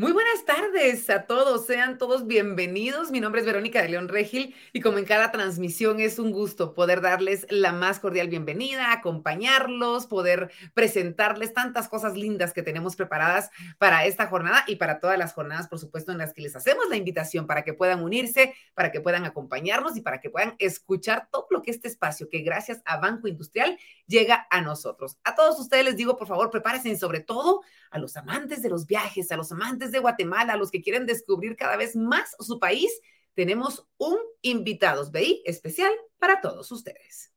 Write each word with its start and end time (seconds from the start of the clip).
Muy 0.00 0.12
buenas 0.12 0.44
tardes 0.44 1.10
a 1.10 1.26
todos, 1.26 1.66
sean 1.66 1.98
todos 1.98 2.28
bienvenidos. 2.28 3.10
Mi 3.10 3.18
nombre 3.18 3.40
es 3.40 3.46
Verónica 3.48 3.82
de 3.82 3.88
León 3.88 4.06
Regil 4.06 4.54
y 4.72 4.80
como 4.80 4.98
en 4.98 5.04
cada 5.04 5.32
transmisión 5.32 5.98
es 5.98 6.20
un 6.20 6.30
gusto 6.30 6.72
poder 6.72 7.00
darles 7.00 7.48
la 7.50 7.72
más 7.72 7.98
cordial 7.98 8.28
bienvenida, 8.28 8.92
acompañarlos, 8.92 10.06
poder 10.06 10.52
presentarles 10.72 11.52
tantas 11.52 11.88
cosas 11.88 12.16
lindas 12.16 12.52
que 12.52 12.62
tenemos 12.62 12.94
preparadas 12.94 13.50
para 13.78 14.04
esta 14.04 14.28
jornada 14.28 14.62
y 14.68 14.76
para 14.76 15.00
todas 15.00 15.18
las 15.18 15.32
jornadas, 15.32 15.66
por 15.66 15.80
supuesto, 15.80 16.12
en 16.12 16.18
las 16.18 16.32
que 16.32 16.42
les 16.42 16.54
hacemos 16.54 16.88
la 16.88 16.96
invitación 16.96 17.48
para 17.48 17.64
que 17.64 17.74
puedan 17.74 18.00
unirse, 18.00 18.54
para 18.74 18.92
que 18.92 19.00
puedan 19.00 19.24
acompañarnos 19.24 19.96
y 19.96 20.00
para 20.00 20.20
que 20.20 20.30
puedan 20.30 20.54
escuchar 20.60 21.26
todo 21.28 21.48
lo 21.50 21.60
que 21.60 21.72
este 21.72 21.88
espacio, 21.88 22.28
que 22.28 22.42
gracias 22.42 22.82
a 22.84 22.98
Banco 22.98 23.26
Industrial 23.26 23.76
llega 24.06 24.46
a 24.48 24.60
nosotros. 24.60 25.18
A 25.24 25.34
todos 25.34 25.58
ustedes 25.58 25.84
les 25.84 25.96
digo, 25.96 26.16
por 26.16 26.28
favor, 26.28 26.50
prepárense 26.50 26.96
sobre 26.96 27.18
todo 27.18 27.62
a 27.90 27.98
los 27.98 28.16
amantes 28.16 28.62
de 28.62 28.68
los 28.68 28.86
viajes, 28.86 29.32
a 29.32 29.36
los 29.36 29.50
amantes 29.50 29.87
de 29.92 29.98
Guatemala, 29.98 30.56
los 30.56 30.70
que 30.70 30.82
quieren 30.82 31.06
descubrir 31.06 31.56
cada 31.56 31.76
vez 31.76 31.96
más 31.96 32.34
su 32.40 32.58
país, 32.58 32.90
tenemos 33.34 33.86
un 33.98 34.18
invitados 34.42 35.12
BI 35.12 35.42
especial 35.44 35.92
para 36.18 36.40
todos 36.40 36.72
ustedes. 36.72 37.32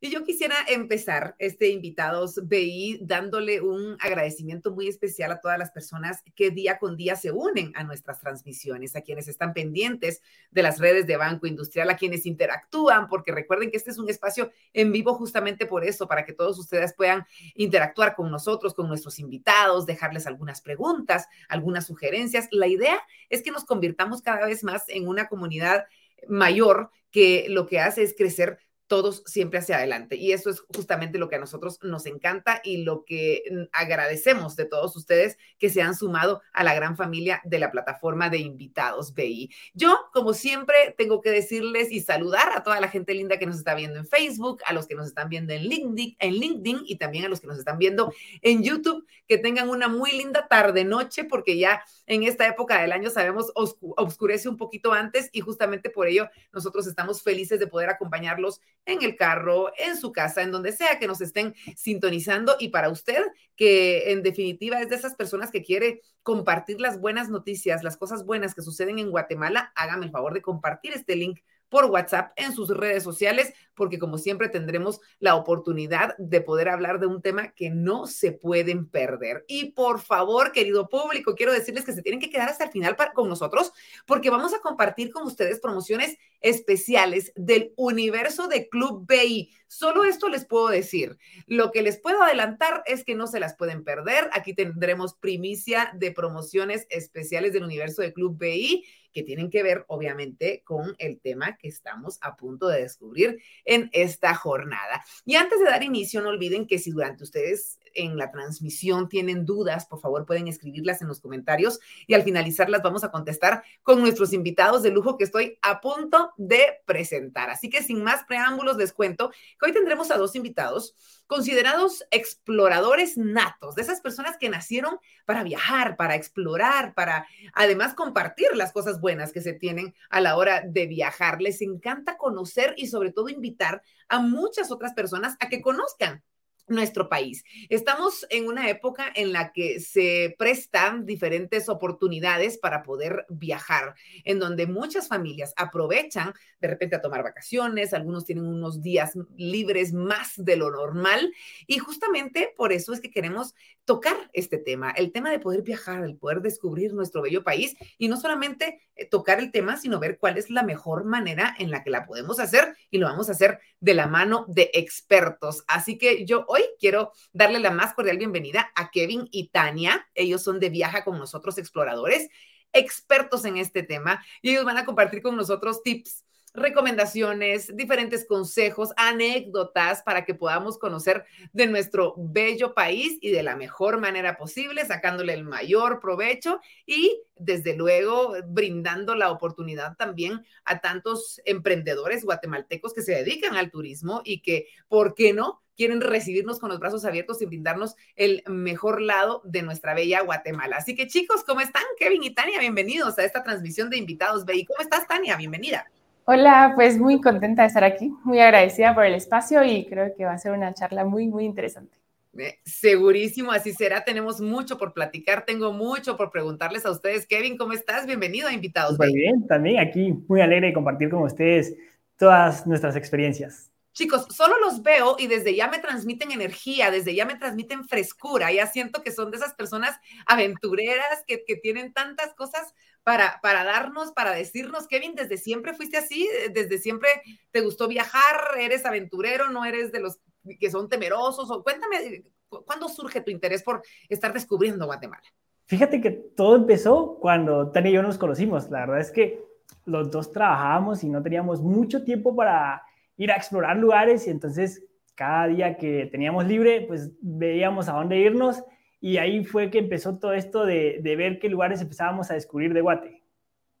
Y 0.00 0.10
yo 0.10 0.22
quisiera 0.22 0.54
empezar 0.68 1.34
este 1.40 1.70
Invitados 1.70 2.38
BI 2.46 3.00
dándole 3.02 3.60
un 3.60 3.96
agradecimiento 3.98 4.70
muy 4.70 4.86
especial 4.86 5.32
a 5.32 5.40
todas 5.40 5.58
las 5.58 5.72
personas 5.72 6.22
que 6.36 6.52
día 6.52 6.78
con 6.78 6.96
día 6.96 7.16
se 7.16 7.32
unen 7.32 7.72
a 7.74 7.82
nuestras 7.82 8.20
transmisiones, 8.20 8.94
a 8.94 9.00
quienes 9.00 9.26
están 9.26 9.52
pendientes 9.54 10.22
de 10.52 10.62
las 10.62 10.78
redes 10.78 11.08
de 11.08 11.16
Banco 11.16 11.48
Industrial, 11.48 11.90
a 11.90 11.96
quienes 11.96 12.26
interactúan, 12.26 13.08
porque 13.08 13.32
recuerden 13.32 13.72
que 13.72 13.76
este 13.76 13.90
es 13.90 13.98
un 13.98 14.08
espacio 14.08 14.52
en 14.72 14.92
vivo 14.92 15.14
justamente 15.14 15.66
por 15.66 15.84
eso, 15.84 16.06
para 16.06 16.24
que 16.24 16.32
todos 16.32 16.60
ustedes 16.60 16.94
puedan 16.94 17.26
interactuar 17.56 18.14
con 18.14 18.30
nosotros, 18.30 18.74
con 18.74 18.86
nuestros 18.86 19.18
invitados, 19.18 19.84
dejarles 19.84 20.28
algunas 20.28 20.60
preguntas, 20.60 21.26
algunas 21.48 21.88
sugerencias. 21.88 22.46
La 22.52 22.68
idea 22.68 23.00
es 23.30 23.42
que 23.42 23.50
nos 23.50 23.64
convirtamos 23.64 24.22
cada 24.22 24.46
vez 24.46 24.62
más 24.62 24.88
en 24.90 25.08
una 25.08 25.26
comunidad 25.26 25.86
mayor 26.28 26.90
que 27.10 27.46
lo 27.48 27.66
que 27.66 27.80
hace 27.80 28.02
es 28.02 28.14
crecer 28.16 28.58
todos 28.88 29.22
siempre 29.26 29.60
hacia 29.60 29.76
adelante. 29.76 30.16
Y 30.16 30.32
eso 30.32 30.50
es 30.50 30.60
justamente 30.60 31.18
lo 31.18 31.28
que 31.28 31.36
a 31.36 31.38
nosotros 31.38 31.78
nos 31.82 32.06
encanta 32.06 32.60
y 32.64 32.78
lo 32.78 33.04
que 33.04 33.42
mm, 33.50 33.62
agradecemos 33.72 34.56
de 34.56 34.64
todos 34.64 34.96
ustedes 34.96 35.38
que 35.58 35.70
se 35.70 35.82
han 35.82 35.94
sumado 35.94 36.40
a 36.52 36.64
la 36.64 36.74
gran 36.74 36.96
familia 36.96 37.40
de 37.44 37.58
la 37.58 37.70
plataforma 37.70 38.30
de 38.30 38.38
invitados 38.38 39.14
BI. 39.14 39.50
Yo, 39.74 39.98
como 40.12 40.32
siempre, 40.32 40.94
tengo 40.96 41.20
que 41.20 41.30
decirles 41.30 41.92
y 41.92 42.00
saludar 42.00 42.50
a 42.56 42.62
toda 42.62 42.80
la 42.80 42.88
gente 42.88 43.14
linda 43.14 43.38
que 43.38 43.46
nos 43.46 43.58
está 43.58 43.74
viendo 43.74 43.98
en 43.98 44.06
Facebook, 44.06 44.60
a 44.66 44.72
los 44.72 44.86
que 44.86 44.94
nos 44.94 45.06
están 45.06 45.28
viendo 45.28 45.52
en 45.52 45.62
LinkedIn, 45.62 46.16
en 46.18 46.34
LinkedIn 46.34 46.80
y 46.86 46.96
también 46.96 47.26
a 47.26 47.28
los 47.28 47.40
que 47.40 47.46
nos 47.46 47.58
están 47.58 47.78
viendo 47.78 48.12
en 48.42 48.62
YouTube, 48.62 49.06
que 49.26 49.38
tengan 49.38 49.68
una 49.68 49.88
muy 49.88 50.12
linda 50.12 50.48
tarde 50.48 50.84
noche 50.84 51.24
porque 51.24 51.58
ya 51.58 51.82
en 52.06 52.22
esta 52.22 52.46
época 52.46 52.80
del 52.80 52.92
año 52.92 53.10
sabemos 53.10 53.52
oscurece 53.54 54.48
un 54.48 54.56
poquito 54.56 54.92
antes 54.92 55.28
y 55.32 55.40
justamente 55.40 55.90
por 55.90 56.06
ello 56.06 56.28
nosotros 56.52 56.86
estamos 56.86 57.22
felices 57.22 57.60
de 57.60 57.66
poder 57.66 57.90
acompañarlos 57.90 58.60
en 58.86 59.02
el 59.02 59.16
carro, 59.16 59.72
en 59.78 59.96
su 59.96 60.12
casa, 60.12 60.42
en 60.42 60.50
donde 60.50 60.72
sea 60.72 60.98
que 60.98 61.06
nos 61.06 61.20
estén 61.20 61.54
sintonizando. 61.76 62.56
Y 62.58 62.68
para 62.68 62.88
usted, 62.88 63.22
que 63.56 64.12
en 64.12 64.22
definitiva 64.22 64.80
es 64.80 64.88
de 64.88 64.96
esas 64.96 65.14
personas 65.14 65.50
que 65.50 65.62
quiere 65.62 66.00
compartir 66.22 66.80
las 66.80 67.00
buenas 67.00 67.28
noticias, 67.28 67.82
las 67.82 67.96
cosas 67.96 68.24
buenas 68.24 68.54
que 68.54 68.62
suceden 68.62 68.98
en 68.98 69.10
Guatemala, 69.10 69.72
hágame 69.74 70.06
el 70.06 70.12
favor 70.12 70.34
de 70.34 70.42
compartir 70.42 70.92
este 70.92 71.16
link 71.16 71.40
por 71.68 71.86
WhatsApp 71.86 72.32
en 72.36 72.52
sus 72.52 72.68
redes 72.68 73.02
sociales, 73.02 73.52
porque 73.74 73.98
como 73.98 74.18
siempre 74.18 74.48
tendremos 74.48 75.00
la 75.20 75.36
oportunidad 75.36 76.16
de 76.18 76.40
poder 76.40 76.68
hablar 76.68 76.98
de 76.98 77.06
un 77.06 77.22
tema 77.22 77.52
que 77.52 77.70
no 77.70 78.06
se 78.06 78.32
pueden 78.32 78.88
perder. 78.88 79.44
Y 79.48 79.72
por 79.72 80.00
favor, 80.00 80.52
querido 80.52 80.88
público, 80.88 81.34
quiero 81.34 81.52
decirles 81.52 81.84
que 81.84 81.92
se 81.92 82.02
tienen 82.02 82.20
que 82.20 82.30
quedar 82.30 82.48
hasta 82.48 82.64
el 82.64 82.70
final 82.70 82.96
con 83.14 83.28
nosotros, 83.28 83.72
porque 84.06 84.30
vamos 84.30 84.52
a 84.54 84.60
compartir 84.60 85.10
con 85.10 85.24
ustedes 85.24 85.60
promociones 85.60 86.16
especiales 86.40 87.32
del 87.36 87.72
universo 87.76 88.48
de 88.48 88.68
Club 88.68 89.06
BI. 89.06 89.50
Solo 89.66 90.04
esto 90.04 90.28
les 90.28 90.44
puedo 90.44 90.68
decir. 90.68 91.18
Lo 91.46 91.70
que 91.70 91.82
les 91.82 92.00
puedo 92.00 92.22
adelantar 92.22 92.82
es 92.86 93.04
que 93.04 93.14
no 93.14 93.26
se 93.26 93.40
las 93.40 93.54
pueden 93.56 93.84
perder. 93.84 94.28
Aquí 94.32 94.54
tendremos 94.54 95.14
primicia 95.14 95.92
de 95.94 96.10
promociones 96.12 96.86
especiales 96.90 97.52
del 97.52 97.64
universo 97.64 98.02
de 98.02 98.12
Club 98.12 98.38
BI 98.38 98.84
que 99.12 99.22
tienen 99.22 99.50
que 99.50 99.62
ver, 99.62 99.84
obviamente, 99.88 100.62
con 100.64 100.94
el 100.98 101.20
tema 101.20 101.56
que 101.56 101.68
estamos 101.68 102.18
a 102.20 102.36
punto 102.36 102.68
de 102.68 102.82
descubrir 102.82 103.40
en 103.64 103.90
esta 103.92 104.34
jornada. 104.34 105.04
Y 105.24 105.36
antes 105.36 105.58
de 105.58 105.66
dar 105.66 105.82
inicio, 105.82 106.20
no 106.20 106.30
olviden 106.30 106.66
que 106.66 106.78
si 106.78 106.90
durante 106.90 107.24
ustedes 107.24 107.78
en 107.94 108.16
la 108.16 108.30
transmisión 108.30 109.08
tienen 109.08 109.44
dudas, 109.44 109.86
por 109.86 110.00
favor 110.00 110.26
pueden 110.26 110.48
escribirlas 110.48 111.02
en 111.02 111.08
los 111.08 111.20
comentarios 111.20 111.80
y 112.06 112.14
al 112.14 112.22
finalizarlas 112.22 112.82
vamos 112.82 113.04
a 113.04 113.10
contestar 113.10 113.62
con 113.82 114.00
nuestros 114.00 114.32
invitados 114.32 114.82
de 114.82 114.90
lujo 114.90 115.16
que 115.16 115.24
estoy 115.24 115.58
a 115.62 115.80
punto 115.80 116.32
de 116.36 116.80
presentar. 116.84 117.50
Así 117.50 117.68
que 117.70 117.82
sin 117.82 118.02
más 118.02 118.24
preámbulos 118.24 118.76
les 118.76 118.92
cuento 118.92 119.30
que 119.30 119.66
hoy 119.66 119.72
tendremos 119.72 120.10
a 120.10 120.16
dos 120.16 120.36
invitados 120.36 120.94
considerados 121.28 122.04
exploradores 122.10 123.16
natos, 123.16 123.76
de 123.76 123.82
esas 123.82 124.00
personas 124.00 124.36
que 124.38 124.48
nacieron 124.48 124.98
para 125.26 125.44
viajar, 125.44 125.96
para 125.96 126.16
explorar, 126.16 126.94
para 126.94 127.28
además 127.52 127.94
compartir 127.94 128.48
las 128.54 128.72
cosas 128.72 129.00
buenas 129.00 129.30
que 129.32 129.42
se 129.42 129.52
tienen 129.52 129.94
a 130.10 130.20
la 130.20 130.36
hora 130.36 130.62
de 130.66 130.86
viajar. 130.86 131.40
Les 131.40 131.60
encanta 131.60 132.16
conocer 132.16 132.74
y 132.76 132.88
sobre 132.88 133.12
todo 133.12 133.28
invitar 133.28 133.82
a 134.08 134.18
muchas 134.20 134.72
otras 134.72 134.94
personas 134.94 135.36
a 135.38 135.48
que 135.48 135.60
conozcan 135.60 136.24
nuestro 136.68 137.08
país. 137.08 137.44
Estamos 137.68 138.26
en 138.30 138.46
una 138.46 138.68
época 138.68 139.10
en 139.14 139.32
la 139.32 139.52
que 139.52 139.80
se 139.80 140.34
prestan 140.38 141.06
diferentes 141.06 141.68
oportunidades 141.68 142.58
para 142.58 142.82
poder 142.82 143.26
viajar, 143.28 143.94
en 144.24 144.38
donde 144.38 144.66
muchas 144.66 145.08
familias 145.08 145.52
aprovechan 145.56 146.32
de 146.60 146.68
repente 146.68 146.96
a 146.96 147.02
tomar 147.02 147.22
vacaciones, 147.22 147.94
algunos 147.94 148.24
tienen 148.24 148.46
unos 148.46 148.82
días 148.82 149.12
libres 149.36 149.92
más 149.92 150.32
de 150.36 150.56
lo 150.56 150.70
normal 150.70 151.32
y 151.66 151.78
justamente 151.78 152.52
por 152.56 152.72
eso 152.72 152.92
es 152.92 153.00
que 153.00 153.10
queremos 153.10 153.54
tocar 153.84 154.16
este 154.34 154.58
tema, 154.58 154.90
el 154.90 155.12
tema 155.12 155.30
de 155.30 155.38
poder 155.38 155.62
viajar, 155.62 156.04
el 156.04 156.16
poder 156.16 156.42
descubrir 156.42 156.92
nuestro 156.92 157.22
bello 157.22 157.42
país 157.42 157.74
y 157.96 158.08
no 158.08 158.18
solamente 158.18 158.82
eh, 158.94 159.06
tocar 159.06 159.38
el 159.38 159.50
tema, 159.50 159.78
sino 159.78 159.98
ver 159.98 160.18
cuál 160.18 160.36
es 160.36 160.50
la 160.50 160.62
mejor 160.62 161.04
manera 161.04 161.56
en 161.58 161.70
la 161.70 161.82
que 161.82 161.90
la 161.90 162.04
podemos 162.04 162.38
hacer 162.38 162.76
y 162.90 162.98
lo 162.98 163.06
vamos 163.06 163.28
a 163.28 163.32
hacer 163.32 163.60
de 163.80 163.94
la 163.94 164.06
mano 164.06 164.44
de 164.48 164.70
expertos. 164.74 165.64
Así 165.68 165.96
que 165.96 166.26
yo 166.26 166.44
hoy 166.48 166.57
quiero 166.78 167.12
darle 167.32 167.58
la 167.58 167.70
más 167.70 167.94
cordial 167.94 168.18
bienvenida 168.18 168.70
a 168.74 168.90
Kevin 168.90 169.28
y 169.30 169.48
Tania. 169.48 170.08
Ellos 170.14 170.42
son 170.42 170.60
de 170.60 170.70
Viaja 170.70 171.04
con 171.04 171.18
nosotros 171.18 171.58
exploradores, 171.58 172.28
expertos 172.72 173.44
en 173.44 173.56
este 173.56 173.82
tema 173.82 174.24
y 174.42 174.50
ellos 174.50 174.64
van 174.64 174.78
a 174.78 174.84
compartir 174.84 175.22
con 175.22 175.36
nosotros 175.36 175.82
tips 175.82 176.24
recomendaciones, 176.54 177.74
diferentes 177.76 178.26
consejos, 178.26 178.90
anécdotas 178.96 180.02
para 180.02 180.24
que 180.24 180.34
podamos 180.34 180.78
conocer 180.78 181.24
de 181.52 181.66
nuestro 181.66 182.14
bello 182.16 182.74
país 182.74 183.18
y 183.20 183.30
de 183.30 183.42
la 183.42 183.56
mejor 183.56 184.00
manera 184.00 184.36
posible, 184.36 184.84
sacándole 184.84 185.34
el 185.34 185.44
mayor 185.44 186.00
provecho 186.00 186.60
y 186.86 187.22
desde 187.36 187.76
luego 187.76 188.34
brindando 188.46 189.14
la 189.14 189.30
oportunidad 189.30 189.96
también 189.96 190.44
a 190.64 190.80
tantos 190.80 191.40
emprendedores 191.44 192.24
guatemaltecos 192.24 192.92
que 192.92 193.02
se 193.02 193.14
dedican 193.14 193.56
al 193.56 193.70
turismo 193.70 194.22
y 194.24 194.40
que, 194.40 194.68
¿por 194.88 195.14
qué 195.14 195.32
no? 195.32 195.62
Quieren 195.78 196.00
recibirnos 196.00 196.58
con 196.58 196.68
los 196.68 196.80
brazos 196.80 197.04
abiertos 197.04 197.40
y 197.40 197.46
brindarnos 197.46 197.94
el 198.16 198.42
mejor 198.48 199.00
lado 199.00 199.40
de 199.44 199.62
nuestra 199.62 199.94
bella 199.94 200.20
Guatemala. 200.22 200.76
Así 200.76 200.96
que 200.96 201.06
chicos, 201.06 201.44
¿cómo 201.44 201.60
están? 201.60 201.84
Kevin 201.98 202.24
y 202.24 202.34
Tania, 202.34 202.58
bienvenidos 202.58 203.16
a 203.18 203.24
esta 203.24 203.44
transmisión 203.44 203.88
de 203.88 203.96
Invitados 203.96 204.44
BI. 204.44 204.64
¿Cómo 204.64 204.80
estás, 204.82 205.06
Tania? 205.06 205.36
Bienvenida. 205.36 205.86
Hola, 206.24 206.72
pues 206.74 206.98
muy 206.98 207.20
contenta 207.20 207.62
de 207.62 207.68
estar 207.68 207.84
aquí, 207.84 208.12
muy 208.24 208.40
agradecida 208.40 208.92
por 208.92 209.06
el 209.06 209.14
espacio 209.14 209.62
y 209.62 209.86
creo 209.86 210.12
que 210.16 210.24
va 210.24 210.32
a 210.32 210.38
ser 210.38 210.52
una 210.52 210.74
charla 210.74 211.04
muy, 211.04 211.28
muy 211.28 211.44
interesante. 211.44 211.96
Eh, 212.36 212.58
segurísimo, 212.64 213.52
así 213.52 213.72
será. 213.72 214.04
Tenemos 214.04 214.40
mucho 214.40 214.78
por 214.78 214.92
platicar, 214.92 215.44
tengo 215.46 215.72
mucho 215.72 216.16
por 216.16 216.32
preguntarles 216.32 216.84
a 216.86 216.90
ustedes. 216.90 217.24
Kevin, 217.26 217.56
¿cómo 217.56 217.72
estás? 217.72 218.04
Bienvenido 218.04 218.48
a 218.48 218.52
Invitados. 218.52 218.98
Muy 218.98 219.14
bien, 219.14 219.46
también 219.46 219.78
aquí 219.78 220.12
muy 220.26 220.40
alegre 220.40 220.66
de 220.66 220.72
compartir 220.72 221.08
con 221.08 221.22
ustedes 221.22 221.74
todas 222.16 222.66
nuestras 222.66 222.96
experiencias. 222.96 223.67
Chicos, 223.98 224.28
solo 224.30 224.60
los 224.60 224.84
veo 224.84 225.16
y 225.18 225.26
desde 225.26 225.56
ya 225.56 225.66
me 225.66 225.80
transmiten 225.80 226.30
energía, 226.30 226.92
desde 226.92 227.16
ya 227.16 227.26
me 227.26 227.34
transmiten 227.34 227.84
frescura, 227.88 228.52
ya 228.52 228.68
siento 228.68 229.02
que 229.02 229.10
son 229.10 229.32
de 229.32 229.38
esas 229.38 229.54
personas 229.54 229.98
aventureras 230.24 231.24
que, 231.26 231.42
que 231.44 231.56
tienen 231.56 231.92
tantas 231.92 232.32
cosas 232.34 232.76
para, 233.02 233.40
para 233.42 233.64
darnos, 233.64 234.12
para 234.12 234.30
decirnos, 234.30 234.86
Kevin, 234.86 235.16
desde 235.16 235.36
siempre 235.36 235.74
fuiste 235.74 235.96
así, 235.96 236.28
desde 236.54 236.78
siempre 236.78 237.08
te 237.50 237.60
gustó 237.60 237.88
viajar, 237.88 238.36
eres 238.60 238.86
aventurero, 238.86 239.50
no 239.50 239.64
eres 239.64 239.90
de 239.90 239.98
los 239.98 240.20
que 240.60 240.70
son 240.70 240.88
temerosos, 240.88 241.50
o 241.50 241.64
cuéntame, 241.64 242.22
¿cuándo 242.48 242.88
surge 242.88 243.20
tu 243.20 243.32
interés 243.32 243.64
por 243.64 243.82
estar 244.08 244.32
descubriendo 244.32 244.86
Guatemala? 244.86 245.24
Fíjate 245.64 246.00
que 246.00 246.12
todo 246.12 246.54
empezó 246.54 247.18
cuando 247.20 247.72
Tania 247.72 247.90
y 247.90 247.94
yo 247.94 248.02
nos 248.02 248.16
conocimos. 248.16 248.70
La 248.70 248.86
verdad 248.86 249.00
es 249.00 249.10
que 249.10 249.44
los 249.86 250.08
dos 250.08 250.30
trabajábamos 250.30 251.02
y 251.02 251.08
no 251.08 251.20
teníamos 251.20 251.60
mucho 251.60 252.04
tiempo 252.04 252.36
para 252.36 252.84
ir 253.18 253.30
a 253.30 253.36
explorar 253.36 253.76
lugares 253.76 254.26
y 254.26 254.30
entonces 254.30 254.84
cada 255.14 255.48
día 255.48 255.76
que 255.76 256.06
teníamos 256.06 256.46
libre, 256.46 256.84
pues 256.86 257.10
veíamos 257.20 257.88
a 257.88 257.92
dónde 257.92 258.18
irnos 258.18 258.62
y 259.00 259.18
ahí 259.18 259.44
fue 259.44 259.70
que 259.70 259.78
empezó 259.78 260.18
todo 260.18 260.32
esto 260.32 260.64
de, 260.64 261.00
ver 261.02 261.38
qué 261.38 261.48
lugares 261.48 261.80
empezábamos 261.80 262.30
a 262.30 262.34
descubrir 262.34 262.72
de 262.72 262.80
Guate. 262.80 263.22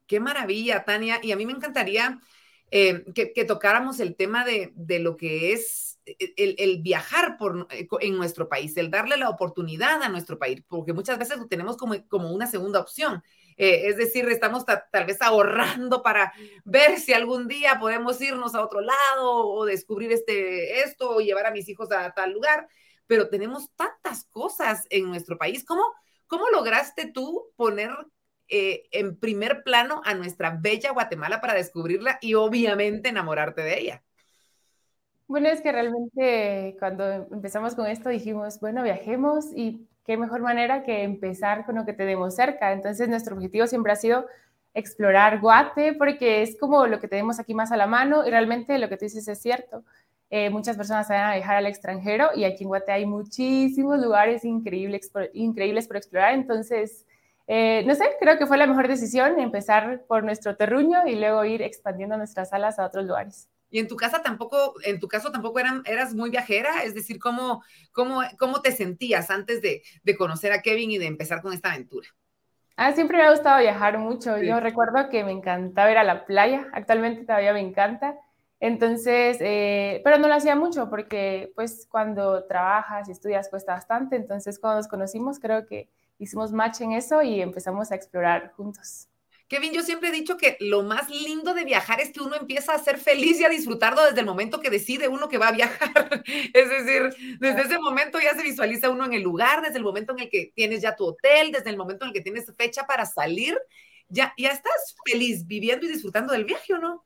Qué 0.06 0.20
maravilla, 0.20 0.84
Tania. 0.84 1.20
Y 1.22 1.32
a 1.32 1.36
mí 1.36 1.46
me 1.46 1.52
encantaría 1.52 2.20
eh, 2.70 3.04
que, 3.14 3.44
tocáramos 3.44 4.00
el 4.00 4.16
tema 4.16 4.44
de, 4.44 4.72
lo 4.98 5.16
que 5.16 5.52
es 5.52 6.00
el, 6.36 6.82
viajar 6.82 7.36
por, 7.36 7.68
eh, 7.70 7.86
en 8.00 8.16
nuestro 8.16 8.48
país, 8.48 8.76
el 8.76 8.90
darle 8.90 9.16
la 9.16 9.28
oportunidad 9.28 10.02
a 10.02 10.08
nuestro 10.08 10.38
país, 10.38 10.62
porque 10.66 10.92
muchas 10.92 11.18
veces 11.18 11.38
lo 11.38 11.46
tenemos 11.46 11.76
como, 11.76 11.94
como 12.08 12.32
una 12.32 12.46
segunda 12.46 12.80
opción. 12.80 13.22
Eh, 13.58 13.88
es 13.88 13.96
decir, 13.96 14.28
estamos 14.28 14.64
tal 14.64 15.04
vez 15.04 15.20
ahorrando 15.20 16.02
para 16.02 16.32
ver 16.64 16.98
si 16.98 17.12
algún 17.12 17.48
día 17.48 17.78
podemos 17.80 18.20
irnos 18.20 18.54
a 18.54 18.64
otro 18.64 18.80
lado 18.80 19.48
o 19.48 19.64
descubrir 19.64 20.12
este, 20.12 20.80
esto 20.82 21.16
o 21.16 21.20
llevar 21.20 21.46
a 21.46 21.50
mis 21.50 21.68
hijos 21.68 21.90
a 21.90 22.12
tal 22.12 22.32
lugar, 22.32 22.68
pero 23.08 23.28
tenemos 23.28 23.74
tantas 23.74 24.24
cosas 24.26 24.86
en 24.90 25.08
nuestro 25.08 25.36
país. 25.36 25.64
¿Cómo, 25.64 25.82
cómo 26.28 26.48
lograste 26.50 27.10
tú 27.12 27.52
poner 27.56 27.90
eh, 28.46 28.84
en 28.92 29.18
primer 29.18 29.64
plano 29.64 30.02
a 30.04 30.14
nuestra 30.14 30.56
bella 30.58 30.92
Guatemala 30.92 31.40
para 31.40 31.54
descubrirla 31.54 32.18
y 32.22 32.34
obviamente 32.34 33.08
enamorarte 33.08 33.62
de 33.62 33.80
ella? 33.80 34.04
Bueno, 35.26 35.48
es 35.48 35.60
que 35.60 35.72
realmente 35.72 36.76
cuando 36.78 37.04
empezamos 37.32 37.74
con 37.74 37.86
esto 37.86 38.08
dijimos, 38.08 38.60
bueno, 38.60 38.84
viajemos 38.84 39.46
y 39.54 39.86
qué 40.08 40.16
mejor 40.16 40.40
manera 40.40 40.84
que 40.84 41.02
empezar 41.02 41.66
con 41.66 41.74
lo 41.74 41.84
que 41.84 41.92
tenemos 41.92 42.34
cerca. 42.34 42.72
Entonces, 42.72 43.10
nuestro 43.10 43.36
objetivo 43.36 43.66
siempre 43.66 43.92
ha 43.92 43.96
sido 43.96 44.24
explorar 44.72 45.38
Guate, 45.38 45.92
porque 45.92 46.40
es 46.40 46.58
como 46.58 46.86
lo 46.86 46.98
que 46.98 47.08
tenemos 47.08 47.38
aquí 47.38 47.52
más 47.52 47.72
a 47.72 47.76
la 47.76 47.86
mano 47.86 48.26
y 48.26 48.30
realmente 48.30 48.78
lo 48.78 48.88
que 48.88 48.96
tú 48.96 49.04
dices 49.04 49.28
es 49.28 49.38
cierto. 49.38 49.84
Eh, 50.30 50.48
muchas 50.48 50.78
personas 50.78 51.06
van 51.10 51.26
a 51.26 51.34
viajar 51.34 51.56
al 51.56 51.66
extranjero 51.66 52.30
y 52.34 52.44
aquí 52.44 52.64
en 52.64 52.68
Guate 52.68 52.90
hay 52.90 53.04
muchísimos 53.04 54.00
lugares 54.00 54.46
increíbles, 54.46 55.12
increíbles 55.34 55.86
por 55.86 55.98
explorar. 55.98 56.32
Entonces, 56.32 57.04
eh, 57.46 57.84
no 57.86 57.94
sé, 57.94 58.04
creo 58.18 58.38
que 58.38 58.46
fue 58.46 58.56
la 58.56 58.66
mejor 58.66 58.88
decisión 58.88 59.38
empezar 59.38 60.04
por 60.08 60.24
nuestro 60.24 60.56
terruño 60.56 61.06
y 61.06 61.16
luego 61.16 61.44
ir 61.44 61.60
expandiendo 61.60 62.16
nuestras 62.16 62.48
salas 62.48 62.78
a 62.78 62.86
otros 62.86 63.04
lugares. 63.04 63.50
Y 63.70 63.78
en 63.78 63.88
tu 63.88 63.96
casa 63.96 64.22
tampoco, 64.22 64.74
en 64.84 64.98
tu 64.98 65.08
caso 65.08 65.30
tampoco 65.30 65.58
eran, 65.58 65.82
eras 65.84 66.14
muy 66.14 66.30
viajera, 66.30 66.82
es 66.84 66.94
decir, 66.94 67.18
¿cómo, 67.18 67.62
cómo, 67.92 68.22
cómo 68.38 68.62
te 68.62 68.72
sentías 68.72 69.30
antes 69.30 69.60
de, 69.60 69.82
de, 70.02 70.16
conocer 70.16 70.52
a 70.52 70.62
Kevin 70.62 70.90
y 70.90 70.98
de 70.98 71.06
empezar 71.06 71.42
con 71.42 71.52
esta 71.52 71.72
aventura? 71.72 72.08
Ah, 72.76 72.92
siempre 72.92 73.18
me 73.18 73.24
ha 73.24 73.30
gustado 73.30 73.60
viajar 73.60 73.98
mucho. 73.98 74.38
Yo 74.38 74.60
recuerdo 74.60 75.08
que 75.10 75.24
me 75.24 75.32
encantaba 75.32 75.90
ir 75.90 75.98
a 75.98 76.04
la 76.04 76.24
playa, 76.24 76.68
actualmente 76.72 77.24
todavía 77.24 77.52
me 77.52 77.60
encanta. 77.60 78.16
Entonces, 78.60 79.38
eh, 79.40 80.00
pero 80.02 80.18
no 80.18 80.28
lo 80.28 80.34
hacía 80.34 80.56
mucho 80.56 80.90
porque 80.90 81.52
pues 81.54 81.86
cuando 81.90 82.44
trabajas 82.44 83.08
y 83.08 83.12
estudias 83.12 83.48
cuesta 83.48 83.74
bastante. 83.74 84.16
Entonces, 84.16 84.58
cuando 84.58 84.78
nos 84.78 84.88
conocimos, 84.88 85.38
creo 85.38 85.66
que 85.66 85.88
hicimos 86.18 86.52
match 86.52 86.80
en 86.80 86.92
eso 86.92 87.22
y 87.22 87.40
empezamos 87.40 87.92
a 87.92 87.94
explorar 87.94 88.52
juntos. 88.56 89.08
Kevin, 89.48 89.72
yo 89.72 89.82
siempre 89.82 90.10
he 90.10 90.12
dicho 90.12 90.36
que 90.36 90.58
lo 90.60 90.82
más 90.82 91.08
lindo 91.08 91.54
de 91.54 91.64
viajar 91.64 92.00
es 92.00 92.12
que 92.12 92.20
uno 92.20 92.36
empieza 92.36 92.74
a 92.74 92.78
ser 92.78 92.98
feliz 92.98 93.40
y 93.40 93.44
a 93.44 93.48
disfrutarlo 93.48 94.04
desde 94.04 94.20
el 94.20 94.26
momento 94.26 94.60
que 94.60 94.68
decide 94.68 95.08
uno 95.08 95.28
que 95.30 95.38
va 95.38 95.48
a 95.48 95.52
viajar. 95.52 96.22
es 96.52 96.68
decir, 96.68 97.38
desde 97.40 97.62
ese 97.62 97.78
momento 97.78 98.18
ya 98.20 98.34
se 98.34 98.42
visualiza 98.42 98.90
uno 98.90 99.06
en 99.06 99.14
el 99.14 99.22
lugar, 99.22 99.62
desde 99.62 99.78
el 99.78 99.84
momento 99.84 100.12
en 100.12 100.20
el 100.20 100.28
que 100.28 100.52
tienes 100.54 100.82
ya 100.82 100.94
tu 100.94 101.06
hotel, 101.06 101.50
desde 101.50 101.70
el 101.70 101.78
momento 101.78 102.04
en 102.04 102.10
el 102.10 102.14
que 102.14 102.20
tienes 102.20 102.52
fecha 102.58 102.86
para 102.86 103.06
salir, 103.06 103.56
ya, 104.10 104.34
ya 104.36 104.50
estás 104.50 104.94
feliz 105.10 105.46
viviendo 105.46 105.86
y 105.86 105.88
disfrutando 105.88 106.34
del 106.34 106.44
viaje, 106.44 106.74
¿o 106.74 106.78
no? 106.78 107.04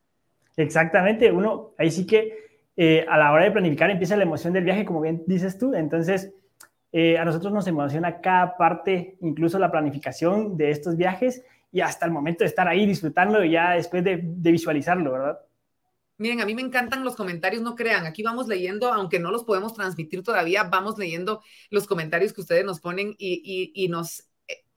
Exactamente, 0.57 1.31
uno, 1.31 1.75
ahí 1.79 1.93
sí 1.93 2.07
que 2.07 2.43
eh, 2.77 3.07
a 3.09 3.19
la 3.19 3.31
hora 3.31 3.45
de 3.45 3.53
planificar 3.53 3.89
empieza 3.91 4.17
la 4.17 4.25
emoción 4.25 4.53
del 4.53 4.65
viaje, 4.65 4.85
como 4.85 5.01
bien 5.01 5.23
dices 5.27 5.59
tú, 5.59 5.75
entonces 5.75 6.33
eh, 6.91 7.19
a 7.19 7.25
nosotros 7.25 7.53
nos 7.53 7.67
emociona 7.69 8.21
cada 8.21 8.57
parte, 8.57 9.17
incluso 9.21 9.59
la 9.61 9.71
planificación 9.71 10.57
de 10.57 10.71
estos 10.71 10.97
viajes 10.97 11.45
y 11.73 11.81
hasta 11.81 12.05
el 12.07 12.13
momento 12.13 12.45
de 12.45 12.49
estar 12.49 12.69
ahí 12.69 12.87
disfrutando 12.87 13.43
y 13.43 13.53
ya 13.53 13.71
después 13.73 14.05
de, 14.05 14.21
visualizarlo, 14.23 15.13
¿verdad? 15.13 15.39
Miren, 16.19 16.43
a 16.43 16.47
mí 16.47 16.55
me 16.55 16.63
encantan 16.63 17.03
los 17.03 17.17
comentarios, 17.17 17.63
no 17.63 17.75
crean, 17.75 18.07
aquí 18.07 18.23
vamos 18.23 18.47
leyendo, 18.47 18.93
aunque 18.93 19.19
no 19.19 19.31
los 19.31 19.45
podemos 19.45 19.73
transmitir 19.75 20.23
todavía, 20.23 20.65
vamos 20.65 20.99
leyendo 20.99 21.43
los 21.71 21.87
comentarios 21.87 22.33
que 22.33 22.43
ustedes 22.43 22.65
nos 22.65 22.81
ponen 22.81 23.17
y, 23.19 23.73
y 23.75 23.89
nos 23.89 24.32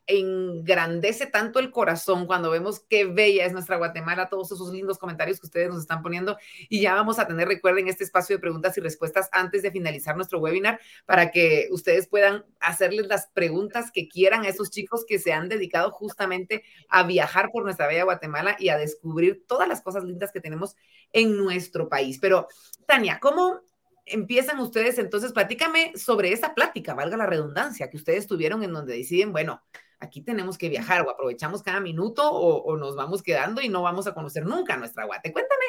engrandece 0.07 1.25
tanto 1.25 1.59
el 1.59 1.71
corazón 1.71 2.27
cuando 2.27 2.51
vemos 2.51 2.79
qué 2.79 3.05
bella 3.05 3.45
es 3.45 3.53
nuestra 3.53 3.77
Guatemala, 3.77 4.29
todos 4.29 4.51
esos 4.51 4.71
lindos 4.71 4.99
comentarios 4.99 5.39
que 5.39 5.47
ustedes 5.47 5.69
nos 5.69 5.79
están 5.79 6.03
poniendo. 6.03 6.37
Y 6.69 6.81
ya 6.81 6.93
vamos 6.93 7.19
a 7.19 7.27
tener, 7.27 7.47
recuerden, 7.47 7.87
este 7.87 8.03
espacio 8.03 8.35
de 8.35 8.41
preguntas 8.41 8.77
y 8.77 8.81
respuestas 8.81 9.29
antes 9.31 9.63
de 9.63 9.71
finalizar 9.71 10.15
nuestro 10.15 10.39
webinar 10.39 10.79
para 11.05 11.31
que 11.31 11.67
ustedes 11.71 12.07
puedan 12.07 12.45
hacerles 12.59 13.07
las 13.07 13.27
preguntas 13.27 13.91
que 13.91 14.07
quieran 14.07 14.43
a 14.43 14.49
esos 14.49 14.69
chicos 14.69 15.05
que 15.07 15.19
se 15.19 15.33
han 15.33 15.49
dedicado 15.49 15.91
justamente 15.91 16.63
a 16.89 17.03
viajar 17.03 17.51
por 17.51 17.63
nuestra 17.63 17.87
bella 17.87 18.03
Guatemala 18.03 18.55
y 18.59 18.69
a 18.69 18.77
descubrir 18.77 19.45
todas 19.47 19.67
las 19.67 19.81
cosas 19.81 20.03
lindas 20.03 20.31
que 20.31 20.41
tenemos 20.41 20.75
en 21.13 21.37
nuestro 21.37 21.89
país. 21.89 22.19
Pero, 22.19 22.47
Tania, 22.85 23.19
¿cómo 23.19 23.61
empiezan 24.05 24.59
ustedes 24.59 24.99
entonces? 24.99 25.33
Platícame 25.33 25.93
sobre 25.95 26.31
esa 26.31 26.53
plática, 26.53 26.93
valga 26.93 27.17
la 27.17 27.25
redundancia, 27.25 27.89
que 27.89 27.97
ustedes 27.97 28.27
tuvieron 28.27 28.63
en 28.63 28.73
donde 28.73 28.95
deciden, 28.95 29.31
bueno, 29.31 29.63
aquí 29.99 30.21
tenemos 30.21 30.57
que 30.57 30.69
viajar 30.69 31.05
o 31.05 31.09
aprovechamos 31.09 31.63
cada 31.63 31.79
minuto 31.79 32.29
o, 32.31 32.77
nos 32.77 32.95
vamos 32.95 33.21
quedando 33.21 33.61
y 33.61 33.69
no 33.69 33.81
vamos 33.81 34.07
a 34.07 34.13
conocer 34.13 34.45
nunca 34.45 34.77
nuestra 34.77 35.05
Guate. 35.05 35.31
Cuéntame, 35.31 35.65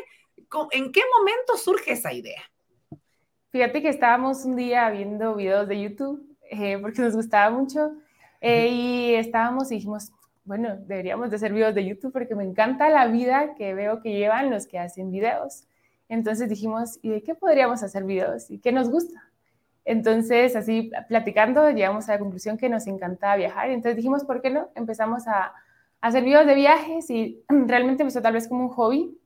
¿en 0.72 0.92
qué 0.92 1.02
momento 1.18 1.56
surge 1.56 1.92
esa 1.92 2.12
idea? 2.12 2.42
Fíjate 3.50 3.80
que 3.80 3.88
estábamos 3.88 4.44
un 4.44 4.56
día 4.56 4.90
viendo 4.90 5.34
videos 5.34 5.68
de 5.68 5.80
YouTube 5.80 6.36
eh, 6.50 6.78
porque 6.78 7.02
nos 7.02 7.14
gustaba 7.14 7.50
mucho 7.50 7.92
eh, 8.40 8.68
y 8.68 9.14
estábamos 9.14 9.70
y 9.72 9.76
dijimos, 9.76 10.12
bueno, 10.44 10.76
deberíamos 10.76 11.30
de 11.30 11.36
hacer 11.36 11.52
videos 11.52 11.74
de 11.74 11.86
YouTube 11.86 12.12
porque 12.12 12.34
me 12.34 12.44
encanta 12.44 12.88
la 12.90 13.06
vida 13.06 13.54
que 13.56 13.74
veo 13.74 14.00
que 14.00 14.12
llevan 14.12 14.50
los 14.50 14.66
que 14.66 14.78
hacen 14.78 15.10
videos. 15.10 15.64
Entonces 16.08 16.48
dijimos, 16.48 16.98
¿y 17.02 17.10
de 17.10 17.22
qué 17.22 17.34
podríamos 17.34 17.82
hacer 17.82 18.04
videos? 18.04 18.50
¿Y 18.50 18.58
qué 18.58 18.72
nos 18.72 18.88
gusta? 18.88 19.30
Entonces, 19.86 20.56
así 20.56 20.90
platicando, 21.08 21.70
llegamos 21.70 22.08
a 22.08 22.14
la 22.14 22.18
conclusión 22.18 22.58
que 22.58 22.68
nos 22.68 22.88
encantaba 22.88 23.36
viajar. 23.36 23.70
Entonces 23.70 23.94
dijimos, 23.96 24.24
¿por 24.24 24.42
qué 24.42 24.50
no? 24.50 24.68
Empezamos 24.74 25.26
a, 25.28 25.54
hacer 26.00 26.22
videos 26.22 26.46
de 26.46 26.54
viajes 26.54 27.08
y 27.08 27.42
realmente 27.48 28.02
empezó 28.02 28.20
tal 28.20 28.34
vez 28.34 28.48
como 28.48 28.64
un 28.64 28.68
hobby, 28.68 29.18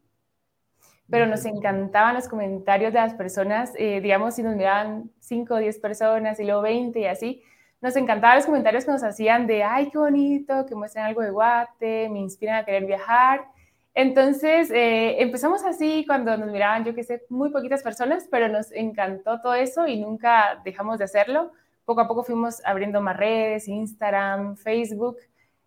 pero 1.10 1.26
nos 1.26 1.44
encantaban 1.44 2.14
los 2.14 2.28
comentarios 2.28 2.92
de 2.92 3.00
las 3.00 3.14
personas, 3.14 3.72
eh, 3.76 4.00
digamos, 4.00 4.34
si 4.34 4.42
nos 4.42 4.54
miraban 4.54 5.10
5 5.18 5.54
o 5.54 5.58
10 5.58 5.78
personas 5.80 6.38
y 6.38 6.44
luego 6.44 6.62
20 6.62 7.00
y 7.00 7.06
así. 7.06 7.42
Nos 7.80 7.96
encantaban 7.96 8.36
los 8.36 8.46
comentarios 8.46 8.84
que 8.84 8.92
nos 8.92 9.02
hacían 9.02 9.46
de, 9.46 9.64
ay, 9.64 9.90
qué 9.90 9.98
bonito, 9.98 10.66
que 10.66 10.74
muestren 10.74 11.06
algo 11.06 11.22
de 11.22 11.30
Guate, 11.30 12.08
me 12.10 12.20
inspiran 12.20 12.56
a 12.56 12.64
querer 12.64 12.84
viajar. 12.84 13.46
Entonces, 13.94 14.70
eh, 14.70 15.20
empezamos 15.20 15.64
así 15.64 16.04
cuando 16.06 16.36
nos 16.36 16.50
miraban, 16.50 16.84
yo 16.84 16.94
que 16.94 17.02
sé, 17.02 17.22
muy 17.28 17.50
poquitas 17.50 17.82
personas, 17.82 18.28
pero 18.30 18.48
nos 18.48 18.70
encantó 18.72 19.40
todo 19.40 19.54
eso 19.54 19.86
y 19.86 20.00
nunca 20.00 20.60
dejamos 20.64 20.98
de 20.98 21.04
hacerlo. 21.04 21.52
Poco 21.84 22.02
a 22.02 22.08
poco 22.08 22.22
fuimos 22.22 22.64
abriendo 22.64 23.00
más 23.00 23.16
redes, 23.16 23.66
Instagram, 23.66 24.56
Facebook, 24.56 25.16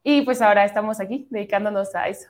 y 0.03 0.21
pues 0.21 0.41
ahora 0.41 0.63
estamos 0.65 0.99
aquí 0.99 1.27
dedicándonos 1.29 1.93
a 1.95 2.07
eso. 2.07 2.29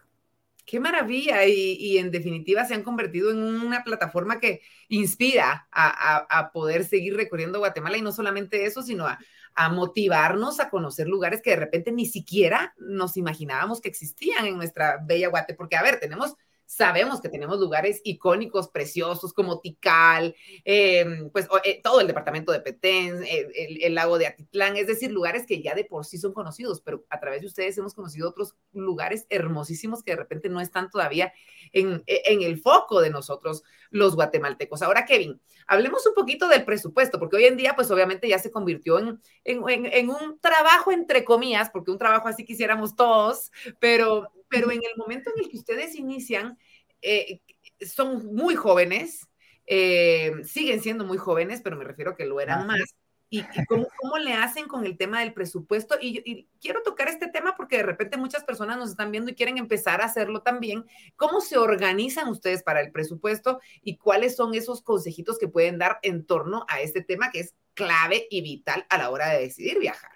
Qué 0.65 0.79
maravilla 0.79 1.45
y, 1.45 1.97
en 1.97 2.09
definitiva 2.09 2.63
se 2.63 2.73
han 2.73 2.83
convertido 2.83 3.31
en 3.31 3.43
una 3.43 3.83
plataforma 3.83 4.39
que 4.39 4.61
inspira 4.87 5.67
a, 5.71 6.51
poder 6.53 6.85
seguir 6.85 7.17
recorriendo 7.17 7.59
Guatemala 7.59 7.97
y 7.97 8.01
no 8.01 8.13
solamente 8.13 8.65
eso, 8.65 8.81
sino 8.81 9.05
a, 9.05 9.19
a, 9.55 9.69
motivarnos 9.69 10.59
a 10.59 10.69
conocer 10.69 11.07
lugares 11.07 11.41
que 11.41 11.51
de 11.51 11.57
repente 11.57 11.91
ni 11.91 12.05
siquiera 12.05 12.73
nos 12.77 13.17
imaginábamos 13.17 13.81
que 13.81 13.89
existían 13.89 14.45
en 14.45 14.57
nuestra 14.57 14.99
bella 15.03 15.29
Guate, 15.29 15.53
porque 15.53 15.75
a 15.75 15.83
ver, 15.83 15.99
tenemos 15.99 16.35
Sabemos 16.75 17.21
que 17.21 17.29
tenemos 17.29 17.59
lugares 17.59 18.01
icónicos, 18.03 18.67
preciosos, 18.67 19.31
como 19.31 19.59
Tikal, 19.59 20.35
em, 20.65 21.29
pues 21.29 21.47
eh, 21.63 21.79
todo 21.83 22.01
el 22.01 22.07
departamento 22.07 22.51
de 22.51 22.61
Petén, 22.61 23.23
el, 23.23 23.83
el, 23.83 23.93
lago 23.93 24.17
de 24.17 24.25
Atitlán, 24.25 24.75
es 24.75 24.87
decir, 24.87 25.11
lugares 25.11 25.45
que 25.45 25.61
ya 25.61 25.75
de 25.75 25.85
por 25.85 26.03
sí 26.03 26.17
son 26.17 26.33
conocidos, 26.33 26.81
pero 26.81 27.05
a 27.11 27.19
través 27.19 27.41
de 27.41 27.47
ustedes 27.47 27.77
hemos 27.77 27.93
conocido 27.93 28.27
otros 28.27 28.55
lugares 28.71 29.27
hermosísimos 29.29 30.01
que 30.01 30.13
de 30.13 30.17
repente 30.17 30.49
no 30.49 30.59
están 30.61 30.89
todavía 30.89 31.31
en, 31.73 32.01
e, 32.07 32.23
el 32.25 32.59
foco 32.59 33.01
de 33.01 33.11
nosotros, 33.11 33.61
los 33.91 34.15
guatemaltecos. 34.15 34.81
Ahora, 34.81 35.05
Kevin, 35.05 35.39
hablemos 35.67 36.07
un 36.07 36.15
poquito 36.15 36.47
del 36.47 36.65
presupuesto, 36.65 37.19
porque 37.19 37.35
hoy 37.35 37.45
en 37.45 37.55
día, 37.55 37.75
pues 37.75 37.91
obviamente 37.91 38.27
ya 38.27 38.39
se 38.39 38.49
convirtió 38.49 38.97
en, 38.97 39.21
en 39.43 40.09
un 40.09 40.39
trabajo 40.39 40.91
entre 40.91 41.23
comillas, 41.23 41.69
porque 41.69 41.91
un 41.91 41.99
trabajo 41.99 42.27
así 42.27 42.43
quisiéramos 42.43 42.95
todos, 42.95 43.51
pero 43.77 44.31
pero 44.53 44.71
en 44.71 44.81
el 44.83 44.95
momento 44.97 45.31
en 45.35 45.43
el 45.43 45.49
que 45.49 45.57
ustedes 45.57 45.95
inician, 45.95 46.57
eh, 47.01 47.41
son 47.81 48.33
muy 48.35 48.55
jóvenes, 48.55 49.27
eh, 49.65 50.31
siguen 50.43 50.81
siendo 50.81 51.05
muy 51.05 51.17
jóvenes, 51.17 51.61
pero 51.63 51.75
me 51.75 51.83
refiero 51.83 52.11
a 52.11 52.15
que 52.15 52.25
lo 52.25 52.39
eran 52.39 52.67
más. 52.67 52.95
y, 53.29 53.43
cómo, 53.67 53.87
cómo, 53.99 54.19
le 54.19 54.33
hacen 54.33 54.67
con 54.67 54.85
el 54.85 54.95
tema 54.95 55.21
del 55.21 55.33
presupuesto. 55.33 55.95
Y, 55.99 56.47
quiero 56.61 56.83
tocar 56.83 57.07
este 57.07 57.27
tema 57.27 57.55
porque 57.57 57.77
de 57.77 57.83
repente 57.83 58.15
muchas 58.15 58.43
personas 58.43 58.77
nos 58.77 58.91
están 58.91 59.11
viendo 59.11 59.31
y 59.31 59.35
quieren 59.35 59.57
empezar 59.57 60.01
a 60.01 60.05
hacerlo 60.05 60.43
también. 60.43 60.85
¿Cómo 61.15 61.41
se 61.41 61.57
organizan 61.57 62.27
ustedes 62.27 62.61
para 62.61 62.79
el 62.81 62.91
presupuesto 62.91 63.59
y 63.81 63.97
cuáles 63.97 64.35
son 64.35 64.53
esos 64.53 64.83
consejitos 64.83 65.39
que 65.39 65.47
pueden 65.47 65.79
dar 65.79 65.97
en 66.03 66.27
torno 66.27 66.63
a 66.69 66.81
este 66.81 67.01
tema 67.01 67.31
que 67.31 67.39
es 67.39 67.55
clave 67.73 68.27
y 68.29 68.41
vital 68.43 68.85
a 68.89 68.99
la 68.99 69.09
hora 69.09 69.29
de 69.29 69.41
decidir 69.41 69.79
viajar? 69.79 70.11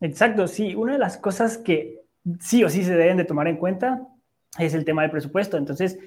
Exacto, 0.00 0.46
sí. 0.46 0.76
Una 0.76 0.92
de 0.92 1.00
las 1.00 1.18
cosas 1.18 1.58
que 1.58 1.99
sí 2.40 2.64
o 2.64 2.68
sí 2.68 2.84
se 2.84 2.96
deben 2.96 3.16
de 3.16 3.24
tomar 3.24 3.48
en 3.48 3.56
cuenta 3.56 4.06
es 4.58 4.74
el 4.74 4.84
tema 4.84 5.02
del 5.02 5.10
presupuesto. 5.10 5.56
Entonces, 5.56 5.98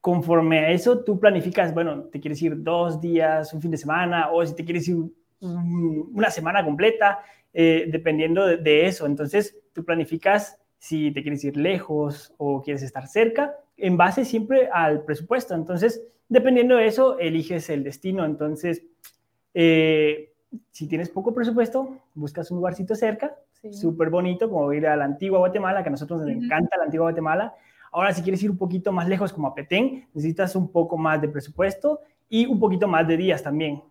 conforme 0.00 0.60
a 0.60 0.70
eso, 0.70 1.04
tú 1.04 1.20
planificas, 1.20 1.74
bueno, 1.74 2.04
te 2.04 2.20
quieres 2.20 2.40
ir 2.42 2.62
dos 2.62 3.00
días, 3.00 3.52
un 3.52 3.60
fin 3.60 3.70
de 3.70 3.76
semana, 3.76 4.30
o 4.32 4.44
si 4.44 4.54
te 4.54 4.64
quieres 4.64 4.88
ir 4.88 4.96
una 5.42 6.30
semana 6.30 6.64
completa, 6.64 7.20
eh, 7.52 7.86
dependiendo 7.88 8.46
de, 8.46 8.86
eso. 8.86 9.06
Entonces, 9.06 9.56
tú 9.72 9.84
planificas 9.84 10.58
si 10.78 11.10
te 11.12 11.22
quieres 11.22 11.44
ir 11.44 11.56
lejos 11.56 12.32
o 12.38 12.62
quieres 12.62 12.82
estar 12.82 13.06
cerca, 13.06 13.54
en 13.76 13.96
base 13.96 14.24
siempre 14.24 14.68
al 14.72 15.04
presupuesto. 15.04 15.54
Entonces, 15.54 16.02
dependiendo 16.28 16.76
de 16.76 16.86
eso, 16.86 17.18
eliges 17.18 17.68
el 17.70 17.84
destino. 17.84 18.24
Entonces, 18.24 18.82
eh, 19.52 20.32
si 20.70 20.86
tienes 20.86 21.10
poco 21.10 21.34
presupuesto, 21.34 21.98
buscas 22.14 22.50
un 22.50 22.58
lugarcito 22.58 22.94
cerca, 22.94 23.36
súper 23.70 24.10
bonito, 24.10 24.48
como 24.48 24.72
ir 24.72 24.86
a 24.86 24.96
la 24.96 25.04
antigua 25.04 25.38
Guatemala, 25.38 25.82
que 25.82 25.88
a 25.88 25.92
nosotros 25.92 26.20
nos 26.20 26.28
encanta 26.28 26.76
la 26.78 26.84
antigua 26.84 27.06
Guatemala. 27.06 27.54
Ahora, 27.92 28.12
si 28.14 28.22
quieres 28.22 28.42
ir 28.42 28.50
un 28.50 28.58
poquito 28.58 28.92
más 28.92 29.08
lejos, 29.08 29.32
como 29.32 29.48
a 29.48 29.54
Petén, 29.54 30.08
necesitas 30.14 30.54
un 30.54 30.70
poco 30.70 30.96
más 30.96 31.20
de 31.20 31.28
presupuesto 31.28 32.00
y 32.28 32.46
un 32.46 32.60
poquito 32.60 32.86
más 32.86 33.06
de 33.06 33.16
días 33.16 33.42
también. 33.42 33.82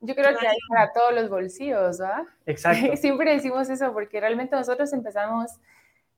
Yo 0.00 0.14
creo 0.14 0.36
que 0.38 0.46
hay 0.46 0.56
para 0.68 0.92
todos 0.92 1.14
los 1.14 1.28
bolsillos, 1.28 1.98
¿verdad? 1.98 2.22
Exacto. 2.46 2.96
Siempre 2.96 3.32
decimos 3.32 3.68
eso 3.68 3.92
porque 3.92 4.20
realmente 4.20 4.56
nosotros 4.56 4.92
empezamos 4.92 5.52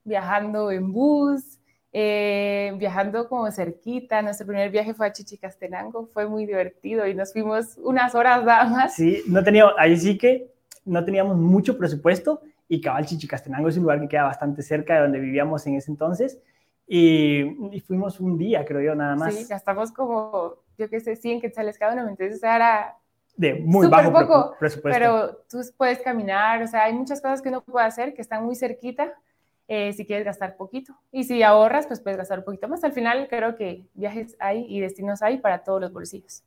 viajando 0.05 0.71
en 0.71 0.93
bus, 0.93 1.59
eh, 1.93 2.73
viajando 2.79 3.29
como 3.29 3.51
cerquita. 3.51 4.23
Nuestro 4.23 4.47
primer 4.47 4.71
viaje 4.71 4.95
fue 4.95 5.07
a 5.07 5.12
Chichicastenango, 5.12 6.09
fue 6.12 6.27
muy 6.27 6.47
divertido 6.47 7.07
y 7.07 7.15
nos 7.15 7.33
fuimos 7.33 7.77
unas 7.79 8.15
horas 8.15 8.45
nada 8.45 8.65
más. 8.65 8.95
Sí, 8.95 9.23
no 9.27 9.43
teníamos, 9.43 9.75
ahí 9.77 9.97
sí 9.97 10.17
que 10.17 10.49
no 10.85 11.05
teníamos 11.05 11.37
mucho 11.37 11.77
presupuesto 11.77 12.41
y 12.73 12.81
cabal 12.81 13.05
Chichicastenango 13.05 13.69
es 13.69 13.76
un 13.76 13.83
lugar 13.83 14.00
que 14.00 14.09
queda 14.09 14.23
bastante 14.23 14.62
cerca 14.62 14.95
de 14.95 15.00
donde 15.02 15.21
vivíamos 15.21 15.67
en 15.67 15.75
ese 15.75 15.91
entonces. 15.91 16.41
Y, 16.87 17.45
fuimos 17.87 18.19
un 18.19 18.38
día, 18.38 18.64
creo 18.64 18.81
yo, 18.81 18.95
nada 18.95 19.14
más. 19.14 19.35
Sí, 19.35 19.45
gastamos 19.45 19.93
como, 19.93 20.55
yo 20.79 20.88
qué 20.88 20.99
sé, 21.00 21.14
100 21.14 21.43
quetzales 21.43 21.79
cada 21.79 21.93
uno, 21.93 22.09
entonces 22.09 22.43
era 22.43 22.97
de 23.37 23.57
muy 23.57 23.88
bajo 23.88 24.11
poco, 24.11 24.57
presupuesto. 24.59 24.99
Pero 24.99 25.45
tú 25.50 25.61
puedes 25.76 25.99
caminar, 26.00 26.62
o 26.62 26.67
sea, 26.67 26.85
hay 26.85 26.95
muchas 26.95 27.21
cosas 27.21 27.43
que 27.43 27.50
uno 27.50 27.61
puede 27.61 27.85
hacer 27.85 28.14
que 28.14 28.23
están 28.23 28.43
muy 28.43 28.57
cerquita 28.57 29.12
eh, 29.69 29.93
si 29.93 30.07
quieres 30.07 30.25
gastar 30.25 30.57
poquito. 30.57 30.95
Y 31.11 31.25
si 31.25 31.43
ahorras, 31.43 31.87
pues 31.87 32.00
puedes 32.00 32.17
gastar 32.17 32.38
un 32.38 32.47
poquito 32.47 32.69
más. 32.69 32.83
Al 32.85 32.93
final 32.93 33.29
creo 33.29 33.55
que 33.55 33.85
viajes 33.93 34.35
hay 34.38 34.64
y 34.67 34.81
destinos 34.81 35.21
hay 35.21 35.41
para 35.41 35.62
todos 35.62 35.83
los 35.83 35.93
bolsillos. 35.93 36.43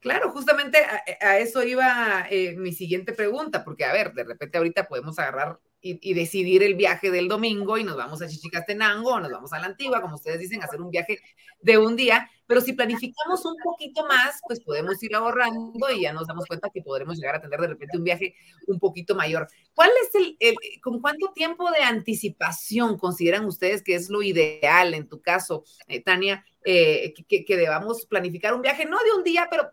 Claro, 0.00 0.30
justamente 0.30 0.78
a, 1.20 1.38
eso 1.38 1.62
iba 1.64 2.26
eh, 2.30 2.54
mi 2.56 2.72
siguiente 2.72 3.12
pregunta, 3.12 3.64
porque 3.64 3.84
a 3.84 3.92
ver, 3.92 4.12
de 4.12 4.22
repente 4.22 4.56
ahorita 4.56 4.86
podemos 4.86 5.18
agarrar 5.18 5.58
y, 5.80 6.14
decidir 6.14 6.62
el 6.62 6.74
viaje 6.74 7.10
del 7.10 7.28
domingo 7.28 7.78
y 7.78 7.84
nos 7.84 7.96
vamos 7.96 8.22
a 8.22 8.28
Chichicastenango 8.28 9.14
o 9.14 9.20
nos 9.20 9.30
vamos 9.30 9.52
a 9.52 9.58
la 9.58 9.66
Antigua, 9.66 10.00
como 10.00 10.16
ustedes 10.16 10.40
dicen, 10.40 10.62
hacer 10.62 10.80
un 10.80 10.90
viaje 10.90 11.18
de 11.60 11.78
un 11.78 11.96
día, 11.96 12.28
pero 12.46 12.60
si 12.60 12.72
planificamos 12.72 13.44
un 13.44 13.56
poquito 13.62 14.06
más, 14.06 14.40
pues 14.46 14.60
podemos 14.60 15.02
ir 15.02 15.14
ahorrando 15.14 15.90
y 15.90 16.02
ya 16.02 16.12
nos 16.12 16.26
damos 16.26 16.46
cuenta 16.46 16.70
que 16.72 16.82
podremos 16.82 17.16
llegar 17.16 17.36
a 17.36 17.40
tener 17.40 17.60
de 17.60 17.68
repente 17.68 17.96
un 17.96 18.04
viaje 18.04 18.34
un 18.66 18.78
poquito 18.78 19.14
mayor. 19.14 19.48
¿Cuál 19.74 19.90
es 20.02 20.14
el, 20.14 20.36
con 20.80 21.00
cuánto 21.00 21.32
tiempo 21.32 21.70
de 21.70 21.82
anticipación 21.82 22.98
consideran 22.98 23.44
ustedes 23.44 23.82
que 23.82 23.94
es 23.94 24.10
lo 24.10 24.22
ideal 24.22 24.94
en 24.94 25.08
tu 25.08 25.20
caso, 25.20 25.64
eh, 25.86 26.02
Tania, 26.02 26.44
eh, 26.64 27.14
que, 27.28 27.44
que 27.44 27.56
debamos 27.56 28.06
planificar 28.06 28.54
un 28.54 28.62
viaje, 28.62 28.84
no 28.84 28.98
de 28.98 29.12
un 29.16 29.24
día, 29.24 29.48
pero 29.50 29.72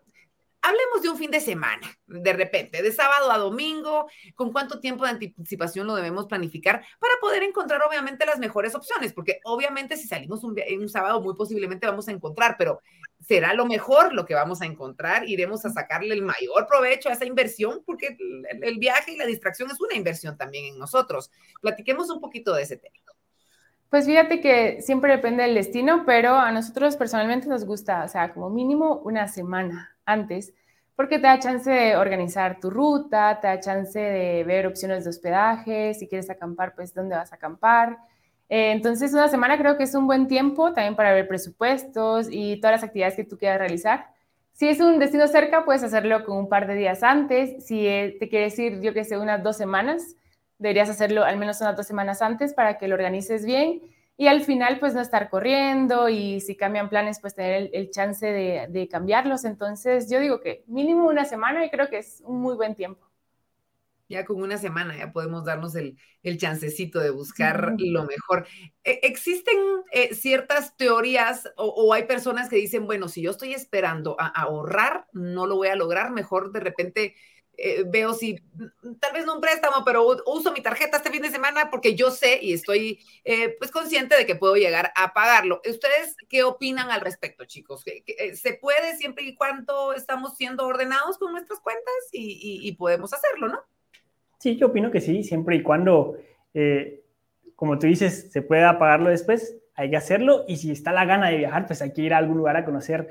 hablemos 0.66 1.02
de 1.02 1.08
un 1.08 1.16
fin 1.16 1.30
de 1.30 1.40
semana, 1.40 1.86
de 2.06 2.32
repente, 2.32 2.82
de 2.82 2.92
sábado 2.92 3.30
a 3.30 3.38
domingo, 3.38 4.08
con 4.34 4.52
cuánto 4.52 4.80
tiempo 4.80 5.04
de 5.04 5.10
anticipación 5.10 5.86
lo 5.86 5.94
debemos 5.94 6.26
planificar 6.26 6.84
para 6.98 7.14
poder 7.20 7.44
encontrar 7.44 7.82
obviamente 7.82 8.26
las 8.26 8.38
mejores 8.38 8.74
opciones, 8.74 9.12
porque 9.12 9.40
obviamente 9.44 9.96
si 9.96 10.08
salimos 10.08 10.42
un, 10.42 10.56
un 10.78 10.88
sábado 10.88 11.20
muy 11.20 11.34
posiblemente 11.34 11.86
vamos 11.86 12.08
a 12.08 12.12
encontrar, 12.12 12.56
pero 12.58 12.80
será 13.20 13.54
lo 13.54 13.66
mejor 13.66 14.12
lo 14.12 14.26
que 14.26 14.34
vamos 14.34 14.60
a 14.60 14.66
encontrar, 14.66 15.28
iremos 15.28 15.64
a 15.64 15.70
sacarle 15.70 16.14
el 16.14 16.22
mayor 16.22 16.66
provecho 16.66 17.08
a 17.08 17.12
esa 17.12 17.24
inversión, 17.24 17.82
porque 17.86 18.16
el, 18.18 18.64
el 18.64 18.78
viaje 18.78 19.12
y 19.12 19.16
la 19.16 19.26
distracción 19.26 19.70
es 19.70 19.80
una 19.80 19.94
inversión 19.94 20.36
también 20.36 20.66
en 20.66 20.78
nosotros. 20.78 21.30
Platiquemos 21.62 22.10
un 22.10 22.20
poquito 22.20 22.52
de 22.54 22.62
ese 22.62 22.76
tema. 22.76 22.96
Pues 23.88 24.06
fíjate 24.06 24.40
que 24.40 24.82
siempre 24.82 25.12
depende 25.12 25.44
del 25.44 25.54
destino, 25.54 26.02
pero 26.04 26.34
a 26.34 26.50
nosotros 26.50 26.96
personalmente 26.96 27.46
nos 27.46 27.64
gusta, 27.64 28.04
o 28.04 28.08
sea, 28.08 28.34
como 28.34 28.50
mínimo 28.50 28.96
una 29.04 29.28
semana 29.28 29.95
antes, 30.06 30.54
porque 30.94 31.18
te 31.18 31.26
da 31.26 31.38
chance 31.38 31.70
de 31.70 31.96
organizar 31.96 32.58
tu 32.58 32.70
ruta, 32.70 33.38
te 33.40 33.48
da 33.48 33.60
chance 33.60 33.98
de 33.98 34.44
ver 34.44 34.66
opciones 34.66 35.04
de 35.04 35.10
hospedaje, 35.10 35.92
si 35.92 36.08
quieres 36.08 36.30
acampar, 36.30 36.74
pues 36.74 36.94
dónde 36.94 37.16
vas 37.16 37.32
a 37.32 37.36
acampar. 37.36 37.98
Eh, 38.48 38.72
entonces, 38.72 39.12
una 39.12 39.28
semana 39.28 39.58
creo 39.58 39.76
que 39.76 39.84
es 39.84 39.94
un 39.94 40.06
buen 40.06 40.26
tiempo 40.26 40.72
también 40.72 40.96
para 40.96 41.12
ver 41.12 41.28
presupuestos 41.28 42.28
y 42.30 42.60
todas 42.60 42.80
las 42.80 42.84
actividades 42.84 43.16
que 43.16 43.24
tú 43.24 43.36
quieras 43.36 43.58
realizar. 43.58 44.06
Si 44.52 44.68
es 44.68 44.80
un 44.80 44.98
destino 44.98 45.28
cerca, 45.28 45.66
puedes 45.66 45.82
hacerlo 45.82 46.24
con 46.24 46.38
un 46.38 46.48
par 46.48 46.66
de 46.66 46.76
días 46.76 47.02
antes. 47.02 47.66
Si 47.66 47.86
eh, 47.86 48.16
te 48.18 48.30
quieres 48.30 48.58
ir, 48.58 48.80
yo 48.80 48.94
que 48.94 49.04
sé, 49.04 49.18
unas 49.18 49.42
dos 49.42 49.56
semanas, 49.58 50.16
deberías 50.58 50.88
hacerlo 50.88 51.24
al 51.24 51.36
menos 51.36 51.60
unas 51.60 51.76
dos 51.76 51.86
semanas 51.86 52.22
antes 52.22 52.54
para 52.54 52.78
que 52.78 52.88
lo 52.88 52.94
organices 52.94 53.44
bien 53.44 53.82
y 54.18 54.28
al 54.28 54.42
final 54.42 54.78
pues 54.78 54.94
no 54.94 55.00
estar 55.00 55.28
corriendo 55.28 56.08
y 56.08 56.40
si 56.40 56.56
cambian 56.56 56.88
planes 56.88 57.20
pues 57.20 57.34
tener 57.34 57.70
el, 57.72 57.90
chance 57.90 58.26
de, 58.26 58.88
cambiarlos. 58.90 59.44
Entonces 59.44 60.10
yo 60.10 60.20
digo 60.20 60.40
que 60.40 60.64
mínimo 60.66 61.06
una 61.06 61.24
semana 61.24 61.64
y 61.64 61.70
creo 61.70 61.90
que 61.90 61.98
es 61.98 62.22
un 62.24 62.40
muy 62.40 62.54
buen 62.54 62.74
tiempo. 62.74 63.06
Ya 64.08 64.24
con 64.24 64.40
una 64.40 64.56
semana 64.56 64.96
ya 64.96 65.12
podemos 65.12 65.44
darnos 65.44 65.74
el, 65.74 65.98
el 66.22 66.38
chancecito 66.38 67.00
de 67.00 67.10
buscar 67.10 67.74
lo 67.76 68.04
mejor. 68.04 68.46
E, 68.84 69.00
¿Existen 69.02 69.56
eh, 69.90 70.14
ciertas 70.14 70.76
teorías 70.76 71.52
o, 71.56 71.92
hay 71.92 72.04
personas 72.04 72.48
que 72.48 72.56
dicen, 72.56 72.86
bueno, 72.86 73.08
si 73.08 73.20
yo 73.20 73.32
estoy 73.32 73.52
esperando 73.52 74.16
a 74.18 74.28
ahorrar, 74.28 75.08
no 75.12 75.46
lo 75.46 75.56
voy 75.56 75.68
a 75.68 75.76
lograr, 75.76 76.12
mejor 76.12 76.52
de 76.52 76.60
repente 76.60 77.16
eh, 77.58 77.84
veo 77.86 78.12
si, 78.12 78.36
tal 79.00 79.12
vez 79.14 79.24
no 79.24 79.36
un 79.36 79.40
préstamo, 79.40 79.84
pero 79.84 80.06
uso 80.26 80.52
mi 80.52 80.60
tarjeta 80.60 80.98
este 80.98 81.10
fin 81.10 81.22
de 81.22 81.30
semana 81.30 81.70
porque 81.70 81.94
yo 81.94 82.10
sé 82.10 82.38
y 82.42 82.52
estoy 82.52 83.00
eh, 83.24 83.56
pues 83.58 83.70
consciente 83.70 84.16
de 84.16 84.26
que 84.26 84.34
puedo 84.34 84.56
llegar 84.56 84.92
a 84.94 85.14
pagarlo. 85.14 85.60
¿Ustedes 85.68 86.16
qué 86.28 86.44
opinan 86.44 86.90
al 86.90 87.00
respecto, 87.00 87.44
chicos? 87.46 87.82
Eh, 87.86 88.34
¿Se 88.34 88.54
puede 88.54 88.96
siempre 88.96 89.24
y 89.24 89.34
cuando 89.34 89.94
estamos 89.94 90.36
siendo 90.36 90.66
ordenados 90.66 91.16
con 91.18 91.32
nuestras 91.32 91.60
cuentas 91.60 91.94
y, 92.12 92.72
podemos 92.76 93.14
hacerlo, 93.14 93.48
no? 93.48 93.60
Sí, 94.38 94.56
yo 94.56 94.66
opino 94.66 94.90
que 94.90 95.00
sí, 95.00 95.24
siempre 95.24 95.56
y 95.56 95.62
cuando, 95.62 96.18
como 97.54 97.78
tú 97.78 97.86
dices, 97.86 98.30
se 98.30 98.42
pueda 98.42 98.78
pagarlo 98.78 99.08
después, 99.08 99.56
hay 99.74 99.88
que 99.88 99.96
hacerlo 99.96 100.44
y 100.46 100.56
si 100.58 100.72
está 100.72 100.92
la 100.92 101.06
gana 101.06 101.30
de 101.30 101.38
viajar, 101.38 101.66
pues 101.66 101.80
hay 101.80 101.94
que 101.94 102.02
ir 102.02 102.12
a 102.12 102.18
algún 102.18 102.36
lugar 102.36 102.56
a 102.56 102.66
conocer 102.66 103.08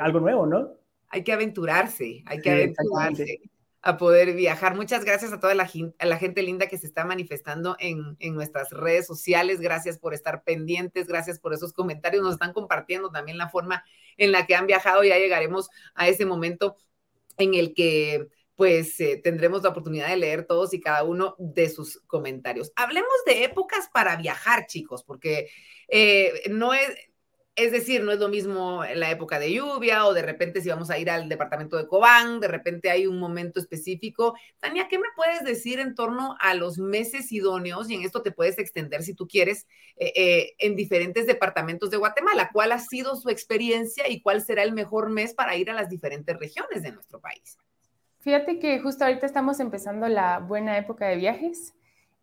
algo 0.00 0.18
nuevo, 0.18 0.46
¿no? 0.46 0.75
Hay 1.08 1.24
que 1.24 1.32
aventurarse, 1.32 2.22
hay 2.26 2.40
que 2.40 2.50
aventurarse 2.50 3.40
a 3.82 3.96
poder 3.96 4.34
viajar. 4.34 4.74
Muchas 4.74 5.04
gracias 5.04 5.32
a 5.32 5.38
toda 5.38 5.54
la, 5.54 5.70
la 6.00 6.18
gente 6.18 6.42
linda 6.42 6.66
que 6.66 6.76
se 6.76 6.88
está 6.88 7.04
manifestando 7.04 7.76
en, 7.78 8.16
en, 8.18 8.34
nuestras 8.34 8.70
redes 8.70 9.06
sociales. 9.06 9.60
Gracias 9.60 9.98
por 9.98 10.12
estar 10.12 10.42
pendientes, 10.42 11.06
gracias 11.06 11.38
por 11.38 11.54
esos 11.54 11.72
comentarios. 11.72 12.22
Nos 12.22 12.32
están 12.32 12.52
compartiendo 12.52 13.10
también 13.10 13.38
la 13.38 13.48
forma 13.48 13.84
en 14.16 14.32
la 14.32 14.44
que 14.44 14.56
han 14.56 14.66
viajado. 14.66 15.04
Ya 15.04 15.18
llegaremos 15.18 15.68
a 15.94 16.08
ese 16.08 16.26
momento 16.26 16.76
en 17.38 17.54
el 17.54 17.74
que 17.74 18.26
pues 18.56 18.98
eh, 19.00 19.20
tendremos 19.22 19.62
la 19.62 19.68
oportunidad 19.68 20.08
de 20.08 20.16
leer 20.16 20.46
todos 20.46 20.72
y 20.74 20.80
cada 20.80 21.04
uno 21.04 21.36
de 21.38 21.68
sus 21.68 22.00
comentarios. 22.06 22.72
Hablemos 22.74 23.12
de 23.26 23.44
épocas 23.44 23.88
para 23.92 24.16
viajar, 24.16 24.66
chicos, 24.66 25.04
porque 25.04 25.48
eh, 25.88 26.42
no 26.50 26.72
es, 26.74 26.88
es 27.56 27.72
decir, 27.72 28.04
no 28.04 28.12
es 28.12 28.18
lo 28.18 28.28
mismo 28.28 28.84
en 28.84 29.00
la 29.00 29.10
época 29.10 29.38
de 29.38 29.50
lluvia 29.50 30.04
o 30.04 30.12
de 30.12 30.20
repente 30.20 30.60
si 30.60 30.68
vamos 30.68 30.90
a 30.90 30.98
ir 30.98 31.08
al 31.08 31.26
departamento 31.26 31.78
de 31.78 31.86
Cobán, 31.86 32.38
de 32.38 32.48
repente 32.48 32.90
hay 32.90 33.06
un 33.06 33.18
momento 33.18 33.58
específico. 33.58 34.34
Tania, 34.60 34.88
¿qué 34.88 34.98
me 34.98 35.08
puedes 35.16 35.42
decir 35.42 35.80
en 35.80 35.94
torno 35.94 36.36
a 36.38 36.52
los 36.52 36.76
meses 36.76 37.32
idóneos? 37.32 37.88
Y 37.90 37.94
en 37.94 38.02
esto 38.02 38.20
te 38.20 38.30
puedes 38.30 38.58
extender 38.58 39.02
si 39.02 39.14
tú 39.14 39.26
quieres 39.26 39.66
eh, 39.96 40.12
eh, 40.14 40.54
en 40.58 40.76
diferentes 40.76 41.26
departamentos 41.26 41.90
de 41.90 41.96
Guatemala. 41.96 42.50
¿Cuál 42.52 42.72
ha 42.72 42.78
sido 42.78 43.16
su 43.16 43.30
experiencia 43.30 44.06
y 44.06 44.20
cuál 44.20 44.42
será 44.42 44.62
el 44.62 44.72
mejor 44.72 45.08
mes 45.08 45.32
para 45.32 45.56
ir 45.56 45.70
a 45.70 45.74
las 45.74 45.88
diferentes 45.88 46.38
regiones 46.38 46.82
de 46.82 46.92
nuestro 46.92 47.20
país? 47.20 47.56
Fíjate 48.18 48.58
que 48.58 48.80
justo 48.80 49.04
ahorita 49.06 49.24
estamos 49.24 49.60
empezando 49.60 50.08
la 50.08 50.40
buena 50.40 50.76
época 50.76 51.08
de 51.08 51.16
viajes. 51.16 51.72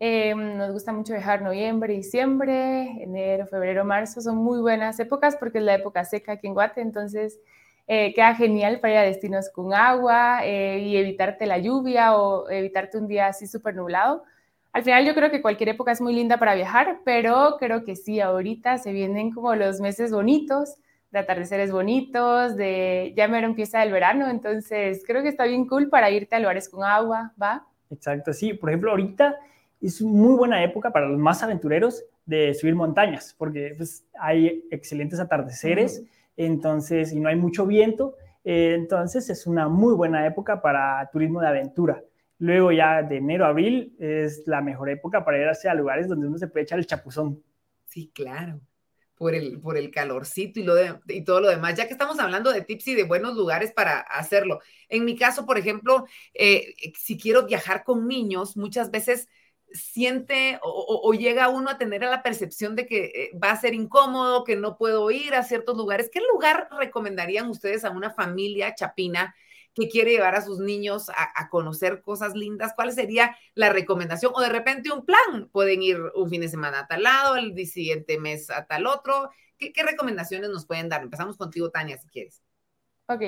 Em, 0.00 0.56
nos 0.56 0.72
gusta 0.72 0.92
mucho 0.92 1.12
viajar 1.12 1.42
noviembre, 1.42 1.94
diciembre, 1.94 3.02
enero, 3.02 3.46
febrero, 3.46 3.84
marzo. 3.84 4.20
Son 4.20 4.36
muy 4.36 4.60
buenas 4.60 4.98
épocas 5.00 5.36
porque 5.36 5.58
es 5.58 5.64
la 5.64 5.74
época 5.74 6.04
seca 6.04 6.32
aquí 6.32 6.46
en 6.46 6.54
Guate. 6.54 6.80
Entonces, 6.80 7.40
eh, 7.86 8.14
queda 8.14 8.34
genial 8.34 8.80
para 8.80 8.94
ir 8.94 8.98
a 8.98 9.02
destinos 9.02 9.50
con 9.50 9.74
agua 9.74 10.40
eh, 10.44 10.80
y 10.80 10.96
evitarte 10.96 11.46
la 11.46 11.58
lluvia 11.58 12.16
o 12.16 12.48
evitarte 12.48 12.98
un 12.98 13.06
día 13.06 13.28
así 13.28 13.46
súper 13.46 13.74
nublado. 13.76 14.24
Al 14.72 14.82
final 14.82 15.04
yo 15.06 15.14
creo 15.14 15.30
que 15.30 15.40
cualquier 15.40 15.68
época 15.68 15.92
es 15.92 16.00
muy 16.00 16.14
linda 16.14 16.38
para 16.38 16.54
viajar, 16.54 16.98
pero 17.04 17.56
creo 17.60 17.84
que 17.84 17.94
sí, 17.94 18.20
ahorita 18.20 18.78
se 18.78 18.92
vienen 18.92 19.30
como 19.30 19.54
los 19.54 19.80
meses 19.80 20.10
bonitos, 20.10 20.74
de 21.12 21.20
atardeceres 21.20 21.70
bonitos, 21.70 22.56
de 22.56 23.12
ya 23.16 23.28
mero 23.28 23.46
empieza 23.46 23.84
el 23.84 23.92
verano, 23.92 24.28
entonces 24.28 25.04
creo 25.06 25.22
que 25.22 25.28
está 25.28 25.44
bien 25.44 25.68
cool 25.68 25.88
para 25.88 26.10
irte 26.10 26.34
a 26.34 26.40
lugares 26.40 26.68
con 26.68 26.82
agua, 26.82 27.32
¿va? 27.40 27.64
Exacto, 27.88 28.32
sí, 28.32 28.54
por 28.54 28.70
ejemplo, 28.70 28.90
ahorita 28.90 29.38
es 29.86 30.02
muy 30.02 30.34
buena 30.36 30.62
época 30.62 30.92
para 30.92 31.08
los 31.08 31.18
más 31.18 31.42
aventureros 31.42 32.04
de 32.26 32.54
subir 32.54 32.74
montañas, 32.74 33.34
porque 33.36 33.74
pues, 33.76 34.04
hay 34.18 34.64
excelentes 34.70 35.20
atardeceres 35.20 36.04
entonces, 36.36 37.12
y 37.12 37.20
no 37.20 37.28
hay 37.28 37.36
mucho 37.36 37.66
viento, 37.66 38.16
eh, 38.44 38.74
entonces 38.74 39.30
es 39.30 39.46
una 39.46 39.68
muy 39.68 39.94
buena 39.94 40.26
época 40.26 40.60
para 40.60 41.08
turismo 41.12 41.40
de 41.40 41.48
aventura. 41.48 42.02
Luego 42.38 42.72
ya 42.72 43.02
de 43.02 43.16
enero 43.18 43.44
a 43.44 43.48
abril 43.48 43.94
es 43.98 44.42
la 44.46 44.60
mejor 44.60 44.90
época 44.90 45.24
para 45.24 45.38
ir 45.38 45.48
a 45.48 45.74
lugares 45.74 46.08
donde 46.08 46.26
uno 46.26 46.36
se 46.36 46.48
puede 46.48 46.64
echar 46.64 46.78
el 46.78 46.86
chapuzón. 46.86 47.42
Sí, 47.86 48.10
claro. 48.12 48.60
Por 49.14 49.34
el, 49.36 49.60
por 49.60 49.76
el 49.76 49.92
calorcito 49.92 50.58
y, 50.58 50.64
lo 50.64 50.74
y 51.06 51.22
todo 51.22 51.40
lo 51.40 51.48
demás, 51.48 51.76
ya 51.76 51.86
que 51.86 51.92
estamos 51.92 52.18
hablando 52.18 52.52
de 52.52 52.62
tips 52.62 52.88
y 52.88 52.94
de 52.96 53.04
buenos 53.04 53.36
lugares 53.36 53.72
para 53.72 54.00
hacerlo. 54.00 54.60
En 54.88 55.04
mi 55.04 55.16
caso, 55.16 55.46
por 55.46 55.56
ejemplo, 55.56 56.04
eh, 56.34 56.74
si 56.98 57.16
quiero 57.16 57.46
viajar 57.46 57.84
con 57.84 58.08
niños, 58.08 58.56
muchas 58.56 58.90
veces 58.90 59.28
siente 59.74 60.58
o, 60.62 61.12
llega 61.12 61.48
uno 61.48 61.68
a 61.68 61.78
tener 61.78 62.02
la 62.02 62.22
percepción 62.22 62.76
de 62.76 62.86
que 62.86 63.04
eh, 63.04 63.30
va 63.36 63.50
a 63.50 63.60
ser 63.60 63.74
incómodo, 63.74 64.44
que 64.44 64.56
no 64.56 64.78
puedo 64.78 65.10
ir 65.10 65.34
a 65.34 65.42
ciertos 65.42 65.76
lugares. 65.76 66.08
¿Qué 66.12 66.20
lugar 66.32 66.68
recomendarían 66.78 67.48
ustedes 67.48 67.84
a 67.84 67.90
una 67.90 68.10
familia 68.10 68.74
chapina 68.74 69.34
que 69.74 69.88
quiere 69.88 70.12
llevar 70.12 70.36
a 70.36 70.42
sus 70.42 70.60
niños 70.60 71.10
a, 71.10 71.48
conocer 71.48 72.02
cosas 72.02 72.34
lindas? 72.34 72.72
¿Cuál 72.76 72.92
sería 72.92 73.36
la 73.54 73.70
recomendación? 73.70 74.32
O 74.34 74.40
de 74.40 74.48
repente 74.48 74.92
un 74.92 75.04
plan. 75.04 75.48
Pueden 75.50 75.82
ir 75.82 75.98
un 76.14 76.30
fin 76.30 76.40
de 76.40 76.48
semana 76.48 76.80
a 76.80 76.86
tal 76.86 77.02
lado, 77.02 77.36
el 77.36 77.54
siguiente 77.66 78.18
mes 78.18 78.50
a 78.50 78.66
tal 78.66 78.86
otro. 78.86 79.30
¿Qué, 79.58 79.72
qué 79.72 79.82
recomendaciones 79.82 80.50
nos 80.50 80.66
pueden 80.66 80.88
dar? 80.88 81.02
Empezamos 81.02 81.36
contigo, 81.36 81.70
Tania, 81.70 81.98
si 81.98 82.08
quieres. 82.08 82.42
Ok, 83.08 83.22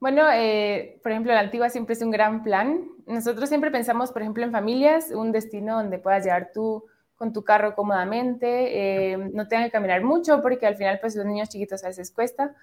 bueno, 0.00 0.26
eh, 0.32 0.98
por 1.02 1.12
ejemplo, 1.12 1.32
la 1.34 1.40
antigua 1.40 1.68
siempre 1.68 1.92
es 1.92 2.00
un 2.00 2.10
gran 2.10 2.42
plan. 2.42 2.88
Nosotros 3.06 3.50
siempre 3.50 3.70
pensamos, 3.70 4.12
por 4.12 4.22
ejemplo, 4.22 4.42
en 4.42 4.50
familias, 4.50 5.10
un 5.10 5.30
destino 5.30 5.76
donde 5.76 5.98
puedas 5.98 6.24
llegar 6.24 6.50
tú 6.54 6.86
con 7.16 7.34
tu 7.34 7.44
carro 7.44 7.74
cómodamente, 7.74 9.12
eh, 9.12 9.18
no 9.34 9.46
tengan 9.46 9.66
que 9.66 9.72
caminar 9.72 10.02
mucho 10.02 10.40
porque 10.40 10.66
al 10.66 10.76
final 10.76 10.98
pues 11.02 11.14
los 11.14 11.26
niños 11.26 11.50
chiquitos 11.50 11.84
a 11.84 11.88
veces 11.88 12.10
cuesta, 12.10 12.54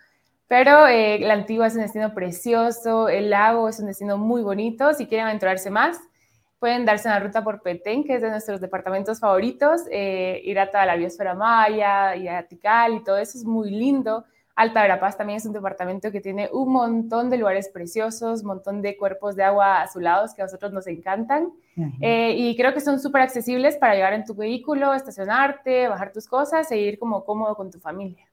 pero 0.48 0.88
eh, 0.88 1.20
la 1.20 1.36
antigua 1.36 1.68
es 1.68 1.76
un 1.76 1.82
destino 1.82 2.16
precioso, 2.16 3.08
el 3.08 3.30
lago 3.30 3.70
es 3.70 3.80
un 3.80 3.86
destino 3.86 4.18
muy 4.18 4.42
bonito, 4.42 4.96
si 4.96 5.06
quieren 5.06 5.28
aventurarse 5.28 5.70
más, 5.70 6.00
pueden 6.58 6.86
darse 6.86 7.08
una 7.08 7.20
ruta 7.20 7.44
por 7.44 7.62
Petén, 7.62 8.04
que 8.04 8.16
es 8.16 8.24
de 8.24 8.32
nuestros 8.32 8.60
departamentos 8.60 9.20
favoritos, 9.20 9.82
ir 9.92 10.60
a 10.60 10.72
toda 10.72 10.88
la 10.88 10.96
biosfera 10.96 11.36
maya, 11.36 12.16
y 12.16 12.28
a 12.28 12.42
Tikal 12.48 12.96
y 12.96 13.04
todo 13.04 13.18
eso 13.18 13.38
es 13.38 13.46
muy 13.46 13.70
lindo. 13.70 14.26
Alta 14.58 14.82
Verapaz 14.82 15.16
también 15.16 15.38
es 15.38 15.46
un 15.46 15.54
departamento 15.54 16.12
que 16.12 16.20
tiene 16.20 16.50
un 16.52 16.74
montón 16.74 17.30
de 17.30 17.38
lugares 17.38 17.70
preciosos, 17.70 18.42
un 18.42 18.48
montón 18.48 18.82
de 18.82 18.98
cuerpos 18.98 19.36
de 19.36 19.44
agua 19.44 19.84
azulados 19.84 20.34
que 20.34 20.42
a 20.42 20.46
nosotros 20.46 20.74
nos 20.74 20.88
encantan. 20.88 21.54
Eh, 22.02 22.34
y 22.36 22.58
creo 22.58 22.74
que 22.74 22.82
son 22.82 23.00
súper 23.00 23.22
accesibles 23.22 23.78
para 23.78 23.94
llevar 23.94 24.14
en 24.14 24.26
tu 24.26 24.34
vehículo, 24.34 24.96
estacionarte, 24.96 25.88
bajar 25.88 26.12
tus 26.12 26.28
cosas 26.28 26.72
e 26.72 26.78
ir 26.80 26.98
como 26.98 27.24
cómodo 27.24 27.56
con 27.56 27.70
tu 27.70 27.80
familia. 27.80 28.26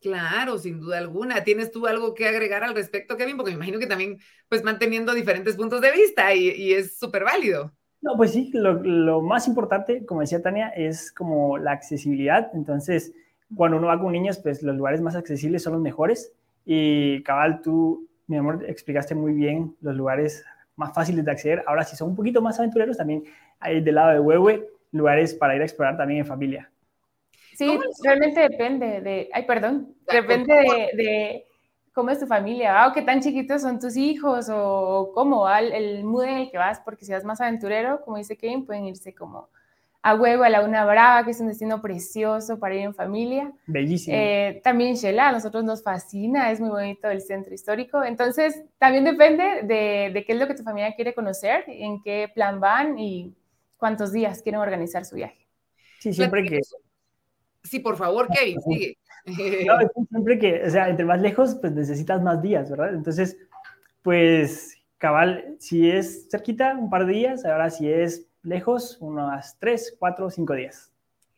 Claro, 0.00 0.58
sin 0.58 0.80
duda 0.80 0.98
alguna. 0.98 1.44
¿Tienes 1.44 1.70
tú 1.70 1.86
algo 1.86 2.12
que 2.12 2.26
agregar 2.26 2.64
al 2.64 2.74
respecto, 2.74 3.16
Kevin? 3.16 3.36
Porque 3.36 3.52
me 3.52 3.58
imagino 3.58 3.78
que 3.78 3.86
también, 3.86 4.18
pues, 4.48 4.64
manteniendo 4.64 5.14
diferentes 5.14 5.54
puntos 5.54 5.80
de 5.80 5.92
vista 5.92 6.34
y, 6.34 6.48
y 6.48 6.72
es 6.72 6.98
súper 6.98 7.22
válido. 7.22 7.72
No, 8.00 8.16
pues 8.16 8.32
sí, 8.32 8.50
lo, 8.52 8.82
lo, 8.82 9.20
más 9.20 9.46
importante, 9.46 10.04
como 10.04 10.22
decía 10.22 10.42
Tania, 10.42 10.70
es 10.70 11.12
como 11.12 11.56
la 11.56 11.70
accesibilidad. 11.70 12.50
Entonces, 12.52 13.12
cuando 13.56 13.76
uno 13.76 13.88
va 13.88 14.00
con 14.00 14.12
niños, 14.12 14.38
pues 14.38 14.62
los 14.62 14.76
lugares 14.76 15.00
más 15.00 15.16
accesibles 15.16 15.62
son 15.62 15.74
los 15.74 15.82
mejores. 15.82 16.32
Y 16.64 17.22
cabal, 17.22 17.60
tú, 17.60 18.08
mi 18.26 18.36
amor, 18.36 18.64
explicaste 18.66 19.14
muy 19.14 19.32
bien 19.32 19.76
los 19.80 19.94
lugares 19.94 20.44
más 20.76 20.94
fáciles 20.94 21.24
de 21.24 21.30
acceder. 21.30 21.62
Ahora, 21.66 21.84
si 21.84 21.96
son 21.96 22.10
un 22.10 22.16
poquito 22.16 22.40
más 22.40 22.58
aventureros, 22.58 22.96
también 22.96 23.24
hay 23.60 23.80
del 23.80 23.94
lado 23.94 24.12
de 24.12 24.20
Huehue 24.20 24.68
lugares 24.92 25.34
para 25.34 25.56
ir 25.56 25.62
a 25.62 25.64
explorar 25.64 25.96
también 25.96 26.20
en 26.20 26.26
familia. 26.26 26.70
Sí, 27.54 27.78
realmente 28.02 28.40
depende 28.40 29.00
de, 29.00 29.28
ay, 29.32 29.44
perdón, 29.44 29.94
depende 30.10 30.54
de, 30.94 31.46
cómo 31.92 32.10
es 32.10 32.18
tu 32.18 32.26
familia, 32.26 32.88
o 32.88 32.92
qué 32.92 33.02
tan 33.02 33.20
chiquitos 33.20 33.60
son 33.60 33.78
tus 33.78 33.96
hijos, 33.96 34.48
o 34.50 35.12
cómo 35.14 35.42
va 35.42 35.60
el, 35.60 35.72
el 35.72 36.04
mood 36.04 36.24
en 36.24 36.38
el 36.38 36.50
que 36.50 36.56
vas, 36.56 36.80
porque 36.80 37.04
si 37.04 37.12
vas 37.12 37.24
más 37.24 37.40
aventurero, 37.40 38.00
como 38.02 38.16
dice 38.16 38.36
Kevin, 38.38 38.64
pueden 38.64 38.86
irse 38.86 39.14
como 39.14 39.50
a 40.02 40.16
Huevo, 40.16 40.42
a 40.42 40.48
la 40.48 40.64
Una 40.64 40.84
Brava, 40.84 41.24
que 41.24 41.30
es 41.30 41.40
un 41.40 41.46
destino 41.46 41.80
precioso 41.80 42.58
para 42.58 42.74
ir 42.74 42.80
en 42.80 42.94
familia. 42.94 43.52
Bellísimo. 43.66 44.16
Eh, 44.16 44.60
también 44.64 44.96
Shela, 44.96 45.28
a 45.28 45.32
nosotros 45.32 45.62
nos 45.62 45.82
fascina, 45.82 46.50
es 46.50 46.60
muy 46.60 46.70
bonito 46.70 47.08
el 47.08 47.20
centro 47.20 47.54
histórico. 47.54 48.02
Entonces, 48.02 48.64
también 48.78 49.04
depende 49.04 49.62
de, 49.62 50.24
qué 50.26 50.32
es 50.32 50.38
lo 50.38 50.48
que 50.48 50.54
tu 50.54 50.64
familia 50.64 50.94
quiere 50.96 51.14
conocer, 51.14 51.64
en 51.68 52.02
qué 52.02 52.28
plan 52.34 52.58
van 52.58 52.98
y 52.98 53.32
cuántos 53.76 54.12
días 54.12 54.42
quieren 54.42 54.60
organizar 54.60 55.04
su 55.04 55.14
viaje. 55.14 55.46
Sí, 56.00 56.12
siempre 56.12 56.44
que... 56.44 56.60
Sí, 57.62 57.78
por 57.78 57.96
favor, 57.96 58.26
Kevin, 58.26 58.60
sigue. 58.68 58.98
siempre 60.10 60.36
que, 60.40 60.64
o 60.64 60.70
sea, 60.70 60.88
entre 60.88 61.04
más 61.04 61.20
lejos, 61.20 61.54
pues 61.60 61.72
necesitas 61.72 62.20
más 62.20 62.42
días, 62.42 62.68
¿verdad? 62.68 62.92
Entonces, 62.92 63.36
pues, 64.02 64.82
cabal, 64.98 65.54
si 65.60 65.88
es 65.88 66.28
cerquita, 66.28 66.74
un 66.74 66.90
par 66.90 67.06
de 67.06 67.12
días, 67.12 67.44
ahora 67.44 67.70
si 67.70 67.88
es 67.88 68.26
lejos, 68.42 68.98
unas 69.00 69.58
tres, 69.58 69.94
cuatro, 69.98 70.30
cinco 70.30 70.54
días. 70.54 70.92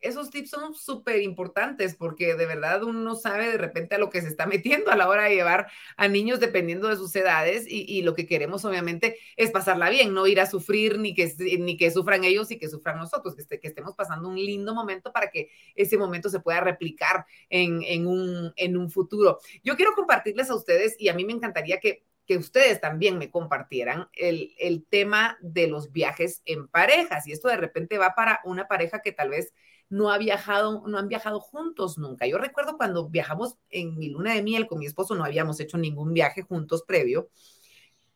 Esos 0.04 0.28
tips 0.28 0.50
son 0.50 0.74
súper 0.74 1.22
importantes 1.22 1.94
porque 1.94 2.34
de 2.34 2.44
verdad 2.44 2.82
uno 2.82 3.14
sabe 3.14 3.50
de 3.50 3.56
repente 3.56 3.94
a 3.94 3.98
lo 3.98 4.10
que 4.10 4.20
se 4.20 4.28
está 4.28 4.44
metiendo 4.46 4.90
a 4.90 4.96
la 4.96 5.08
hora 5.08 5.24
de 5.24 5.34
llevar 5.34 5.68
a 5.96 6.08
niños 6.08 6.40
dependiendo 6.40 6.88
de 6.88 6.96
sus 6.96 7.16
edades 7.16 7.64
y, 7.66 8.02
lo 8.02 8.12
que 8.12 8.26
queremos 8.26 8.66
obviamente 8.66 9.16
es 9.36 9.50
pasarla 9.50 9.88
bien, 9.88 10.12
no 10.12 10.26
ir 10.26 10.40
a 10.40 10.46
sufrir 10.46 10.98
ni 10.98 11.14
que, 11.14 11.32
ni 11.58 11.78
que 11.78 11.90
sufran 11.90 12.22
ellos 12.22 12.50
y 12.50 12.58
que 12.58 12.68
sufran 12.68 12.98
nosotros, 12.98 13.34
que, 13.34 13.58
que 13.58 13.68
estemos 13.68 13.94
pasando 13.94 14.28
un 14.28 14.36
lindo 14.36 14.74
momento 14.74 15.10
para 15.10 15.30
que 15.30 15.48
ese 15.74 15.96
momento 15.96 16.28
se 16.28 16.40
pueda 16.40 16.60
replicar 16.60 17.24
en, 17.48 17.82
en, 17.82 18.06
un, 18.06 18.52
en 18.56 18.76
un 18.76 18.90
futuro. 18.90 19.38
Yo 19.62 19.74
quiero 19.74 19.94
compartirles 19.94 20.50
a 20.50 20.54
ustedes 20.54 20.96
y 20.98 21.08
a 21.08 21.14
mí 21.14 21.24
me 21.24 21.32
encantaría 21.32 21.80
que 21.80 22.04
que 22.26 22.38
ustedes 22.38 22.80
también 22.80 23.18
me 23.18 23.30
compartieran 23.30 24.08
el, 24.14 24.54
el, 24.58 24.84
tema 24.86 25.36
de 25.40 25.66
los 25.66 25.92
viajes 25.92 26.42
en 26.44 26.68
parejas. 26.68 27.26
Y 27.26 27.32
esto 27.32 27.48
de 27.48 27.56
repente 27.56 27.98
va 27.98 28.14
para 28.14 28.40
una 28.44 28.66
pareja 28.66 29.02
que 29.02 29.12
tal 29.12 29.30
vez 29.30 29.52
no 29.88 30.10
ha 30.10 30.18
viajado, 30.18 30.82
no 30.86 30.98
han 30.98 31.08
viajado 31.08 31.40
juntos 31.40 31.98
nunca. 31.98 32.26
Yo 32.26 32.38
recuerdo 32.38 32.76
cuando 32.76 33.08
viajamos 33.08 33.58
en 33.68 33.98
mi 33.98 34.08
luna 34.08 34.34
de 34.34 34.42
miel 34.42 34.66
con 34.66 34.78
mi 34.78 34.86
esposo, 34.86 35.14
no 35.14 35.24
habíamos 35.24 35.60
hecho 35.60 35.76
ningún 35.78 36.12
viaje 36.12 36.42
juntos 36.42 36.82
previo 36.86 37.28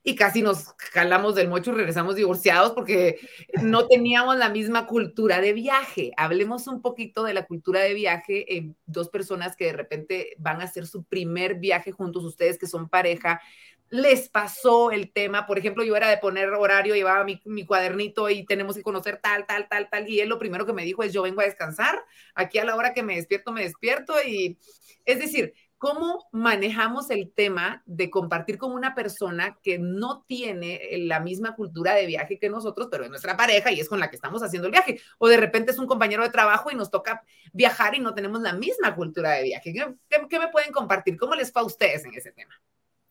y 0.09 0.14
casi 0.14 0.40
nos 0.40 0.75
jalamos 0.92 1.35
del 1.35 1.49
mocho 1.49 1.71
y 1.71 1.75
regresamos 1.75 2.14
divorciados 2.14 2.73
porque 2.73 3.18
no 3.62 3.87
teníamos 3.87 4.38
la 4.38 4.49
misma 4.49 4.87
cultura 4.87 5.40
de 5.40 5.53
viaje. 5.53 6.12
Hablemos 6.16 6.66
un 6.66 6.81
poquito 6.81 7.25
de 7.25 7.35
la 7.35 7.44
cultura 7.44 7.81
de 7.81 7.92
viaje 7.92 8.57
en 8.57 8.75
dos 8.87 9.11
personas 9.11 9.55
que 9.55 9.66
de 9.66 9.73
repente 9.75 10.35
van 10.38 10.62
a 10.62 10.64
hacer 10.64 10.87
su 10.87 11.05
primer 11.05 11.57
viaje 11.57 11.92
juntos, 11.92 12.25
ustedes 12.25 12.59
que 12.59 12.66
son 12.66 12.88
pareja, 12.88 13.42
les 13.90 14.29
pasó 14.29 14.90
el 14.90 15.12
tema. 15.12 15.46
Por 15.46 15.59
ejemplo, 15.59 15.85
yo 15.85 15.96
era 15.96 16.09
de 16.09 16.18
poner 16.18 16.48
horario, 16.51 16.94
llevaba 16.94 17.24
mi, 17.24 17.66
cuadernito 17.66 18.29
y 18.31 18.44
tenemos 18.44 18.77
que 18.77 18.83
conocer 18.83 19.20
tal, 19.22 19.46
tal, 19.46 19.68
tal, 19.68 19.88
tal. 19.90 20.09
Y 20.09 20.20
él 20.20 20.29
lo 20.29 20.38
primero 20.38 20.66
que 20.66 20.72
me 20.72 20.85
dijo 20.85 21.03
es, 21.03 21.12
yo 21.12 21.22
vengo 21.22 21.40
a 21.40 21.44
descansar, 21.44 22.03
aquí 22.35 22.59
a 22.59 22.64
la 22.64 22.77
hora 22.77 22.92
que 22.92 23.03
me 23.03 23.16
despierto, 23.16 23.53
me 23.53 23.62
despierto. 23.62 24.14
Y 24.24 24.59
es 25.05 25.18
decir, 25.18 25.55
¿cómo 25.79 26.29
manejamos 26.33 27.11
el 27.11 27.33
tema 27.33 27.83
de 27.87 28.11
compartir 28.11 28.59
con 28.59 28.72
una 28.72 28.94
persona 28.94 29.59
que 29.62 29.79
no 29.79 30.24
tiene 30.27 30.81
la 30.98 31.20
misma 31.20 31.55
cultura 31.55 31.94
de 31.94 32.07
viaje 32.07 32.38
que 32.38 32.51
nosotros, 32.51 32.88
pero 32.90 33.05
es 33.05 33.11
nuestra 33.11 33.37
pareja 33.37 33.72
y 33.72 33.81
es 33.81 33.88
con 33.88 34.01
la 34.01 34.11
que 34.11 34.16
estamos 34.16 34.42
haciendo 34.42 34.66
el 34.66 34.72
viaje? 34.72 35.01
O 35.18 35.29
de 35.29 35.38
repente 35.38 35.72
es 35.72 35.79
un 35.79 35.87
compañero 35.87 36.22
de 36.22 36.31
trabajo 36.31 36.70
y 36.70 36.74
nos 36.74 36.90
toca 36.90 37.22
viajar 37.53 37.94
y 37.94 38.01
no 38.01 38.14
tenemos 38.14 38.42
la 38.42 38.53
misma 38.53 38.94
cultura 38.94 39.33
de 39.33 39.44
viaje. 39.44 39.72
qué 39.72 40.38
me 40.38 40.48
pueden 40.48 40.72
compartir? 40.72 41.16
¿Cómo 41.16 41.35
les 41.35 41.53
fue 41.53 41.62
a 41.62 41.64
ustedes 41.64 42.05
en 42.05 42.14
ese 42.14 42.33
tema? 42.33 42.55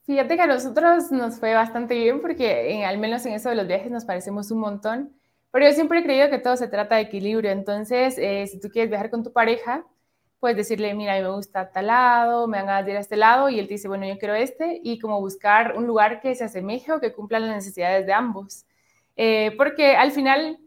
Fíjate 0.08 0.38
que 0.38 0.42
a 0.42 0.48
nosotros 0.48 1.12
nos 1.12 1.38
fue 1.38 1.54
bastante 1.54 1.94
bien 1.94 2.22
porque 2.22 2.86
al 2.86 2.98
menos 2.98 3.26
en 3.26 3.34
eso 3.34 3.50
de 3.50 3.56
los 3.56 3.68
viajes 3.68 3.92
nos 3.92 4.06
parecemos 4.06 4.50
un 4.52 4.60
montón, 4.60 5.14
pero 5.52 5.66
yo 5.66 5.74
siempre 5.74 6.00
he 6.00 6.04
creído 6.04 6.30
que 6.30 6.40
todo 6.40 6.56
se 6.56 6.70
trata 6.70 6.96
de 6.96 7.02
equilibrio, 7.02 7.52
entonces 7.52 8.18
eh, 8.18 8.48
si 8.48 8.58
tú 8.62 8.70
quieres 8.70 8.90
viajar 8.90 9.10
con 9.10 9.22
tu 9.22 9.34
pareja, 9.34 9.86
puedes 10.40 10.56
decirle, 10.56 10.94
mira, 10.94 11.16
a 11.16 11.18
mí 11.18 11.24
me 11.24 11.36
gusta 11.36 11.72
tal 11.72 11.88
lado, 11.88 12.48
me 12.48 12.64
van 12.64 12.70
a 12.70 12.90
ir 12.90 12.96
a 12.96 13.02
este 13.02 13.18
lado, 13.18 13.50
y 13.50 13.60
él 13.60 13.68
te 13.68 13.74
dice, 13.74 13.90
bueno, 13.90 14.08
yo 14.08 14.18
quiero 14.18 14.34
este, 14.34 14.80
y 14.82 14.98
como 14.98 15.20
buscar 15.20 15.76
un 15.78 15.86
lugar 15.86 16.22
que 16.22 16.36
se 16.36 16.46
asemeje 16.46 16.94
o 16.94 17.02
que 17.02 17.12
cumpla 17.12 17.40
las 17.40 17.50
necesidades 17.54 18.06
de 18.06 18.14
ambos. 18.14 18.66
Eh, 19.18 19.56
porque 19.58 19.98
al 19.98 20.12
final, 20.12 20.58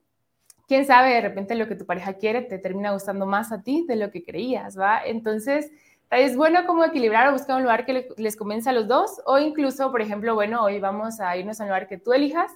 quién 0.68 0.84
sabe, 0.84 1.14
de 1.14 1.20
repente 1.22 1.54
lo 1.54 1.66
que 1.66 1.76
tu 1.76 1.86
pareja 1.86 2.14
quiere 2.14 2.42
te 2.42 2.58
termina 2.58 2.92
gustando 2.92 3.24
más 3.24 3.52
a 3.52 3.62
ti 3.62 3.86
de 3.88 3.96
lo 3.96 4.10
que 4.10 4.22
creías, 4.22 4.78
¿va? 4.78 5.00
Entonces, 5.02 5.70
es 6.10 6.36
bueno 6.36 6.66
como 6.66 6.84
equilibrar 6.84 7.28
o 7.28 7.32
buscar 7.32 7.56
un 7.56 7.62
lugar 7.62 7.86
que 7.86 8.08
les 8.16 8.36
convenza 8.36 8.70
a 8.70 8.72
los 8.72 8.88
dos, 8.88 9.22
o 9.26 9.38
incluso, 9.38 9.90
por 9.90 10.02
ejemplo, 10.02 10.34
bueno, 10.34 10.62
hoy 10.62 10.80
vamos 10.80 11.20
a 11.20 11.36
irnos 11.36 11.60
a 11.60 11.64
un 11.64 11.68
lugar 11.68 11.86
que 11.86 11.98
tú 11.98 12.12
elijas 12.12 12.50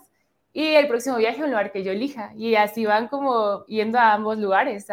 y 0.53 0.75
el 0.75 0.87
próximo 0.89 1.17
viaje 1.17 1.41
a 1.41 1.45
un 1.45 1.51
lugar 1.51 1.73
que 1.73 1.83
yo 1.83 1.93
elija. 1.93 2.33
Y 2.37 2.55
así 2.55 2.85
van 2.85 3.09
como 3.09 3.65
yendo 3.67 3.99
a 3.99 4.15
ambos 4.15 4.39
lugares, 4.39 4.87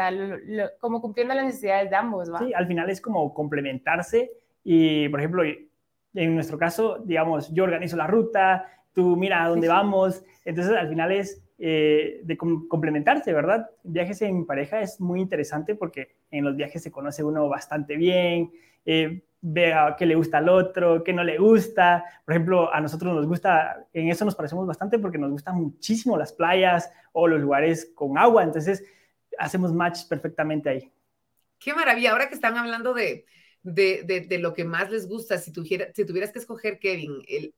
como 0.79 1.01
cumpliendo 1.01 1.33
las 1.33 1.45
necesidades 1.45 1.89
de 1.89 1.95
ambos. 1.95 2.31
¿va? 2.33 2.39
Sí, 2.39 2.53
al 2.53 2.67
final 2.67 2.89
es 2.89 3.01
como 3.01 3.33
complementarse 3.33 4.31
y, 4.63 5.09
por 5.09 5.19
ejemplo, 5.19 5.43
en 5.43 6.35
nuestro 6.35 6.57
caso, 6.57 6.99
digamos, 7.03 7.51
yo 7.53 7.63
organizo 7.63 7.95
la 7.95 8.07
ruta, 8.07 8.65
tú 8.93 9.15
mira 9.15 9.43
a 9.43 9.49
dónde 9.49 9.67
vamos, 9.67 10.23
entonces 10.45 10.75
al 10.75 10.89
final 10.89 11.11
es 11.11 11.41
eh, 11.63 12.21
de 12.23 12.37
complementarse, 12.37 13.31
¿verdad? 13.33 13.69
Viajes 13.83 14.23
en 14.23 14.47
pareja 14.47 14.81
es 14.81 14.99
muy 14.99 15.21
interesante 15.21 15.75
porque 15.75 16.15
en 16.31 16.43
los 16.43 16.55
viajes 16.55 16.81
se 16.81 16.89
conoce 16.91 17.23
uno 17.23 17.47
bastante 17.47 17.97
bien, 17.97 18.51
eh, 18.83 19.21
ve 19.41 19.71
a 19.71 19.95
qué 19.95 20.07
le 20.07 20.15
gusta 20.15 20.39
al 20.39 20.49
otro, 20.49 21.03
qué 21.03 21.13
no 21.13 21.23
le 21.23 21.37
gusta. 21.37 22.03
Por 22.25 22.33
ejemplo, 22.33 22.73
a 22.73 22.81
nosotros 22.81 23.13
nos 23.13 23.27
gusta, 23.27 23.85
en 23.93 24.09
eso 24.09 24.25
nos 24.25 24.33
parecemos 24.33 24.65
bastante 24.65 24.97
porque 24.97 25.19
nos 25.19 25.29
gustan 25.29 25.53
muchísimo 25.55 26.17
las 26.17 26.33
playas 26.33 26.91
o 27.11 27.27
los 27.27 27.39
lugares 27.39 27.91
con 27.93 28.17
agua, 28.17 28.41
entonces 28.41 28.83
hacemos 29.37 29.71
match 29.71 30.07
perfectamente 30.09 30.67
ahí. 30.67 30.91
Qué 31.59 31.75
maravilla, 31.75 32.13
ahora 32.13 32.27
que 32.27 32.33
están 32.33 32.57
hablando 32.57 32.95
de, 32.95 33.25
de, 33.61 34.25
de, 34.27 34.37
lo 34.39 34.55
que 34.55 34.63
más 34.63 34.89
les 34.89 35.07
gusta, 35.07 35.37
si, 35.37 35.51
si 35.53 36.05
tuvieras 36.05 36.31
que 36.31 36.39
escoger, 36.39 36.79
Kevin, 36.79 37.21
el, 37.27 37.53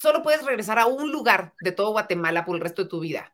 solo 0.00 0.22
puedes 0.22 0.44
regresar 0.44 0.78
a 0.78 0.86
un 0.86 1.12
lugar 1.12 1.52
de 1.60 1.72
todo 1.72 1.92
Guatemala 1.92 2.44
por 2.44 2.56
el 2.56 2.62
resto 2.62 2.84
de 2.84 2.88
tu 2.88 3.00
vida, 3.00 3.32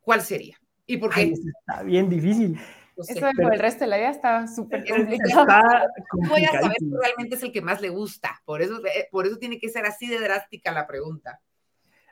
¿cuál 0.00 0.22
sería? 0.22 0.56
¿Y 0.86 0.96
por 0.96 1.12
qué? 1.12 1.32
está 1.32 1.82
bien 1.82 2.08
difícil. 2.08 2.58
Eso 2.96 3.26
por 3.42 3.52
el 3.52 3.60
resto 3.60 3.84
de 3.84 3.90
la 3.90 3.98
vida 3.98 4.10
está 4.10 4.46
súper 4.46 4.86
complicado. 4.88 5.42
Está 5.42 5.86
Voy 6.30 6.44
a 6.44 6.52
saber 6.52 6.76
si 6.78 6.90
realmente 6.90 7.36
es 7.36 7.42
el 7.42 7.52
que 7.52 7.60
más 7.60 7.82
le 7.82 7.90
gusta. 7.90 8.40
Por 8.46 8.62
eso, 8.62 8.80
eh, 8.86 9.08
por 9.10 9.26
eso 9.26 9.36
tiene 9.36 9.58
que 9.58 9.68
ser 9.68 9.84
así 9.84 10.06
de 10.06 10.18
drástica 10.18 10.72
la 10.72 10.86
pregunta. 10.86 11.40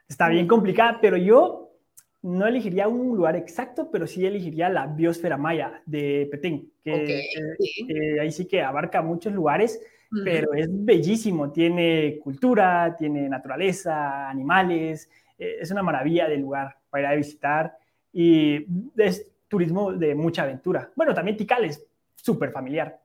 Está 0.06 0.28
bien 0.28 0.46
complicada, 0.46 0.98
pero 1.00 1.16
yo 1.16 1.70
no 2.20 2.46
elegiría 2.46 2.88
un 2.88 3.16
lugar 3.16 3.36
exacto, 3.36 3.90
pero 3.90 4.06
sí 4.06 4.26
elegiría 4.26 4.68
la 4.68 4.86
biosfera 4.86 5.38
maya 5.38 5.82
de 5.86 6.28
Petén, 6.30 6.70
que 6.82 7.20
eh, 7.20 8.20
ahí 8.20 8.32
sí 8.32 8.46
que 8.46 8.62
abarca 8.62 9.00
muchos 9.00 9.32
lugares, 9.32 9.80
pero 10.22 10.54
es 10.54 10.68
bellísimo, 10.70 11.50
tiene 11.50 12.18
cultura, 12.22 12.94
tiene 12.96 13.28
naturaleza, 13.28 14.28
animales, 14.28 15.10
eh, 15.38 15.56
es 15.60 15.70
una 15.70 15.82
maravilla 15.82 16.28
de 16.28 16.36
lugar 16.36 16.76
para 16.90 17.02
ir 17.02 17.06
a 17.08 17.16
visitar 17.16 17.76
y 18.12 18.66
es 18.96 19.26
turismo 19.48 19.92
de 19.92 20.14
mucha 20.14 20.42
aventura. 20.42 20.90
Bueno, 20.94 21.14
también 21.14 21.36
Tikal 21.36 21.64
es 21.64 21.84
súper 22.14 22.50
familiar. 22.50 23.00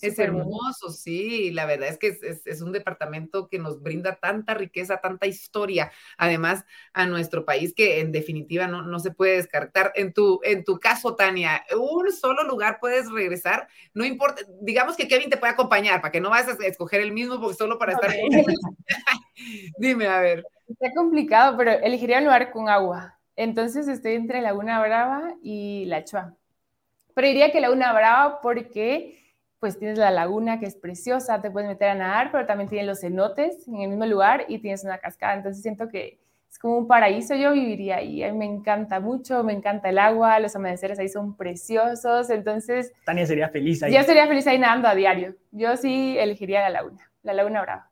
Es 0.00 0.18
hermoso, 0.18 0.90
sí, 0.90 1.50
la 1.52 1.66
verdad 1.66 1.88
es 1.88 1.98
que 1.98 2.18
es, 2.44 2.60
un 2.60 2.72
departamento 2.72 3.48
que 3.48 3.58
nos 3.58 3.80
brinda 3.80 4.16
tanta 4.16 4.54
riqueza, 4.54 4.98
tanta 4.98 5.26
historia, 5.26 5.92
además 6.18 6.64
a 6.92 7.06
nuestro 7.06 7.44
país 7.44 7.74
que 7.74 8.00
en 8.00 8.10
definitiva 8.10 8.66
no, 8.66 8.82
no 8.82 8.98
se 8.98 9.12
puede 9.12 9.36
descartar. 9.36 9.92
En 9.94 10.12
tu, 10.12 10.40
en 10.42 10.64
tu 10.64 10.78
caso, 10.80 11.14
Tania, 11.14 11.64
un 11.78 12.10
solo 12.12 12.42
lugar 12.44 12.78
puedes 12.80 13.10
regresar, 13.10 13.68
no 13.92 14.04
importa, 14.04 14.42
digamos 14.60 14.96
que 14.96 15.08
Kevin 15.08 15.30
te 15.30 15.36
puede 15.36 15.52
acompañar 15.52 16.00
para 16.00 16.12
que 16.12 16.20
no 16.20 16.30
vayas 16.30 16.58
a 16.58 16.66
escoger 16.66 17.00
el 17.00 17.12
mismo 17.12 17.40
porque 17.40 17.56
solo 17.56 17.78
para 17.78 17.92
estar. 17.92 18.10
Dime, 19.78 20.06
a 20.06 20.20
ver. 20.20 20.44
Está 20.68 20.92
complicado, 20.94 21.56
pero 21.56 21.70
elegiría 21.70 22.18
un 22.18 22.24
lugar 22.24 22.50
con 22.50 22.68
agua. 22.68 23.18
Entonces 23.36 23.88
estoy 23.88 24.14
entre 24.14 24.40
Laguna 24.40 24.80
Brava 24.80 25.34
y 25.42 25.84
La 25.86 26.04
Chua. 26.04 26.36
Pero 27.14 27.28
diría 27.28 27.52
que 27.52 27.60
Laguna 27.60 27.92
Brava 27.92 28.40
porque 28.40 29.23
pues 29.64 29.78
tienes 29.78 29.96
la 29.96 30.10
laguna 30.10 30.60
que 30.60 30.66
es 30.66 30.76
preciosa, 30.76 31.40
te 31.40 31.50
puedes 31.50 31.66
meter 31.66 31.88
a 31.88 31.94
nadar, 31.94 32.30
pero 32.30 32.44
también 32.44 32.68
tienes 32.68 32.86
los 32.86 33.00
cenotes 33.00 33.66
en 33.66 33.76
el 33.80 33.88
mismo 33.88 34.04
lugar 34.04 34.44
y 34.46 34.58
tienes 34.58 34.84
una 34.84 34.98
cascada. 34.98 35.32
Entonces 35.32 35.62
siento 35.62 35.88
que 35.88 36.20
es 36.50 36.58
como 36.58 36.76
un 36.76 36.86
paraíso, 36.86 37.34
yo 37.34 37.54
viviría 37.54 37.96
ahí. 37.96 38.22
A 38.22 38.30
mí 38.30 38.36
me 38.36 38.44
encanta 38.44 39.00
mucho, 39.00 39.42
me 39.42 39.54
encanta 39.54 39.88
el 39.88 39.98
agua, 39.98 40.38
los 40.38 40.54
amaneceres 40.54 40.98
ahí 40.98 41.08
son 41.08 41.34
preciosos. 41.34 42.28
Entonces... 42.28 42.92
Tania 43.06 43.24
sería 43.24 43.48
feliz 43.48 43.82
ahí. 43.82 43.94
Yo 43.94 44.02
sería 44.02 44.26
feliz 44.26 44.46
ahí 44.46 44.58
nadando 44.58 44.86
a 44.86 44.94
diario. 44.94 45.34
Yo 45.50 45.78
sí 45.78 46.14
elegiría 46.18 46.60
la 46.60 46.68
laguna, 46.68 47.10
la 47.22 47.32
laguna 47.32 47.62
brava. 47.62 47.90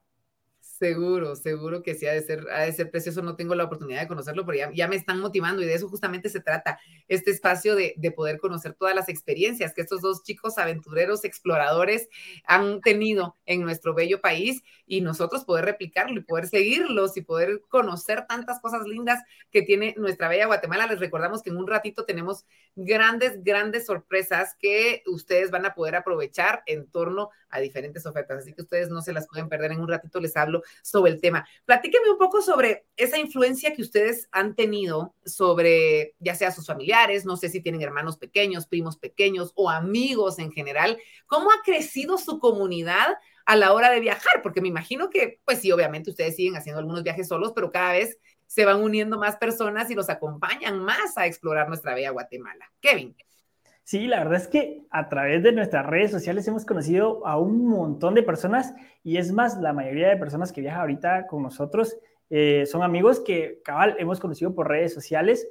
Seguro, 0.82 1.36
seguro 1.36 1.80
que 1.84 1.94
sí 1.94 2.06
ha 2.08 2.12
de 2.12 2.22
ser, 2.22 2.44
ha 2.50 2.62
de 2.62 2.72
ser 2.72 2.90
precioso. 2.90 3.22
No 3.22 3.36
tengo 3.36 3.54
la 3.54 3.62
oportunidad 3.62 4.00
de 4.00 4.08
conocerlo, 4.08 4.44
pero 4.44 4.68
ya, 4.74 4.88
me 4.88 4.96
están 4.96 5.20
motivando 5.20 5.62
y 5.62 5.64
de 5.64 5.74
eso 5.74 5.88
justamente 5.88 6.28
se 6.28 6.40
trata 6.40 6.80
este 7.06 7.30
espacio 7.30 7.76
de, 7.76 7.94
de, 7.96 8.10
poder 8.10 8.40
conocer 8.40 8.74
todas 8.74 8.92
las 8.92 9.08
experiencias 9.08 9.74
que 9.74 9.82
estos 9.82 10.00
dos 10.00 10.24
chicos 10.24 10.58
aventureros, 10.58 11.24
exploradores 11.24 12.08
han 12.46 12.80
tenido 12.80 13.36
en 13.46 13.62
nuestro 13.62 13.94
bello 13.94 14.20
país 14.20 14.64
y 14.84 15.02
nosotros 15.02 15.44
poder 15.44 15.66
replicarlo 15.66 16.18
y 16.18 16.24
poder 16.24 16.48
seguirlos 16.48 17.16
y 17.16 17.20
poder 17.20 17.62
conocer 17.68 18.26
tantas 18.26 18.58
cosas 18.58 18.84
lindas 18.84 19.22
que 19.52 19.62
tiene 19.62 19.94
nuestra 19.98 20.26
bella 20.26 20.46
Guatemala. 20.46 20.88
Les 20.88 20.98
recordamos 20.98 21.42
que 21.42 21.50
en 21.50 21.58
un 21.58 21.68
ratito 21.68 22.04
tenemos 22.06 22.44
grandes, 22.74 23.44
grandes 23.44 23.86
sorpresas 23.86 24.56
que 24.58 25.04
ustedes 25.06 25.52
van 25.52 25.64
a 25.64 25.76
poder 25.76 25.94
aprovechar 25.94 26.64
en 26.66 26.90
torno 26.90 27.22
a 27.24 27.30
diferentes 27.60 28.04
ofertas. 28.06 28.38
Así 28.38 28.52
que 28.52 28.62
ustedes 28.62 28.88
no 28.88 29.02
se 29.02 29.12
las 29.12 29.26
pueden 29.28 29.48
perder. 29.48 29.72
En 29.72 29.80
un 29.80 29.88
ratito 29.88 30.20
les 30.20 30.36
hablo 30.36 30.62
sobre 30.82 31.12
el 31.12 31.20
tema. 31.20 31.46
Platíqueme 31.64 32.10
un 32.10 32.18
poco 32.18 32.42
sobre 32.42 32.86
esa 32.96 33.18
influencia 33.18 33.74
que 33.74 33.82
ustedes 33.82 34.28
han 34.32 34.54
tenido 34.54 35.14
sobre, 35.24 36.14
ya 36.18 36.34
sea 36.34 36.50
sus 36.50 36.66
familiares, 36.66 37.24
no 37.24 37.36
sé 37.36 37.48
si 37.48 37.60
tienen 37.60 37.82
hermanos 37.82 38.16
pequeños, 38.16 38.66
primos 38.66 38.96
pequeños 38.96 39.52
o 39.54 39.70
amigos 39.70 40.38
en 40.38 40.52
general. 40.52 40.98
¿Cómo 41.26 41.50
ha 41.50 41.62
crecido 41.64 42.18
su 42.18 42.38
comunidad 42.38 43.16
a 43.44 43.56
la 43.56 43.72
hora 43.72 43.90
de 43.90 44.00
viajar? 44.00 44.42
Porque 44.42 44.60
me 44.60 44.68
imagino 44.68 45.10
que, 45.10 45.40
pues 45.44 45.60
sí, 45.60 45.72
obviamente 45.72 46.10
ustedes 46.10 46.36
siguen 46.36 46.56
haciendo 46.56 46.80
algunos 46.80 47.02
viajes 47.02 47.28
solos, 47.28 47.52
pero 47.54 47.70
cada 47.70 47.92
vez 47.92 48.18
se 48.46 48.66
van 48.66 48.82
uniendo 48.82 49.18
más 49.18 49.36
personas 49.36 49.90
y 49.90 49.94
los 49.94 50.10
acompañan 50.10 50.78
más 50.78 51.16
a 51.16 51.26
explorar 51.26 51.68
nuestra 51.68 51.94
bella 51.94 52.10
Guatemala. 52.10 52.70
Kevin. 52.80 53.16
Sí, 53.84 54.06
la 54.06 54.18
verdad 54.18 54.40
es 54.40 54.48
que 54.48 54.86
a 54.90 55.08
través 55.08 55.42
de 55.42 55.52
nuestras 55.52 55.84
redes 55.86 56.10
sociales 56.10 56.46
hemos 56.46 56.64
conocido 56.64 57.26
a 57.26 57.38
un 57.38 57.66
montón 57.66 58.14
de 58.14 58.22
personas 58.22 58.74
y 59.02 59.16
es 59.16 59.32
más, 59.32 59.58
la 59.58 59.72
mayoría 59.72 60.08
de 60.08 60.16
personas 60.16 60.52
que 60.52 60.60
viajan 60.60 60.82
ahorita 60.82 61.26
con 61.26 61.42
nosotros 61.42 61.96
eh, 62.30 62.64
son 62.66 62.82
amigos 62.82 63.20
que 63.20 63.60
cabal 63.64 63.96
hemos 63.98 64.20
conocido 64.20 64.54
por 64.54 64.68
redes 64.68 64.94
sociales 64.94 65.48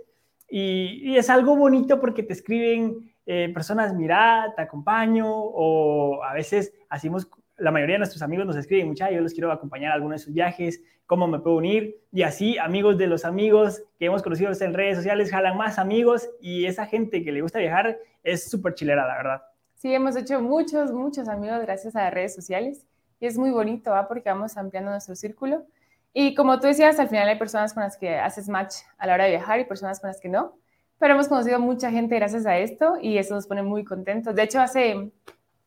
y, 0.50 1.16
es 1.16 1.30
algo 1.30 1.56
bonito 1.56 2.00
porque 2.00 2.24
te 2.24 2.34
escriben 2.34 3.14
eh, 3.26 3.52
personas, 3.54 3.94
mira, 3.94 4.54
te 4.56 4.62
acompaño 4.62 5.28
o 5.30 6.24
a 6.24 6.34
veces 6.34 6.74
hacemos 6.90 7.30
la 7.62 7.72
mayoría 7.72 7.96
de 7.96 8.00
nuestros 8.00 8.22
amigos 8.22 8.46
nos 8.46 8.56
escriben, 8.56 8.88
mucha, 8.88 9.12
yo 9.12 9.22
los 9.22 9.34
quiero 9.34 9.52
acompañar 9.52 9.92
a 9.92 9.96
alguno 9.96 10.14
de 10.14 10.20
sus 10.20 10.34
viajes, 10.34 10.82
cómo 11.06 11.28
me 11.28 11.40
puedo 11.40 11.58
unir. 11.58 12.02
Y 12.12 12.24
así, 12.24 12.58
amigos 12.58 12.98
de 12.98 13.08
los 13.08 13.24
amigos 13.24 13.84
que 14.00 14.06
hemos 14.06 14.24
conocido 14.24 14.52
en 14.60 14.74
redes 14.74 14.98
sociales, 14.98 15.30
jalan 15.30 15.58
más 15.58 15.78
amigos 15.78 16.28
y 16.42 16.66
esa 16.66 16.86
gente 16.88 17.24
que 17.24 17.32
le 17.32 17.42
gusta 17.42 17.60
viajar 17.60 17.98
es 18.24 18.50
súper 18.50 18.74
chilera, 18.74 19.06
la 19.06 19.16
verdad. 19.16 19.42
Sí, 19.76 19.94
hemos 19.94 20.16
hecho 20.16 20.42
muchos, 20.42 20.92
muchos 20.92 21.28
amigos 21.28 21.62
gracias 21.62 21.96
a 21.96 22.04
las 22.06 22.14
redes 22.14 22.34
sociales 22.34 22.86
y 23.20 23.28
es 23.28 23.38
muy 23.38 23.52
bonito, 23.52 23.92
¿va? 23.92 24.08
Porque 24.08 24.30
vamos 24.30 24.58
ampliando 24.58 24.90
nuestro 24.90 25.16
círculo. 25.16 25.66
Y 26.14 26.34
como 26.34 26.60
tú 26.60 26.68
decías, 26.68 27.00
al 27.00 27.10
final 27.10 27.30
hay 27.30 27.38
personas 27.38 27.74
con 27.74 27.84
las 27.84 27.98
que 27.98 28.16
haces 28.16 28.50
match 28.50 28.76
a 28.98 29.06
la 29.06 29.14
hora 29.14 29.26
de 29.26 29.32
viajar 29.32 29.60
y 29.60 29.66
personas 29.66 30.00
con 30.00 30.08
las 30.08 30.20
que 30.20 30.30
no. 30.30 30.58
Pero 30.98 31.14
hemos 31.14 31.28
conocido 31.28 31.60
mucha 31.60 31.92
gente 31.92 32.16
gracias 32.16 32.46
a 32.46 32.58
esto 32.58 32.98
y 33.02 33.18
eso 33.18 33.36
nos 33.36 33.48
pone 33.48 33.64
muy 33.64 33.84
contentos. 33.84 34.36
De 34.36 34.44
hecho, 34.44 34.60
hace 34.60 35.12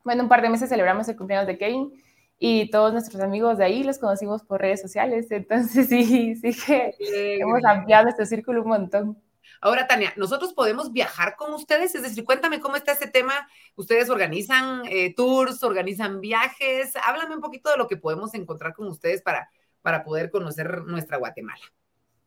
bueno, 0.04 0.22
un 0.22 0.28
par 0.28 0.42
de 0.42 0.50
meses 0.50 0.68
celebramos 0.68 1.08
el 1.08 1.16
cumpleaños 1.16 1.46
de 1.46 1.58
Kevin 1.58 1.92
y 2.38 2.70
todos 2.70 2.92
nuestros 2.92 3.22
amigos 3.22 3.58
de 3.58 3.64
ahí 3.64 3.82
los 3.84 3.98
conocimos 3.98 4.42
por 4.42 4.60
redes 4.60 4.80
sociales. 4.80 5.30
Entonces, 5.30 5.88
sí, 5.88 6.36
sí 6.36 6.54
que 6.66 6.94
hemos 7.40 7.64
ampliado 7.64 8.04
nuestro 8.04 8.26
círculo 8.26 8.62
un 8.62 8.68
montón. 8.68 9.24
Ahora, 9.60 9.86
Tania, 9.86 10.12
¿nosotros 10.16 10.52
podemos 10.52 10.92
viajar 10.92 11.36
con 11.36 11.54
ustedes? 11.54 11.94
Es 11.94 12.02
decir, 12.02 12.22
cuéntame 12.24 12.60
cómo 12.60 12.76
está 12.76 12.92
ese 12.92 13.06
tema. 13.06 13.32
¿Ustedes 13.76 14.10
organizan 14.10 14.82
eh, 14.86 15.14
tours, 15.14 15.62
organizan 15.62 16.20
viajes? 16.20 16.92
Háblame 17.06 17.34
un 17.34 17.40
poquito 17.40 17.70
de 17.70 17.78
lo 17.78 17.88
que 17.88 17.96
podemos 17.96 18.34
encontrar 18.34 18.74
con 18.74 18.88
ustedes 18.88 19.22
para, 19.22 19.48
para 19.80 20.04
poder 20.04 20.30
conocer 20.30 20.82
nuestra 20.82 21.16
Guatemala. 21.16 21.62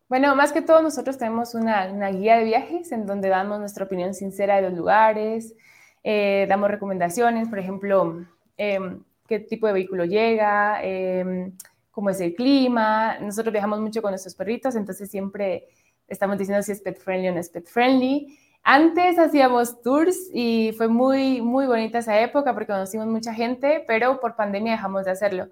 Bueno, 0.08 0.34
más 0.34 0.52
que 0.52 0.62
todo, 0.62 0.82
nosotros 0.82 1.18
tenemos 1.18 1.54
una, 1.54 1.92
una 1.92 2.08
guía 2.08 2.38
de 2.38 2.44
viajes 2.44 2.90
en 2.92 3.06
donde 3.06 3.28
damos 3.28 3.60
nuestra 3.60 3.84
opinión 3.84 4.14
sincera 4.14 4.56
de 4.56 4.62
los 4.62 4.72
lugares, 4.72 5.54
eh, 6.04 6.46
damos 6.48 6.70
recomendaciones, 6.70 7.48
por 7.48 7.58
ejemplo, 7.58 8.24
em, 8.56 9.02
qué 9.26 9.40
tipo 9.40 9.66
de 9.66 9.72
vehículo 9.74 10.04
llega, 10.04 10.82
em, 10.82 11.52
cómo 11.90 12.10
es 12.10 12.20
el 12.20 12.34
clima. 12.34 13.18
Nosotros 13.20 13.52
viajamos 13.52 13.80
mucho 13.80 14.02
con 14.02 14.12
nuestros 14.12 14.34
perritos, 14.34 14.74
entonces 14.76 15.10
siempre 15.10 15.64
estamos 16.08 16.38
diciendo 16.38 16.62
si 16.62 16.72
es 16.72 16.80
pet 16.80 16.98
friendly 16.98 17.28
o 17.28 17.32
no 17.32 17.40
es 17.40 17.50
pet 17.50 17.66
friendly. 17.66 18.38
Antes 18.62 19.18
hacíamos 19.18 19.82
tours 19.82 20.30
y 20.32 20.72
fue 20.76 20.88
muy, 20.88 21.40
muy 21.40 21.66
bonita 21.66 21.98
esa 21.98 22.20
época 22.20 22.52
porque 22.52 22.72
conocimos 22.72 23.06
mucha 23.06 23.32
gente, 23.32 23.84
pero 23.86 24.20
por 24.20 24.36
pandemia 24.36 24.72
dejamos 24.72 25.04
de 25.04 25.12
hacerlo. 25.12 25.48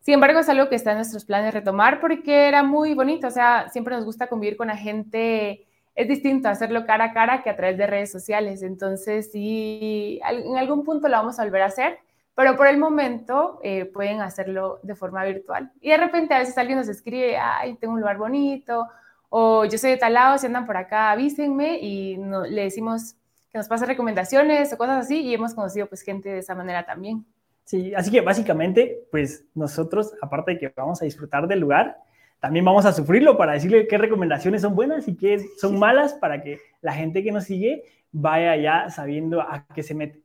Sin 0.00 0.14
embargo, 0.14 0.40
es 0.40 0.48
algo 0.48 0.68
que 0.68 0.74
está 0.76 0.92
en 0.92 0.98
nuestros 0.98 1.24
planes 1.24 1.54
retomar 1.54 2.00
porque 2.00 2.46
era 2.48 2.62
muy 2.62 2.94
bonito, 2.94 3.26
o 3.26 3.30
sea, 3.30 3.68
siempre 3.70 3.96
nos 3.96 4.04
gusta 4.04 4.26
convivir 4.26 4.56
con 4.56 4.68
la 4.68 4.76
gente 4.76 5.66
es 5.94 6.08
distinto 6.08 6.48
hacerlo 6.48 6.86
cara 6.86 7.06
a 7.06 7.12
cara 7.12 7.42
que 7.42 7.50
a 7.50 7.56
través 7.56 7.78
de 7.78 7.86
redes 7.86 8.10
sociales. 8.10 8.62
Entonces, 8.62 9.30
sí, 9.30 10.20
en 10.28 10.56
algún 10.56 10.84
punto 10.84 11.08
lo 11.08 11.16
vamos 11.16 11.38
a 11.38 11.44
volver 11.44 11.62
a 11.62 11.66
hacer, 11.66 11.98
pero 12.34 12.56
por 12.56 12.66
el 12.66 12.78
momento 12.78 13.60
eh, 13.62 13.84
pueden 13.84 14.20
hacerlo 14.20 14.80
de 14.82 14.96
forma 14.96 15.24
virtual. 15.24 15.70
Y 15.80 15.90
de 15.90 15.96
repente 15.96 16.34
a 16.34 16.40
veces 16.40 16.58
alguien 16.58 16.78
nos 16.78 16.88
escribe, 16.88 17.36
ay, 17.36 17.76
tengo 17.76 17.94
un 17.94 18.00
lugar 18.00 18.18
bonito, 18.18 18.88
o 19.28 19.64
yo 19.64 19.78
soy 19.78 19.90
de 19.90 19.96
tal 19.96 20.14
lado, 20.14 20.38
si 20.38 20.46
andan 20.46 20.66
por 20.66 20.76
acá, 20.76 21.10
avísenme 21.10 21.78
y 21.80 22.16
no, 22.18 22.44
le 22.44 22.62
decimos 22.62 23.14
que 23.50 23.58
nos 23.58 23.68
pase 23.68 23.86
recomendaciones 23.86 24.72
o 24.72 24.76
cosas 24.76 25.04
así 25.04 25.20
y 25.20 25.34
hemos 25.34 25.54
conocido 25.54 25.86
pues 25.86 26.02
gente 26.02 26.28
de 26.28 26.38
esa 26.38 26.56
manera 26.56 26.84
también. 26.84 27.24
Sí, 27.64 27.94
así 27.94 28.10
que 28.10 28.20
básicamente, 28.20 29.06
pues 29.10 29.44
nosotros, 29.54 30.12
aparte 30.20 30.52
de 30.52 30.58
que 30.58 30.72
vamos 30.76 31.00
a 31.00 31.04
disfrutar 31.04 31.46
del 31.46 31.60
lugar, 31.60 31.96
también 32.44 32.66
vamos 32.66 32.84
a 32.84 32.92
sufrirlo 32.92 33.38
para 33.38 33.54
decirle 33.54 33.88
qué 33.88 33.96
recomendaciones 33.96 34.60
son 34.60 34.74
buenas 34.74 35.08
y 35.08 35.16
qué 35.16 35.42
son 35.56 35.78
malas 35.78 36.12
para 36.12 36.42
que 36.42 36.60
la 36.82 36.92
gente 36.92 37.24
que 37.24 37.32
nos 37.32 37.44
sigue 37.44 37.84
vaya 38.12 38.54
ya 38.54 38.90
sabiendo 38.90 39.40
a 39.40 39.66
qué 39.74 39.82
se 39.82 39.94
mete. 39.94 40.20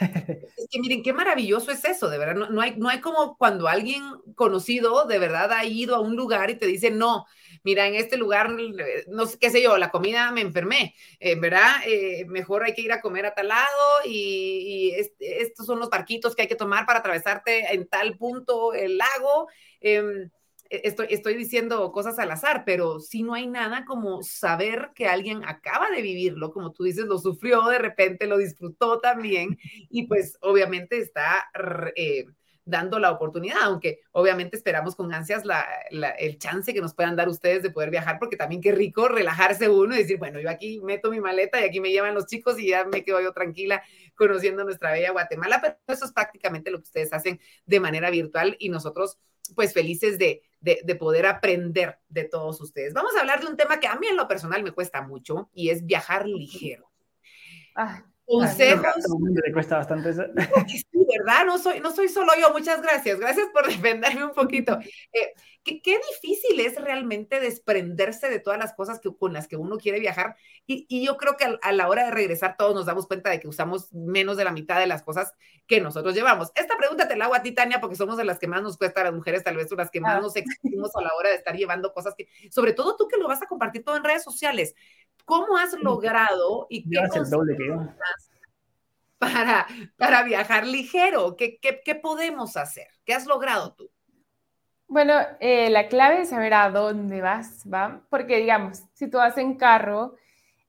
Es 0.00 0.66
que 0.68 0.80
miren, 0.80 1.04
qué 1.04 1.12
maravilloso 1.12 1.70
es 1.70 1.84
eso, 1.84 2.10
de 2.10 2.18
verdad. 2.18 2.48
No, 2.50 2.60
hay, 2.60 2.74
no 2.76 2.88
hay 2.88 3.00
como 3.00 3.36
cuando 3.38 3.68
alguien 3.68 4.02
conocido 4.34 5.06
de 5.06 5.20
verdad 5.20 5.52
ha 5.52 5.64
ido 5.64 5.94
a 5.94 6.00
un 6.00 6.16
lugar 6.16 6.50
y 6.50 6.56
te 6.56 6.66
dice, 6.66 6.90
no, 6.90 7.26
mira, 7.62 7.86
en 7.86 7.94
este 7.94 8.16
lugar, 8.16 8.50
no 9.06 9.26
sé 9.26 9.38
qué 9.38 9.48
sé 9.50 9.62
yo, 9.62 9.78
la 9.78 9.92
comida 9.92 10.32
me 10.32 10.40
enfermé, 10.40 10.96
eh, 11.20 11.36
¿verdad? 11.38 11.76
Eh, 11.86 12.24
mejor 12.26 12.64
hay 12.64 12.74
que 12.74 12.82
ir 12.82 12.90
a 12.90 13.00
comer 13.00 13.24
a 13.24 13.34
tal 13.34 13.46
lado 13.46 13.84
y, 14.04 14.96
estos 15.20 15.64
son 15.64 15.78
los 15.78 15.90
barquitos 15.90 16.34
que 16.34 16.42
hay 16.42 16.48
que 16.48 16.56
tomar 16.56 16.86
para 16.86 16.98
atravesarte 16.98 17.72
en 17.72 17.86
tal 17.86 18.16
punto 18.16 18.74
el 18.74 18.98
lago. 18.98 19.46
Em, 19.80 20.24
e, 20.24 20.30
estoy, 20.70 21.06
estoy 21.10 21.34
diciendo 21.34 21.90
cosas 21.92 22.18
al 22.18 22.30
azar, 22.30 22.64
pero 22.64 23.00
sí 23.00 23.22
no 23.22 23.34
hay 23.34 23.46
nada 23.46 23.84
como 23.84 24.22
saber 24.22 24.90
que 24.94 25.06
alguien 25.06 25.44
acaba 25.44 25.90
de 25.90 26.02
vivirlo, 26.02 26.52
como 26.52 26.72
tú 26.72 26.84
dices, 26.84 27.04
lo 27.06 27.18
sufrió 27.18 27.62
de 27.68 27.78
repente, 27.78 28.26
lo 28.26 28.38
disfrutó 28.38 29.00
también 29.00 29.58
y 29.90 30.06
pues 30.06 30.38
obviamente 30.40 30.98
está 30.98 31.44
eh, 31.94 32.26
dando 32.66 32.98
la 32.98 33.12
oportunidad, 33.12 33.62
aunque 33.62 34.00
obviamente 34.10 34.56
esperamos 34.56 34.96
con 34.96 35.14
ansias 35.14 35.44
el 36.18 36.38
chance 36.38 36.74
que 36.74 36.80
nos 36.80 36.94
puedan 36.94 37.14
dar 37.14 37.28
ustedes 37.28 37.62
de 37.62 37.70
poder 37.70 37.90
viajar, 37.90 38.18
porque 38.18 38.36
también 38.36 38.60
qué 38.60 38.72
rico 38.72 39.08
relajarse 39.08 39.68
uno 39.68 39.94
y 39.94 39.98
decir, 39.98 40.18
bueno, 40.18 40.40
yo 40.40 40.50
aquí 40.50 40.80
meto 40.80 41.10
mi 41.10 41.20
maleta 41.20 41.60
y 41.60 41.64
aquí 41.64 41.80
me 41.80 41.92
llevan 41.92 42.14
los 42.14 42.26
chicos 42.26 42.58
y 42.58 42.68
ya 42.68 42.84
me 42.84 43.04
quedo 43.04 43.20
yo 43.20 43.32
tranquila 43.32 43.82
conociendo 44.16 44.64
nuestra 44.64 44.90
bella 44.90 45.12
Guatemala, 45.12 45.60
pero 45.62 45.76
eso 45.86 46.04
es 46.04 46.12
prácticamente 46.12 46.72
lo 46.72 46.78
que 46.78 46.84
ustedes 46.84 47.12
hacen 47.12 47.40
de 47.66 47.80
manera 47.80 48.10
virtual 48.10 48.56
y 48.58 48.68
nosotros 48.68 49.18
pues 49.54 49.72
felices 49.72 50.18
de, 50.18 50.42
de, 50.60 50.94
poder 50.96 51.26
aprender 51.26 51.98
de 52.08 52.24
todos 52.24 52.60
ustedes. 52.60 52.92
Vamos 52.92 53.14
a 53.16 53.20
hablar 53.20 53.40
de 53.40 53.46
un 53.46 53.56
tema 53.56 53.78
que 53.78 53.86
a 53.86 53.96
mí 53.96 54.06
en 54.06 54.16
lo 54.16 54.28
personal 54.28 54.62
me 54.62 54.72
cuesta 54.72 55.02
mucho 55.02 55.50
y 55.54 55.70
es 55.70 55.84
viajar 55.84 56.26
ligero. 56.26 56.90
Consejos. 58.26 58.94
le 59.44 59.52
cuesta 59.52 59.78
bastante 59.78 60.10
eso. 60.10 60.24
Sí, 60.66 60.84
¿verdad? 61.18 61.46
No 61.46 61.58
soy, 61.58 61.80
no 61.80 61.90
soy 61.92 62.08
solo 62.08 62.32
yo. 62.38 62.52
Muchas 62.52 62.82
gracias. 62.82 63.18
Gracias 63.18 63.48
por 63.52 63.66
defenderme 63.68 64.24
un 64.24 64.32
poquito. 64.32 64.78
Eh, 65.12 65.34
qué, 65.62 65.80
qué, 65.80 65.98
difícil 66.12 66.60
es 66.60 66.76
realmente 66.76 67.40
desprenderse 67.40 68.28
de 68.28 68.40
todas 68.40 68.58
las 68.58 68.74
cosas 68.74 69.00
que, 69.00 69.14
con 69.16 69.32
las 69.32 69.48
que 69.48 69.56
uno 69.56 69.78
quiere 69.78 70.00
viajar. 70.00 70.36
Y, 70.66 70.86
y 70.88 71.04
yo 71.04 71.16
creo 71.16 71.36
que 71.36 71.44
a, 71.44 71.58
a, 71.62 71.72
la 71.72 71.88
hora 71.88 72.06
de 72.06 72.10
regresar 72.10 72.56
todos 72.56 72.74
nos 72.74 72.86
damos 72.86 73.06
cuenta 73.06 73.30
de 73.30 73.40
que 73.40 73.48
usamos 73.48 73.92
menos 73.92 74.36
de 74.36 74.44
la 74.44 74.52
mitad 74.52 74.78
de 74.80 74.86
las 74.86 75.02
cosas 75.02 75.32
que 75.66 75.80
nosotros 75.80 76.14
llevamos. 76.14 76.52
Esta 76.54 76.76
pregunta 76.76 77.08
te 77.08 77.16
la 77.16 77.26
hago 77.26 77.34
a 77.34 77.42
ti, 77.42 77.52
Tania, 77.52 77.80
porque 77.80 77.96
somos 77.96 78.16
de 78.16 78.24
las 78.24 78.38
que 78.38 78.46
más 78.46 78.62
nos 78.62 78.76
cuesta 78.76 79.00
a 79.00 79.04
las 79.04 79.14
mujeres, 79.14 79.42
tal 79.42 79.56
vez 79.56 79.68
son 79.68 79.78
las 79.78 79.90
que 79.90 80.00
más 80.00 80.22
nos 80.22 80.36
exigimos 80.36 80.94
a 80.94 81.02
la 81.02 81.14
hora 81.14 81.30
de 81.30 81.36
estar 81.36 81.56
llevando 81.56 81.92
cosas 81.92 82.14
que, 82.16 82.28
sobre 82.50 82.72
todo 82.72 82.96
tú 82.96 83.08
que 83.08 83.18
lo 83.18 83.28
vas 83.28 83.42
a 83.42 83.46
compartir 83.46 83.84
todo 83.84 83.96
en 83.96 84.04
redes 84.04 84.22
sociales. 84.22 84.74
¿Cómo 85.26 85.58
has 85.58 85.74
logrado 85.74 86.66
y 86.70 86.88
qué 86.88 87.00
que 87.12 87.20
para, 89.18 89.66
para 89.98 90.22
viajar 90.22 90.66
ligero? 90.66 91.36
¿Qué, 91.36 91.58
¿Qué, 91.60 91.80
qué, 91.84 91.94
podemos 91.96 92.56
hacer? 92.56 92.86
¿Qué 93.04 93.12
has 93.12 93.26
logrado 93.26 93.74
tú? 93.74 93.90
Bueno, 94.86 95.14
eh, 95.40 95.68
la 95.68 95.88
clave 95.88 96.22
es 96.22 96.28
saber 96.28 96.54
a 96.54 96.70
dónde 96.70 97.20
vas, 97.20 97.64
¿va? 97.66 98.02
Porque, 98.08 98.38
digamos, 98.38 98.84
si 98.94 99.10
tú 99.10 99.18
vas 99.18 99.36
en 99.36 99.56
carro, 99.56 100.14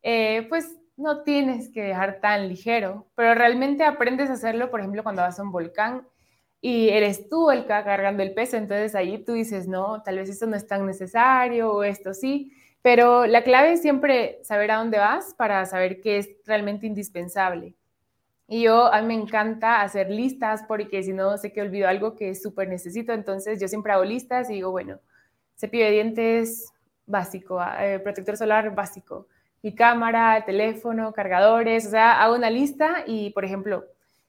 eh, 0.02 0.48
pues 0.50 0.76
no 0.96 1.22
tienes 1.22 1.70
que 1.70 1.86
viajar 1.86 2.20
tan 2.20 2.50
ligero, 2.50 3.08
pero 3.16 3.36
realmente 3.36 3.84
aprendes 3.84 4.32
a 4.32 4.34
hacerlo, 4.34 4.72
por 4.72 4.80
ejemplo, 4.80 5.04
cuando 5.04 5.22
vas 5.22 5.40
a 5.40 5.44
un 5.44 5.52
volcán 5.52 6.08
y 6.60 6.90
eres 6.90 7.30
tú 7.30 7.52
el 7.52 7.68
que 7.68 7.74
va 7.74 7.84
cargando 7.84 8.24
el 8.24 8.34
peso, 8.34 8.58
entonces 8.58 8.96
ahí 8.96 9.24
tú 9.24 9.34
dices, 9.34 9.68
no, 9.68 10.02
tal 10.02 10.18
vez 10.18 10.30
esto 10.30 10.48
no 10.48 10.56
es 10.56 10.66
tan 10.66 10.88
necesario 10.88 11.72
o 11.72 11.84
esto 11.84 12.16
sí, 12.16 12.52
pero 12.82 13.26
la 13.26 13.44
clave 13.44 13.74
es 13.74 13.82
siempre 13.82 14.40
saber 14.44 14.72
a 14.72 14.78
dónde 14.78 14.98
vas 14.98 15.34
para 15.34 15.66
saber 15.66 16.02
qué 16.02 16.18
es 16.18 16.30
realmente 16.46 16.88
indispensable. 16.88 17.76
Y 18.48 18.64
yo, 18.64 18.94
a 18.94 19.02
mí 19.02 19.08
me 19.08 19.22
encanta 19.22 19.82
hacer 19.82 20.10
listas 20.10 20.64
porque 20.68 21.04
si 21.04 21.12
no 21.12 21.38
sé 21.38 21.52
que 21.52 21.62
olvido 21.62 21.90
algo 21.90 22.16
que 22.16 22.34
súper 22.34 22.70
necesito, 22.70 23.12
entonces 23.12 23.60
yo 23.60 23.68
siempre 23.68 23.92
hago 23.92 24.06
listas 24.06 24.50
y 24.50 24.54
digo, 24.54 24.72
bueno, 24.72 25.00
cepillo 25.58 25.86
de 25.86 25.92
dientes 25.92 26.72
básico, 27.06 27.60
ah, 27.60 27.86
eh, 27.86 28.00
protector 28.00 28.38
solar 28.38 28.74
básico, 28.74 29.28
mi 29.62 29.76
cámara, 29.76 30.46
teléfono, 30.46 31.12
cargadores, 31.14 31.88
o 31.88 31.90
sea, 31.90 32.22
hago 32.22 32.36
una 32.36 32.50
lista 32.50 33.04
y, 33.06 33.32
por 33.32 33.44
ejemplo, 33.44 33.86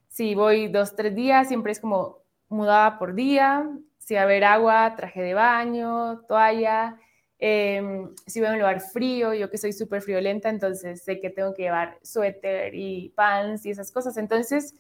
si 0.08 0.34
voy 0.34 0.68
dos, 0.68 0.96
tres 0.96 1.14
días, 1.14 1.48
siempre 1.48 1.72
es 1.72 1.80
como 1.80 2.18
mudada 2.48 2.98
por 2.98 3.14
día, 3.14 3.68
si 3.98 4.16
a 4.16 4.22
haber 4.22 4.44
agua, 4.44 4.94
traje 4.96 5.22
de 5.22 5.34
baño, 5.34 6.22
toalla, 6.26 6.96
Em, 7.40 8.14
si 8.26 8.40
voy 8.40 8.48
a 8.48 8.52
un 8.52 8.58
lugar 8.58 8.80
frío, 8.80 9.32
yo 9.32 9.48
que 9.50 9.58
soy 9.58 9.72
súper 9.72 10.02
friolenta, 10.02 10.48
entonces 10.48 11.02
sé 11.02 11.20
que 11.20 11.30
tengo 11.30 11.54
que 11.54 11.62
llevar 11.62 11.98
suéter 12.02 12.74
y 12.74 13.10
pants 13.10 13.64
y 13.66 13.70
esas 13.70 13.92
cosas. 13.92 14.16
Entonces, 14.16 14.74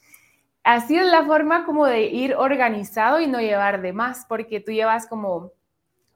así 0.64 0.96
es 0.96 1.06
la 1.06 1.24
forma 1.24 1.64
como 1.64 1.86
de 1.86 2.02
ir 2.06 2.34
organizado 2.34 3.20
y 3.20 3.26
no 3.28 3.40
llevar 3.40 3.80
de 3.82 3.92
más, 3.92 4.26
porque 4.28 4.60
tú 4.60 4.72
llevas 4.72 5.06
como 5.06 5.52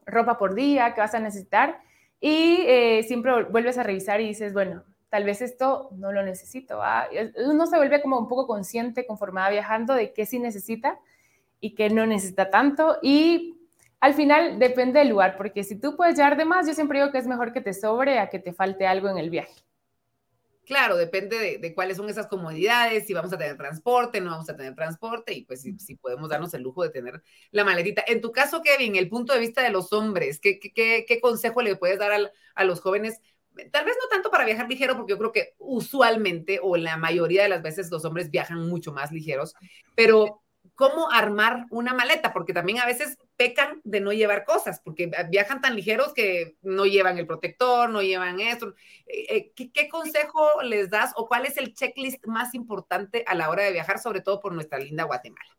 ropa 0.05 0.37
por 0.37 0.53
día 0.55 0.93
que 0.93 1.01
vas 1.01 1.15
a 1.15 1.19
necesitar 1.19 1.79
y 2.19 2.57
eh, 2.67 3.03
siempre 3.03 3.43
vuelves 3.45 3.77
a 3.77 3.83
revisar 3.83 4.19
y 4.21 4.27
dices, 4.27 4.53
bueno, 4.53 4.83
tal 5.09 5.23
vez 5.23 5.41
esto 5.41 5.89
no 5.97 6.11
lo 6.11 6.23
necesito. 6.23 6.81
Uno 7.45 7.67
se 7.67 7.77
vuelve 7.77 8.01
como 8.01 8.19
un 8.19 8.27
poco 8.27 8.47
consciente 8.47 9.05
conforme 9.05 9.41
va 9.41 9.49
viajando 9.49 9.93
de 9.93 10.11
qué 10.11 10.25
sí 10.25 10.39
necesita 10.39 10.99
y 11.59 11.75
qué 11.75 11.89
no 11.89 12.05
necesita 12.05 12.49
tanto 12.49 12.97
y 13.01 13.62
al 14.03 14.15
final 14.15 14.59
depende 14.59 14.99
del 14.99 15.07
lugar, 15.07 15.37
porque 15.37 15.63
si 15.63 15.79
tú 15.79 15.95
puedes 15.95 16.17
llevar 16.17 16.35
de 16.35 16.43
más, 16.43 16.67
yo 16.67 16.73
siempre 16.73 16.99
digo 16.99 17.13
que 17.13 17.19
es 17.19 17.25
mejor 17.25 17.53
que 17.53 17.61
te 17.61 17.73
sobre 17.73 18.19
a 18.19 18.29
que 18.29 18.37
te 18.37 18.51
falte 18.51 18.85
algo 18.85 19.07
en 19.07 19.17
el 19.17 19.29
viaje. 19.29 19.53
Claro, 20.65 20.97
depende 20.97 21.57
de, 21.57 21.73
cuáles 21.73 21.95
son 21.95 22.09
esas 22.09 22.27
comodidades, 22.27 23.07
si 23.07 23.13
vamos 23.13 23.31
a 23.31 23.37
tener 23.37 23.55
transporte, 23.55 24.19
no 24.19 24.31
vamos 24.31 24.49
a 24.49 24.57
tener 24.57 24.75
transporte, 24.75 25.33
y 25.33 25.45
pues 25.45 25.61
si, 25.61 25.95
podemos 25.95 26.29
darnos 26.29 26.53
el 26.53 26.63
lujo 26.63 26.83
de 26.83 26.89
tener 26.89 27.23
la 27.51 27.63
maletita. 27.63 28.03
En 28.05 28.19
tu 28.19 28.33
caso, 28.33 28.61
Kevin, 28.61 28.97
el 28.97 29.07
punto 29.07 29.31
de 29.31 29.39
vista 29.39 29.63
de 29.63 29.69
los 29.69 29.93
hombres, 29.93 30.41
¿qué, 30.41 30.59
qué, 30.59 31.19
consejo 31.21 31.61
le 31.61 31.77
puedes 31.77 31.97
dar 31.97 32.29
a 32.55 32.63
los 32.65 32.81
jóvenes? 32.81 33.21
Tal 33.71 33.85
vez 33.85 33.95
no 34.01 34.09
tanto 34.09 34.29
para 34.29 34.43
viajar 34.43 34.67
ligero, 34.67 34.97
porque 34.97 35.11
yo 35.11 35.17
creo 35.17 35.31
que 35.31 35.53
usualmente 35.59 36.59
o 36.61 36.75
la 36.75 36.97
mayoría 36.97 37.43
de 37.43 37.49
las 37.49 37.61
veces 37.61 37.89
los 37.89 38.03
hombres 38.03 38.31
viajan 38.31 38.67
mucho 38.67 38.91
más 38.91 39.13
ligeros, 39.13 39.55
pero 39.95 40.42
cómo 40.75 41.11
armar 41.11 41.65
una 41.69 41.93
maleta, 41.93 42.33
porque 42.33 42.53
también 42.53 42.79
a 42.79 42.85
veces 42.85 43.17
pecan 43.37 43.81
de 43.83 43.99
no 43.99 44.11
llevar 44.11 44.43
cosas, 44.45 44.81
porque 44.83 45.11
viajan 45.29 45.61
tan 45.61 45.75
ligeros 45.75 46.13
que 46.13 46.57
no 46.61 46.85
llevan 46.85 47.17
el 47.17 47.27
protector, 47.27 47.89
no 47.89 48.01
llevan 48.01 48.39
esto. 48.39 48.73
Eh, 49.05 49.51
eh, 49.55 49.71
¿Qué, 49.73 49.89
consejo 49.89 50.61
les 50.63 50.89
das 50.89 51.13
o 51.15 51.27
cuál 51.27 51.45
es 51.45 51.57
el 51.57 51.73
checklist 51.73 52.25
más 52.25 52.55
importante 52.55 53.23
a 53.27 53.35
la 53.35 53.49
hora 53.49 53.63
de 53.63 53.71
viajar, 53.71 53.99
sobre 53.99 54.21
todo 54.21 54.39
por 54.39 54.53
nuestra 54.53 54.79
linda 54.79 55.03
Guatemala? 55.03 55.49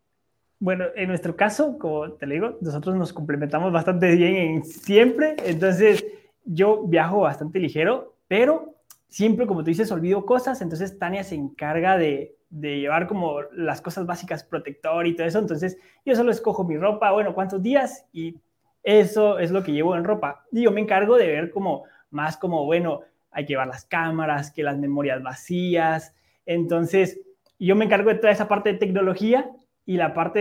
Bueno, 0.58 0.86
en 0.94 1.08
nuestro 1.08 1.36
caso, 1.36 1.78
como 1.78 2.12
te 2.12 2.26
digo, 2.26 2.58
nosotros 2.60 2.94
nos 2.96 3.12
complementamos 3.12 3.72
bastante 3.72 4.14
bien 4.14 4.36
en 4.36 4.64
siempre, 4.64 5.36
entonces 5.44 6.04
yo 6.44 6.84
viajo 6.86 7.20
bastante 7.20 7.58
ligero, 7.58 8.16
pero 8.28 8.74
siempre, 9.08 9.46
como 9.46 9.62
tú 9.62 9.66
dices, 9.66 9.92
olvido 9.92 10.24
cosas, 10.24 10.60
entonces 10.62 10.98
Tania 10.98 11.22
se 11.22 11.34
encarga 11.34 11.96
de, 11.98 12.36
de 12.54 12.78
llevar 12.78 13.08
como 13.08 13.42
las 13.52 13.80
cosas 13.80 14.06
básicas, 14.06 14.44
protector 14.44 15.08
y 15.08 15.16
todo 15.16 15.26
eso. 15.26 15.40
Entonces, 15.40 15.76
yo 16.04 16.14
solo 16.14 16.30
escojo 16.30 16.62
mi 16.62 16.76
ropa, 16.76 17.10
bueno, 17.10 17.34
cuántos 17.34 17.60
días 17.60 18.06
y 18.12 18.36
eso 18.84 19.40
es 19.40 19.50
lo 19.50 19.64
que 19.64 19.72
llevo 19.72 19.96
en 19.96 20.04
ropa. 20.04 20.44
Y 20.52 20.62
yo 20.62 20.70
me 20.70 20.80
encargo 20.80 21.16
de 21.16 21.26
ver 21.26 21.50
como 21.50 21.84
más 22.10 22.36
como, 22.36 22.64
bueno, 22.64 23.00
hay 23.32 23.44
que 23.44 23.54
llevar 23.54 23.66
las 23.66 23.84
cámaras, 23.84 24.52
que 24.52 24.62
las 24.62 24.78
memorias 24.78 25.20
vacías. 25.20 26.14
Entonces, 26.46 27.20
yo 27.58 27.74
me 27.74 27.86
encargo 27.86 28.10
de 28.10 28.16
toda 28.16 28.32
esa 28.32 28.46
parte 28.46 28.72
de 28.72 28.78
tecnología 28.78 29.50
y 29.84 29.96
la 29.96 30.14
parte 30.14 30.38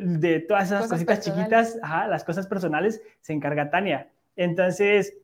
de, 0.00 0.44
todas 0.46 0.66
esas 0.66 0.86
cositas 0.86 1.20
chiquitas, 1.20 1.78
las 1.82 2.24
cosas 2.24 2.46
personales, 2.46 3.00
se 3.22 3.32
encarga 3.32 3.70
Tania. 3.70 4.08
Entonces, 4.36 5.16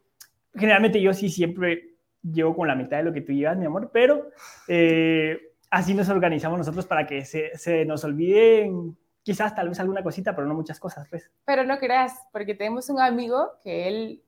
generalmente 0.54 1.02
yo 1.02 1.12
sí 1.12 1.28
siempre 1.28 1.90
llevo 2.22 2.56
con 2.56 2.66
la 2.66 2.74
mitad 2.74 2.96
de 2.96 3.02
lo 3.02 3.12
que 3.12 3.20
tú 3.20 3.32
llevas, 3.32 3.58
mi 3.58 3.66
amor, 3.66 3.90
pero 3.92 4.30
eh, 4.68 5.49
así 5.70 5.94
nos 5.94 6.08
organizamos 6.08 6.58
nosotros 6.58 6.86
para 6.86 7.06
que 7.06 7.24
se, 7.24 7.56
se, 7.56 7.84
nos 7.84 8.04
olviden 8.04 8.96
quizás 9.22 9.54
tal 9.54 9.68
vez 9.68 9.78
alguna 9.80 10.02
cosita, 10.02 10.34
pero 10.34 10.46
no 10.46 10.54
muchas 10.54 10.80
cosas, 10.80 11.06
pues. 11.08 11.30
Pero 11.44 11.64
no 11.64 11.78
creas, 11.78 12.14
porque 12.32 12.54
tenemos 12.54 12.88
un 12.88 13.00
amigo 13.00 13.52
que 13.62 13.88
él, 13.88 14.22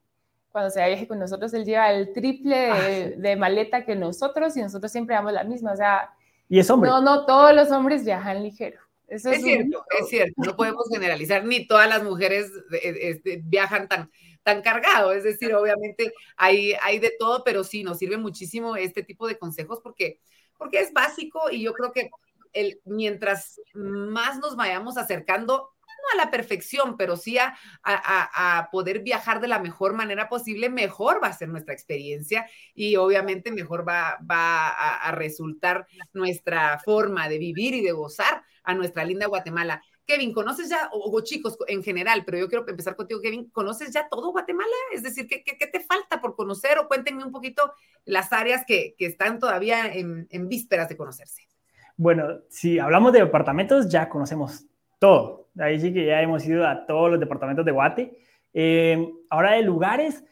cuando 0.51 0.71
se 0.71 0.85
viaje 0.87 1.09
con 1.09 1.19
nosotros, 1.19 1.53
él 1.55 1.65
lleva 1.65 1.93
el 1.93 2.13
triple 2.13 2.71
ah, 2.71 2.89
de, 3.17 3.37
maleta 3.37 3.85
que 3.85 3.97
nosotros 3.97 4.57
y 4.57 4.63
nosotros 4.63 4.93
siempre 4.93 5.15
damos 5.15 5.33
la 5.33 5.45
misma, 5.45 5.73
o 5.73 5.77
sea... 5.77 6.11
Y 6.49 6.59
es 6.59 6.69
hombre. 6.69 6.91
No, 6.91 7.01
no, 7.01 7.25
todos 7.25 7.55
los 7.55 7.71
hombres 7.71 8.05
viajan 8.05 8.43
ligero. 8.43 8.79
es, 9.09 9.23
cierto, 9.23 9.85
es 9.99 10.09
cierto, 10.09 10.35
no 10.37 10.55
podemos 10.55 10.85
generalizar, 10.91 11.45
ni 11.45 11.67
todas 11.67 11.89
las 11.89 12.03
mujeres 12.03 12.51
este, 12.71 13.41
viajan 13.43 13.89
tan, 13.89 14.11
tan 14.43 14.61
cargado, 14.61 15.13
es 15.13 15.25
decir, 15.25 15.55
obviamente 15.55 16.13
hay, 16.37 16.75
hay 16.83 16.99
de 16.99 17.13
todo, 17.19 17.43
pero 17.45 17.65
sí, 17.65 17.83
nos 17.83 17.99
sirve 17.99 18.19
muchísimo 18.19 18.77
este 18.77 19.03
tipo 19.03 19.27
de 19.27 19.39
consejos 19.39 19.81
porque, 19.83 20.21
porque 20.63 20.81
es 20.81 20.93
básico 20.93 21.51
y 21.51 21.63
yo 21.63 21.73
creo 21.73 21.93
que 21.93 22.11
el, 22.53 22.81
mientras 22.85 23.61
más 23.75 24.39
nos 24.39 24.55
vayamos 24.55 24.97
acercando, 24.97 25.71
no 26.03 26.21
a 26.21 26.25
la 26.25 26.31
perfección, 26.31 26.97
pero 26.97 27.17
sí 27.17 27.39
a, 27.39 27.57
a, 27.83 28.69
poder 28.71 29.01
viajar 29.01 29.41
de 29.41 29.49
la 29.49 29.59
mejor 29.59 29.95
manera 29.95 30.29
posible, 30.29 30.69
mejor 30.69 31.23
va 31.23 31.29
a 31.29 31.33
ser 31.33 31.49
nuestra 31.49 31.75
experiencia 31.75 32.49
y 32.75 32.97
obviamente 32.97 33.51
mejor 33.51 33.89
va, 33.89 34.19
va 34.29 34.69
a, 34.69 35.11
resultar 35.13 35.87
nuestra 36.13 36.79
forma 36.79 37.29
de 37.29 37.39
vivir 37.39 37.75
y 37.75 37.83
de 37.83 37.93
gozar 37.93 38.45
a 38.65 38.75
nuestra 38.75 39.05
linda 39.05 39.27
Guatemala. 39.27 39.83
Kevin, 40.13 40.35
¿conoces 40.35 40.69
ya, 40.69 40.91
o, 40.93 41.21
chicos 41.23 41.57
en 41.69 41.83
general, 41.83 42.23
pero 42.27 42.37
yo 42.37 42.47
quiero 42.47 42.69
empezar 42.69 42.95
contigo, 42.95 43.19
Kevin, 43.23 43.49
¿conoces 43.49 43.95
ya 43.95 44.11
todo 44.11 44.31
Guatemala? 44.31 44.71
Es 44.93 45.03
decir, 45.03 45.27
¿qué, 45.27 45.43
qué, 45.43 45.67
te 45.67 45.81
falta 45.81 46.21
por 46.21 46.37
conocer? 46.37 46.79
O 46.79 46.87
cuéntenme 46.87 47.25
un 47.25 47.33
poquito 47.33 47.73
las 48.05 48.31
áreas 48.31 48.65
que, 48.67 48.95
que 48.99 49.07
están 49.07 49.39
todavía 49.39 49.91
en, 49.91 50.27
en 50.31 50.49
vísperas 50.51 50.91
de 50.91 50.99
conocerse. 50.99 51.49
Bueno, 51.97 52.41
si 52.51 52.79
hablamos 52.79 53.15
de 53.15 53.21
departamentos, 53.21 53.89
ya 53.89 54.11
conocemos 54.11 54.67
todo. 54.99 55.49
Ahí 55.59 55.81
sí 55.81 55.95
que 55.95 56.05
ya 56.05 56.21
hemos 56.21 56.45
ido 56.45 56.69
a 56.69 56.85
todos 56.85 57.11
los 57.11 57.19
departamentos 57.19 57.65
de 57.65 57.73
Guate. 57.73 58.19
Eh, 58.53 59.11
ahora 59.31 59.53
de 59.53 59.63
lugares, 59.63 60.25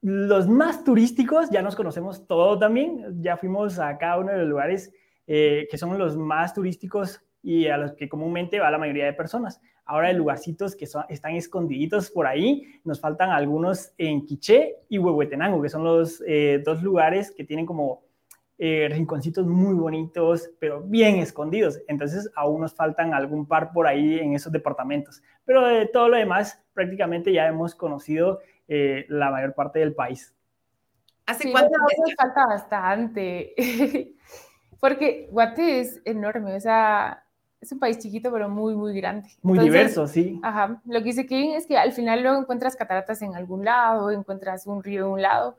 los 0.00 0.46
más 0.46 0.84
turísticos, 0.84 1.50
ya 1.50 1.60
nos 1.60 1.74
conocemos 1.74 2.24
todo 2.28 2.56
también. 2.56 3.20
Ya 3.20 3.36
fuimos 3.36 3.80
a 3.80 3.98
cada 3.98 4.18
uno 4.18 4.30
de 4.30 4.38
los 4.38 4.48
lugares 4.48 4.92
eh, 5.26 5.66
que 5.68 5.76
son 5.76 5.98
los 5.98 6.16
más 6.16 6.54
turísticos 6.54 7.20
y 7.42 7.68
a 7.68 7.76
los 7.76 7.92
que 7.92 8.08
comúnmente 8.08 8.58
va 8.58 8.70
la 8.70 8.78
mayoría 8.78 9.06
de 9.06 9.12
personas. 9.12 9.60
Ahora 9.84 10.08
hay 10.08 10.14
lugarcitos 10.14 10.76
que 10.76 10.86
están 11.08 11.34
escondiditos 11.34 12.10
por 12.10 12.26
ahí, 12.26 12.80
nos 12.84 13.00
faltan 13.00 13.30
algunos 13.30 13.92
en 13.96 14.26
Quiché 14.26 14.76
y 14.88 14.98
Huehuetenango, 14.98 15.62
que 15.62 15.70
son 15.70 15.82
los 15.82 16.22
eh, 16.26 16.62
dos 16.64 16.82
lugares 16.82 17.30
que 17.30 17.44
tienen 17.44 17.64
como 17.64 18.02
eh, 18.60 18.88
rinconcitos 18.90 19.46
muy 19.46 19.74
bonitos, 19.74 20.50
pero 20.58 20.82
bien 20.82 21.16
escondidos. 21.20 21.80
Entonces 21.86 22.28
aún 22.34 22.60
nos 22.60 22.74
faltan 22.74 23.14
algún 23.14 23.46
par 23.46 23.72
por 23.72 23.86
ahí 23.86 24.18
en 24.18 24.34
esos 24.34 24.52
departamentos. 24.52 25.22
Pero 25.44 25.66
de 25.66 25.86
todo 25.86 26.08
lo 26.08 26.16
demás, 26.16 26.60
prácticamente 26.74 27.32
ya 27.32 27.46
hemos 27.46 27.74
conocido 27.74 28.40
eh, 28.66 29.06
la 29.08 29.30
mayor 29.30 29.54
parte 29.54 29.78
del 29.78 29.94
país. 29.94 30.34
¿Hace 31.24 31.52
cuánto? 31.52 31.70
Nos 31.78 32.14
falta 32.14 32.46
bastante. 32.46 33.54
Porque 34.80 35.28
Guate 35.30 35.80
es 35.80 36.02
enorme, 36.04 36.56
o 36.56 36.60
sea, 36.60 37.24
es 37.60 37.72
un 37.72 37.78
país 37.78 37.98
chiquito, 37.98 38.30
pero 38.32 38.48
muy, 38.48 38.74
muy 38.74 38.94
grande. 38.94 39.28
Muy 39.42 39.58
diverso, 39.58 40.06
sí. 40.06 40.38
Ajá. 40.42 40.80
Lo 40.86 40.98
que 41.00 41.06
dice 41.06 41.26
Kevin 41.26 41.52
es 41.52 41.66
que 41.66 41.76
al 41.76 41.92
final 41.92 42.22
luego 42.22 42.38
encuentras 42.38 42.76
cataratas 42.76 43.20
en 43.22 43.34
algún 43.34 43.64
lado, 43.64 44.10
encuentras 44.10 44.66
un 44.66 44.82
río 44.82 45.06
en 45.06 45.12
un 45.12 45.22
lado, 45.22 45.56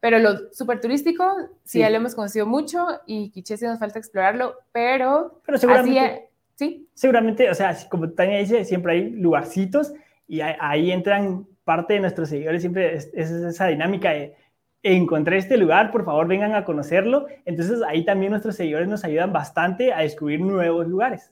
pero 0.00 0.18
lo 0.18 0.52
súper 0.52 0.80
turístico, 0.80 1.24
sí, 1.62 1.80
ya 1.80 1.90
lo 1.90 1.96
hemos 1.96 2.14
conocido 2.14 2.46
mucho 2.46 2.86
y 3.06 3.30
Quiché 3.30 3.56
sí 3.56 3.66
nos 3.66 3.78
falta 3.78 3.98
explorarlo, 3.98 4.56
pero... 4.72 5.40
Pero 5.46 5.58
seguramente... 5.58 6.30
sí. 6.56 6.88
Seguramente, 6.94 7.50
o 7.50 7.54
sea, 7.54 7.76
como 7.88 8.10
Tania 8.10 8.38
dice, 8.38 8.64
siempre 8.64 8.94
hay 8.94 9.10
lugarcitos 9.10 9.92
y 10.26 10.40
ahí, 10.40 10.90
entran 10.90 11.46
parte 11.64 11.94
de 11.94 12.00
nuestros 12.00 12.30
seguidores, 12.30 12.62
siempre 12.62 12.96
es, 12.96 13.10
es 13.14 13.30
esa 13.30 13.66
dinámica 13.66 14.10
de 14.10 14.34
encontré 14.82 15.38
este 15.38 15.56
lugar, 15.56 15.92
por 15.92 16.04
favor 16.04 16.26
vengan 16.26 16.54
a 16.54 16.64
conocerlo. 16.64 17.26
Entonces 17.44 17.80
ahí 17.86 18.04
también 18.04 18.30
nuestros 18.30 18.56
seguidores 18.56 18.88
nos 18.88 19.04
ayudan 19.04 19.32
bastante 19.32 19.92
a 19.92 20.00
descubrir 20.00 20.40
nuevos 20.40 20.88
lugares. 20.88 21.30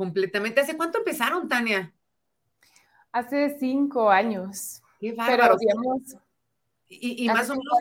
Completamente. 0.00 0.62
¿Hace 0.62 0.78
cuánto 0.78 0.96
empezaron, 0.96 1.46
Tania? 1.46 1.92
Hace 3.12 3.58
cinco 3.58 4.10
años. 4.10 4.80
Qué 4.98 5.12
bárbaro. 5.12 5.58
y, 6.88 7.28
más 7.28 7.50
o 7.50 7.52
menos, 7.52 7.78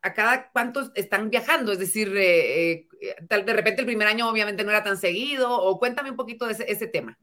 a, 0.00 0.14
cada 0.14 0.52
cuántos 0.52 0.92
están 0.94 1.30
viajando? 1.30 1.72
Es 1.72 1.80
decir, 1.80 2.16
eh, 2.16 2.86
eh, 3.00 3.16
de 3.20 3.52
repente 3.52 3.80
el 3.80 3.86
primer 3.86 4.06
año 4.06 4.30
obviamente 4.30 4.62
no 4.62 4.70
era 4.70 4.84
tan 4.84 4.96
seguido, 4.96 5.60
o 5.60 5.76
cuéntame 5.80 6.10
un 6.10 6.16
poquito 6.16 6.46
de 6.46 6.52
ese, 6.52 6.70
ese 6.70 6.86
tema. 6.86 7.18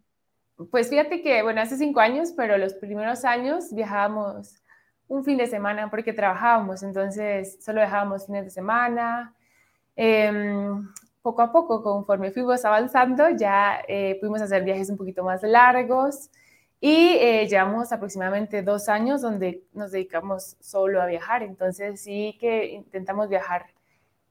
Pues 0.69 0.89
fíjate 0.89 1.21
que, 1.21 1.41
bueno, 1.41 1.61
hace 1.61 1.77
cinco 1.77 2.01
años, 2.01 2.33
pero 2.35 2.57
los 2.57 2.73
primeros 2.73 3.23
años 3.23 3.73
viajábamos 3.73 4.61
un 5.07 5.23
fin 5.23 5.37
de 5.37 5.47
semana 5.47 5.89
porque 5.89 6.11
trabajábamos, 6.11 6.83
entonces 6.83 7.63
solo 7.63 7.79
dejábamos 7.79 8.25
fines 8.25 8.43
de 8.43 8.51
semana. 8.51 9.33
Em, 9.95 10.85
poco 11.21 11.41
a 11.41 11.51
poco, 11.51 11.83
conforme 11.83 12.31
fuimos 12.31 12.65
avanzando, 12.65 13.29
ya 13.29 13.81
eh, 13.87 14.17
pudimos 14.19 14.41
hacer 14.41 14.63
viajes 14.63 14.89
un 14.89 14.97
poquito 14.97 15.23
más 15.23 15.43
largos 15.43 16.29
y 16.79 17.17
eh, 17.19 17.47
llevamos 17.47 17.91
aproximadamente 17.91 18.63
dos 18.63 18.89
años 18.89 19.21
donde 19.21 19.63
nos 19.73 19.91
dedicamos 19.91 20.57
solo 20.59 21.01
a 21.01 21.05
viajar. 21.05 21.43
Entonces 21.43 22.01
sí 22.01 22.35
que 22.39 22.71
intentamos 22.71 23.29
viajar 23.29 23.67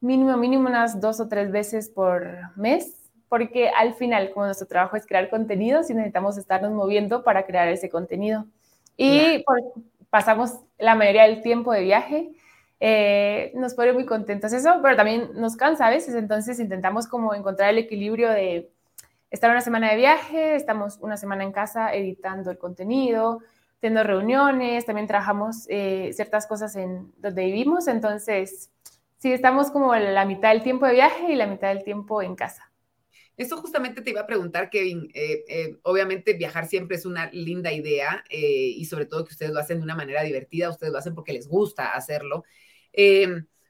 mínimo, 0.00 0.37
mínimo 0.37 0.68
unas 0.68 1.00
dos 1.00 1.20
o 1.20 1.29
tres 1.29 1.53
veces 1.53 1.88
por 1.88 2.26
mes, 2.57 2.96
porque 3.29 3.68
al 3.68 3.94
final, 3.94 4.33
como 4.33 4.46
nuestro 4.46 4.66
trabajo 4.66 4.96
es 4.96 5.07
crear 5.07 5.31
contenido, 5.31 5.85
sí 5.85 5.94
necesitamos 5.94 6.37
estarnos 6.38 6.72
moviendo 6.72 7.22
para 7.22 7.46
crear 7.46 7.68
ese 7.68 7.88
contenido. 7.88 8.46
Y 8.96 9.44
por, 9.44 9.61
pasamos 10.11 10.59
la 10.79 10.96
mayoría 10.96 11.22
del 11.22 11.42
tiempo 11.42 11.72
de 11.72 11.83
viaje. 11.83 12.33
Eh, 12.81 13.53
nos 13.55 13.75
pone 13.75 13.93
muy 13.93 14.07
contentos 14.07 14.53
eso, 14.53 14.81
pero 14.83 14.97
también 14.97 15.31
nos 15.35 15.57
cansa 15.57 15.87
a 15.87 15.90
veces, 15.90 16.14
entonces 16.14 16.59
intentamos 16.59 17.07
como 17.07 17.35
encontrar 17.35 17.71
el 17.71 17.79
equilibrio 17.79 18.31
de 18.31 18.71
estar 19.31 19.51
una 19.51 19.61
semana 19.61 19.90
de 19.90 19.97
viaje, 19.97 20.55
estamos 20.55 20.99
una 21.01 21.19
semana 21.19 21.45
en 21.45 21.53
casa 21.53 21.95
editando 21.95 22.51
el 22.51 22.59
contenido, 22.59 23.40
teniendo 23.81 24.03
reuniones, 24.03 24.87
también 24.87 25.07
trabajamos 25.07 25.66
eh, 25.69 26.11
ciertas 26.14 26.47
cosas 26.47 26.75
en 26.77 27.12
donde 27.19 27.45
vivimos, 27.45 27.87
entonces 27.87 28.71
sí, 29.19 29.33
estamos 29.33 29.71
como 29.71 29.95
la 29.95 30.25
mitad 30.25 30.51
del 30.51 30.62
tiempo 30.62 30.87
de 30.87 30.95
viaje 30.95 31.33
y 31.33 31.37
la 31.37 31.47
mitad 31.47 31.69
del 31.69 31.85
tiempo 31.85 32.23
en 32.23 32.35
casa. 32.35 32.71
Eso 33.40 33.57
justamente 33.57 34.03
te 34.03 34.11
iba 34.11 34.21
a 34.21 34.27
preguntar, 34.27 34.69
Kevin. 34.69 35.11
Eh, 35.14 35.45
eh, 35.49 35.77
obviamente 35.85 36.35
viajar 36.35 36.66
siempre 36.66 36.99
es 36.99 37.07
una 37.07 37.31
linda 37.31 37.73
idea 37.73 38.23
eh, 38.29 38.75
y 38.77 38.85
sobre 38.85 39.07
todo 39.07 39.25
que 39.25 39.33
ustedes 39.33 39.51
lo 39.51 39.61
hacen 39.61 39.79
de 39.79 39.85
una 39.85 39.95
manera 39.95 40.23
divertida, 40.23 40.69
ustedes 40.69 40.93
lo 40.93 40.99
hacen 40.99 41.14
porque 41.14 41.33
les 41.33 41.49
gusta 41.49 41.93
hacerlo. 41.93 42.45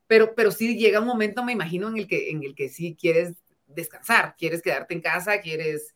Pero, 0.06 0.34
pero 0.34 0.50
sí 0.50 0.76
llega 0.76 1.00
un 1.00 1.06
momento, 1.06 1.44
me 1.44 1.52
imagino, 1.52 1.88
en 1.88 1.96
el 1.96 2.06
que, 2.06 2.30
en 2.30 2.42
el 2.42 2.54
que 2.54 2.68
sí 2.68 2.96
quieres 2.98 3.34
descansar, 3.66 4.34
quieres 4.36 4.62
quedarte 4.62 4.94
en 4.94 5.00
casa, 5.00 5.40
quieres 5.40 5.94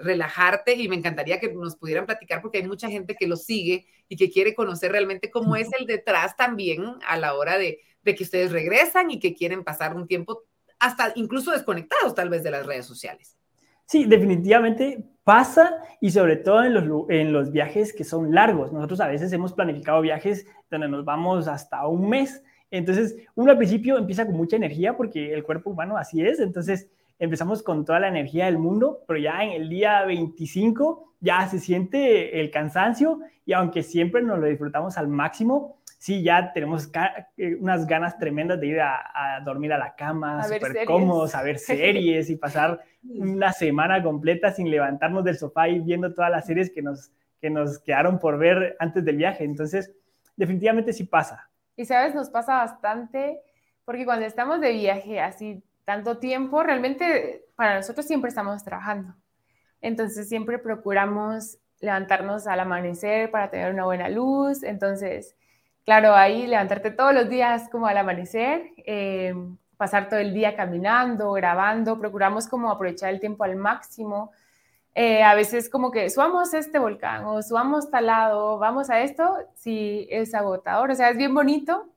relajarte 0.00 0.72
y 0.72 0.88
me 0.88 0.96
encantaría 0.96 1.38
que 1.38 1.52
nos 1.52 1.76
pudieran 1.76 2.06
platicar 2.06 2.40
porque 2.40 2.58
hay 2.58 2.66
mucha 2.66 2.88
gente 2.88 3.14
que 3.14 3.26
lo 3.26 3.36
sigue 3.36 3.86
y 4.08 4.16
que 4.16 4.30
quiere 4.30 4.54
conocer 4.54 4.90
realmente 4.90 5.30
cómo 5.30 5.54
es 5.54 5.68
el 5.78 5.86
detrás 5.86 6.34
también 6.34 6.82
a 7.06 7.18
la 7.18 7.34
hora 7.34 7.58
de, 7.58 7.80
de 8.02 8.14
que 8.14 8.24
ustedes 8.24 8.52
regresan 8.52 9.10
y 9.10 9.18
que 9.18 9.34
quieren 9.34 9.64
pasar 9.64 9.94
un 9.94 10.06
tiempo 10.06 10.44
hasta 10.78 11.12
incluso 11.16 11.50
desconectados 11.50 12.14
tal 12.14 12.30
vez 12.30 12.42
de 12.42 12.50
las 12.50 12.66
redes 12.66 12.86
sociales. 12.86 13.36
Sí, 13.86 14.04
definitivamente 14.04 15.04
pasa 15.28 15.76
y 16.00 16.10
sobre 16.10 16.36
todo 16.36 16.64
en 16.64 16.72
los, 16.72 17.10
en 17.10 17.34
los 17.34 17.52
viajes 17.52 17.92
que 17.92 18.02
son 18.02 18.34
largos. 18.34 18.72
Nosotros 18.72 18.98
a 19.00 19.08
veces 19.08 19.30
hemos 19.34 19.52
planificado 19.52 20.00
viajes 20.00 20.46
donde 20.70 20.88
nos 20.88 21.04
vamos 21.04 21.48
hasta 21.48 21.86
un 21.86 22.08
mes. 22.08 22.42
Entonces, 22.70 23.14
uno 23.34 23.50
al 23.50 23.58
principio 23.58 23.98
empieza 23.98 24.24
con 24.24 24.38
mucha 24.38 24.56
energía 24.56 24.96
porque 24.96 25.34
el 25.34 25.44
cuerpo 25.44 25.68
humano 25.68 25.98
así 25.98 26.22
es. 26.22 26.40
Entonces, 26.40 26.88
empezamos 27.18 27.62
con 27.62 27.84
toda 27.84 28.00
la 28.00 28.08
energía 28.08 28.46
del 28.46 28.56
mundo, 28.56 29.00
pero 29.06 29.20
ya 29.20 29.44
en 29.44 29.50
el 29.50 29.68
día 29.68 30.02
25 30.06 31.12
ya 31.20 31.46
se 31.46 31.58
siente 31.58 32.40
el 32.40 32.50
cansancio 32.50 33.20
y 33.44 33.52
aunque 33.52 33.82
siempre 33.82 34.22
nos 34.22 34.38
lo 34.38 34.46
disfrutamos 34.46 34.96
al 34.96 35.08
máximo, 35.08 35.76
sí, 35.98 36.22
ya 36.22 36.52
tenemos 36.52 36.90
eh, 37.36 37.56
unas 37.56 37.86
ganas 37.86 38.18
tremendas 38.18 38.58
de 38.60 38.66
ir 38.68 38.80
a, 38.80 39.40
dormir 39.44 39.72
a 39.72 39.78
la 39.78 39.94
cama, 39.94 40.42
súper 40.44 40.84
cómodos, 40.86 41.34
a 41.34 41.42
ver 41.42 41.58
series 41.58 42.30
y 42.30 42.36
pasar 42.36 42.80
una 43.02 43.52
semana 43.52 44.02
completa 44.02 44.52
sin 44.52 44.70
levantarnos 44.70 45.24
del 45.24 45.36
sofá 45.36 45.68
y 45.68 45.80
viendo 45.80 46.14
todas 46.14 46.30
las 46.30 46.46
series 46.46 46.70
que 46.70 46.82
nos, 46.82 47.10
que 47.40 47.50
nos 47.50 47.78
quedaron 47.80 48.18
por 48.18 48.38
ver 48.38 48.76
antes 48.78 49.04
del 49.04 49.16
viaje. 49.16 49.44
Entonces, 49.44 49.92
definitivamente 50.36 50.92
sí 50.92 51.04
pasa. 51.04 51.50
Y 51.76 51.84
sabes, 51.84 52.14
nos 52.14 52.30
pasa 52.30 52.58
bastante 52.58 53.40
porque 53.84 54.04
cuando 54.04 54.26
estamos 54.26 54.60
de 54.60 54.72
viaje 54.72 55.20
así 55.20 55.62
tanto 55.84 56.18
tiempo, 56.18 56.62
realmente 56.62 57.46
para 57.56 57.76
nosotros 57.76 58.06
siempre 58.06 58.28
estamos 58.28 58.62
trabajando. 58.62 59.14
Entonces 59.80 60.28
siempre 60.28 60.58
procuramos 60.58 61.58
levantarnos 61.80 62.46
al 62.46 62.60
amanecer 62.60 63.30
para 63.30 63.50
tener 63.50 63.72
una 63.72 63.84
buena 63.84 64.08
luz. 64.08 64.62
Entonces, 64.62 65.36
claro, 65.88 66.14
ahí 66.14 66.46
levantarte 66.46 66.90
todos 66.90 67.14
los 67.14 67.30
días 67.30 67.70
como 67.70 67.86
al 67.86 67.96
amanecer, 67.96 68.72
eh, 68.84 69.34
pasar 69.78 70.10
todo 70.10 70.20
el 70.20 70.34
día 70.34 70.54
caminando, 70.54 71.32
grabando, 71.32 71.98
procuramos 71.98 72.46
como 72.46 72.70
aprovechar 72.70 73.08
el 73.08 73.20
tiempo 73.20 73.42
al 73.44 73.56
máximo. 73.56 74.30
Eh, 74.94 75.22
a 75.22 75.34
veces 75.34 75.70
como 75.70 75.90
que 75.90 76.10
subamos 76.10 76.52
este 76.52 76.78
volcán 76.78 77.24
o 77.24 77.40
subamos 77.42 77.90
tal 77.90 78.04
lado, 78.04 78.58
vamos 78.58 78.90
a 78.90 79.00
esto, 79.00 79.34
sí 79.54 80.06
es 80.10 80.34
agotador, 80.34 80.90
o 80.90 80.94
sea, 80.94 81.08
es 81.08 81.16
bien 81.16 81.34
bonito, 81.34 81.88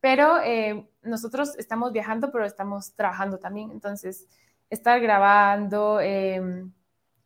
pero 0.00 0.40
eh, 0.42 0.88
nosotros 1.02 1.56
estamos 1.58 1.92
viajando, 1.92 2.32
pero 2.32 2.44
estamos 2.44 2.92
trabajando 2.96 3.38
también, 3.38 3.70
entonces 3.70 4.26
estar 4.68 4.98
grabando, 4.98 6.00
em, 6.00 6.72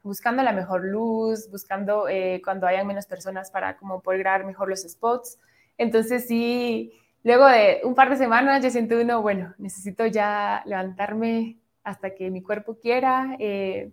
buscando 0.03 0.43
la 0.43 0.53
mejor 0.53 0.85
luz, 0.85 1.49
buscando 1.51 2.05
cuando 2.45 2.67
hayan 2.67 2.87
menos 2.87 3.07
personas 3.07 3.51
para 3.51 3.79
como 3.79 4.03
poder 4.03 4.19
grabar 4.21 4.45
mejor 4.45 4.69
los 4.69 4.83
spots. 4.83 5.39
Entonces 5.79 6.27
sí, 6.27 6.93
luego 7.23 7.47
de 7.47 7.81
un 7.85 7.95
par 7.95 8.11
de 8.11 8.17
semanas 8.17 8.63
yo 8.63 8.71
siento 8.71 9.01
uno, 9.01 9.23
bueno, 9.23 9.55
necesito 9.59 10.07
ya 10.07 10.63
levantarme 10.67 11.59
hasta 11.85 12.15
que 12.15 12.31
mi 12.31 12.43
cuerpo 12.43 12.79
quiera. 12.79 13.37
Eh, 13.39 13.93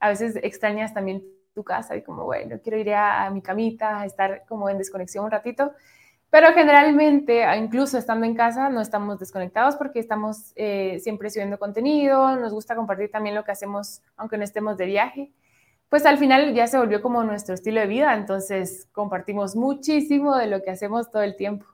a 0.00 0.08
veces 0.08 0.36
extrañas 0.42 0.94
también 0.94 1.24
tu 1.54 1.64
casa 1.64 1.96
y 1.96 2.02
como, 2.02 2.24
bueno, 2.24 2.60
quiero 2.62 2.78
ir 2.78 2.94
a, 2.94 3.28
mi 3.30 3.42
camita, 3.42 4.00
a 4.00 4.06
estar 4.06 4.44
como 4.46 4.68
en 4.70 4.78
desconexión 4.78 5.24
un 5.24 5.30
ratito. 5.30 5.72
Pero 6.30 6.52
generalmente, 6.52 7.44
incluso 7.56 7.96
estando 7.96 8.26
en 8.26 8.34
casa, 8.34 8.68
no 8.68 8.80
estamos 8.80 9.18
desconectados 9.18 9.76
porque 9.76 9.98
estamos 9.98 10.52
eh, 10.56 10.98
siempre 11.00 11.30
subiendo 11.30 11.58
contenido, 11.58 12.36
nos 12.36 12.52
gusta 12.52 12.76
compartir 12.76 13.10
también 13.10 13.34
lo 13.34 13.44
que 13.44 13.52
hacemos, 13.52 14.02
aunque 14.16 14.36
no 14.36 14.44
estemos 14.44 14.76
de 14.76 14.86
viaje. 14.86 15.32
Pues 15.88 16.04
al 16.04 16.18
final 16.18 16.54
ya 16.54 16.66
se 16.66 16.78
volvió 16.78 17.00
como 17.00 17.24
nuestro 17.24 17.54
estilo 17.54 17.80
de 17.80 17.86
vida, 17.86 18.14
entonces 18.14 18.88
compartimos 18.92 19.56
muchísimo 19.56 20.36
de 20.36 20.46
lo 20.46 20.62
que 20.62 20.70
hacemos 20.70 21.10
todo 21.10 21.22
el 21.22 21.36
tiempo. 21.36 21.66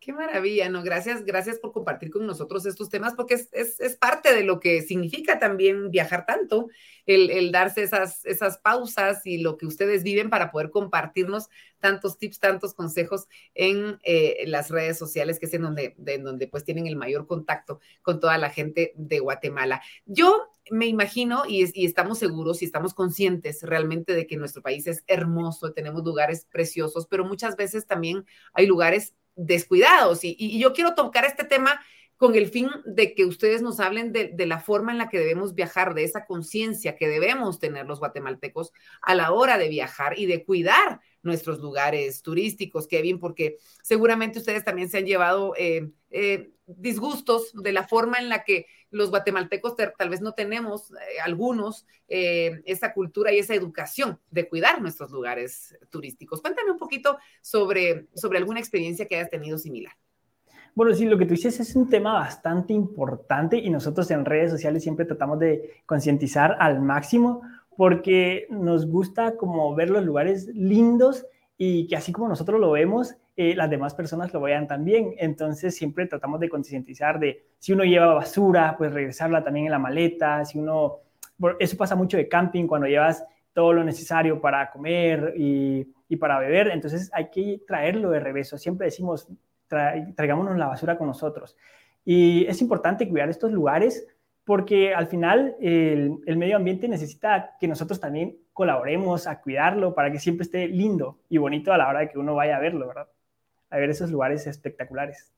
Qué 0.00 0.12
maravilla, 0.12 0.68
¿no? 0.68 0.82
Gracias, 0.82 1.24
gracias 1.24 1.58
por 1.58 1.72
compartir 1.72 2.10
con 2.10 2.26
nosotros 2.26 2.64
estos 2.64 2.88
temas, 2.88 3.14
porque 3.14 3.34
es, 3.34 3.96
parte 3.96 4.32
de 4.34 4.42
lo 4.42 4.60
que 4.60 4.80
significa 4.80 5.38
también 5.38 5.90
viajar 5.90 6.24
tanto, 6.24 6.68
el, 7.04 7.50
darse 7.50 7.82
esas, 7.82 8.24
esas 8.24 8.58
pausas 8.58 9.26
y 9.26 9.38
lo 9.38 9.58
que 9.58 9.66
ustedes 9.66 10.04
viven 10.04 10.30
para 10.30 10.50
poder 10.50 10.70
compartirnos 10.70 11.48
tantos 11.78 12.16
tips, 12.16 12.38
tantos 12.38 12.74
consejos 12.74 13.26
en 13.54 13.98
eh, 14.02 14.44
las 14.46 14.70
redes 14.70 14.96
sociales, 14.96 15.38
que 15.38 15.46
es 15.46 15.54
en 15.54 15.62
donde, 15.62 15.94
donde 15.98 16.46
pues 16.46 16.64
tienen 16.64 16.86
el 16.86 16.96
mayor 16.96 17.26
contacto 17.26 17.80
con 18.00 18.20
toda 18.20 18.38
la 18.38 18.50
gente 18.50 18.92
de 18.96 19.18
Guatemala. 19.18 19.82
Yo 20.06 20.48
me 20.70 20.86
imagino 20.86 21.42
y, 21.46 21.62
estamos 21.84 22.18
seguros 22.18 22.62
y 22.62 22.64
estamos 22.64 22.94
conscientes 22.94 23.62
realmente 23.62 24.14
de 24.14 24.26
que 24.26 24.36
nuestro 24.36 24.62
país 24.62 24.86
es 24.86 25.04
hermoso, 25.06 25.72
tenemos 25.72 26.04
lugares 26.04 26.46
preciosos, 26.50 27.06
pero 27.06 27.24
muchas 27.24 27.56
veces 27.56 27.86
también 27.86 28.24
hay 28.52 28.66
lugares 28.66 29.14
descuidados. 29.36 30.20
Y, 30.22 30.58
yo 30.58 30.72
quiero 30.72 30.94
tocar 30.94 31.24
este 31.24 31.44
tema 31.44 31.80
con 32.16 32.34
el 32.34 32.48
fin 32.48 32.68
de 32.84 33.14
que 33.14 33.24
ustedes 33.24 33.62
nos 33.62 33.78
hablen 33.78 34.12
de, 34.12 34.34
la 34.46 34.58
forma 34.58 34.90
en 34.90 34.98
la 34.98 35.08
que 35.08 35.20
debemos 35.20 35.54
viajar, 35.54 35.94
de 35.94 36.02
esa 36.02 36.26
conciencia 36.26 36.96
que 36.96 37.06
debemos 37.08 37.60
tener 37.60 37.86
los 37.86 38.00
guatemaltecos 38.00 38.72
a 39.02 39.14
la 39.14 39.30
hora 39.30 39.56
de 39.56 39.68
viajar 39.68 40.18
y 40.18 40.26
de 40.26 40.44
cuidar 40.44 41.00
nuestros 41.22 41.60
lugares 41.60 42.22
turísticos, 42.22 42.88
Kevin, 42.88 43.20
porque 43.20 43.58
seguramente 43.84 44.40
ustedes 44.40 44.64
también 44.64 44.88
se 44.88 44.98
han 44.98 45.06
llevado 45.06 45.54
eh, 45.56 45.90
eh, 46.10 46.50
disgustos 46.66 47.52
de 47.54 47.72
la 47.72 47.86
forma 47.86 48.18
en 48.18 48.28
la 48.28 48.42
que 48.42 48.66
los 48.90 49.10
guatemaltecos 49.10 49.74
tal 49.76 50.08
vez 50.08 50.20
no 50.20 50.32
tenemos, 50.32 50.90
eh, 50.92 51.20
algunos, 51.22 51.86
esa 52.08 52.94
cultura 52.94 53.32
y 53.32 53.38
esa 53.38 53.54
educación 53.54 54.18
de 54.30 54.48
cuidar 54.48 54.80
nuestros 54.80 55.10
lugares 55.10 55.76
turísticos. 55.90 56.40
Cuéntame 56.40 56.70
un 56.70 56.78
poquito 56.78 57.18
sobre, 57.42 58.06
sobre 58.14 58.38
alguna 58.38 58.60
experiencia 58.60 59.06
que 59.06 59.16
hayas 59.16 59.30
tenido 59.30 59.58
similar. 59.58 59.92
Bueno, 60.74 60.94
sí, 60.94 61.06
lo 61.06 61.18
que 61.18 61.26
tú 61.26 61.34
dices 61.34 61.58
es 61.58 61.74
un 61.74 61.90
tema 61.90 62.12
bastante 62.12 62.72
importante 62.72 63.58
y 63.58 63.68
nosotros 63.68 64.10
en 64.12 64.24
redes 64.24 64.52
sociales 64.52 64.82
siempre 64.82 65.06
tratamos 65.06 65.40
de 65.40 65.82
concientizar 65.86 66.56
al 66.60 66.80
máximo 66.80 67.42
porque 67.76 68.46
nos 68.50 68.86
gusta 68.86 69.36
como 69.36 69.74
ver 69.74 69.90
los 69.90 70.04
lugares 70.04 70.46
lindos 70.54 71.26
y 71.56 71.88
que 71.88 71.96
así 71.96 72.12
como 72.12 72.28
nosotros 72.28 72.60
lo 72.60 72.70
vemos, 72.70 73.16
eh, 73.38 73.54
las 73.54 73.70
demás 73.70 73.94
personas 73.94 74.32
lo 74.34 74.40
vean 74.40 74.66
también. 74.66 75.14
Entonces 75.16 75.76
siempre 75.76 76.06
tratamos 76.06 76.40
de 76.40 76.48
concientizar 76.48 77.18
de 77.18 77.46
si 77.58 77.72
uno 77.72 77.84
lleva 77.84 78.14
basura, 78.14 78.74
pues 78.76 78.92
regresarla 78.92 79.42
también 79.42 79.66
en 79.66 79.72
la 79.72 79.78
maleta, 79.78 80.44
si 80.44 80.58
uno, 80.58 80.98
eso 81.58 81.76
pasa 81.76 81.94
mucho 81.94 82.16
de 82.16 82.28
camping 82.28 82.66
cuando 82.66 82.88
llevas 82.88 83.24
todo 83.52 83.72
lo 83.72 83.84
necesario 83.84 84.40
para 84.40 84.70
comer 84.70 85.34
y, 85.36 85.86
y 86.08 86.16
para 86.16 86.38
beber, 86.38 86.68
entonces 86.68 87.10
hay 87.12 87.30
que 87.30 87.62
traerlo 87.66 88.10
de 88.10 88.20
regreso. 88.20 88.58
Siempre 88.58 88.86
decimos, 88.86 89.28
traigámonos 89.68 90.56
la 90.56 90.66
basura 90.66 90.98
con 90.98 91.06
nosotros. 91.06 91.56
Y 92.04 92.46
es 92.46 92.60
importante 92.60 93.08
cuidar 93.08 93.28
estos 93.28 93.52
lugares 93.52 94.06
porque 94.44 94.94
al 94.94 95.08
final 95.08 95.56
el, 95.60 96.18
medio 96.38 96.56
ambiente 96.56 96.88
necesita 96.88 97.56
que 97.60 97.68
nosotros 97.68 98.00
también 98.00 98.38
colaboremos 98.54 99.26
a 99.26 99.42
cuidarlo 99.42 99.94
para 99.94 100.10
que 100.10 100.18
siempre 100.18 100.44
esté 100.44 100.68
lindo 100.68 101.18
y 101.28 101.36
bonito 101.36 101.70
a 101.70 101.76
la 101.76 101.86
hora 101.86 102.00
de 102.00 102.08
que 102.08 102.18
uno 102.18 102.34
vaya 102.34 102.56
a 102.56 102.60
verlo, 102.60 102.88
¿verdad? 102.88 103.08
A 103.70 103.78
ver 103.78 103.90
esos 103.90 104.10
lugares 104.10 104.46
espectaculares. 104.46 105.32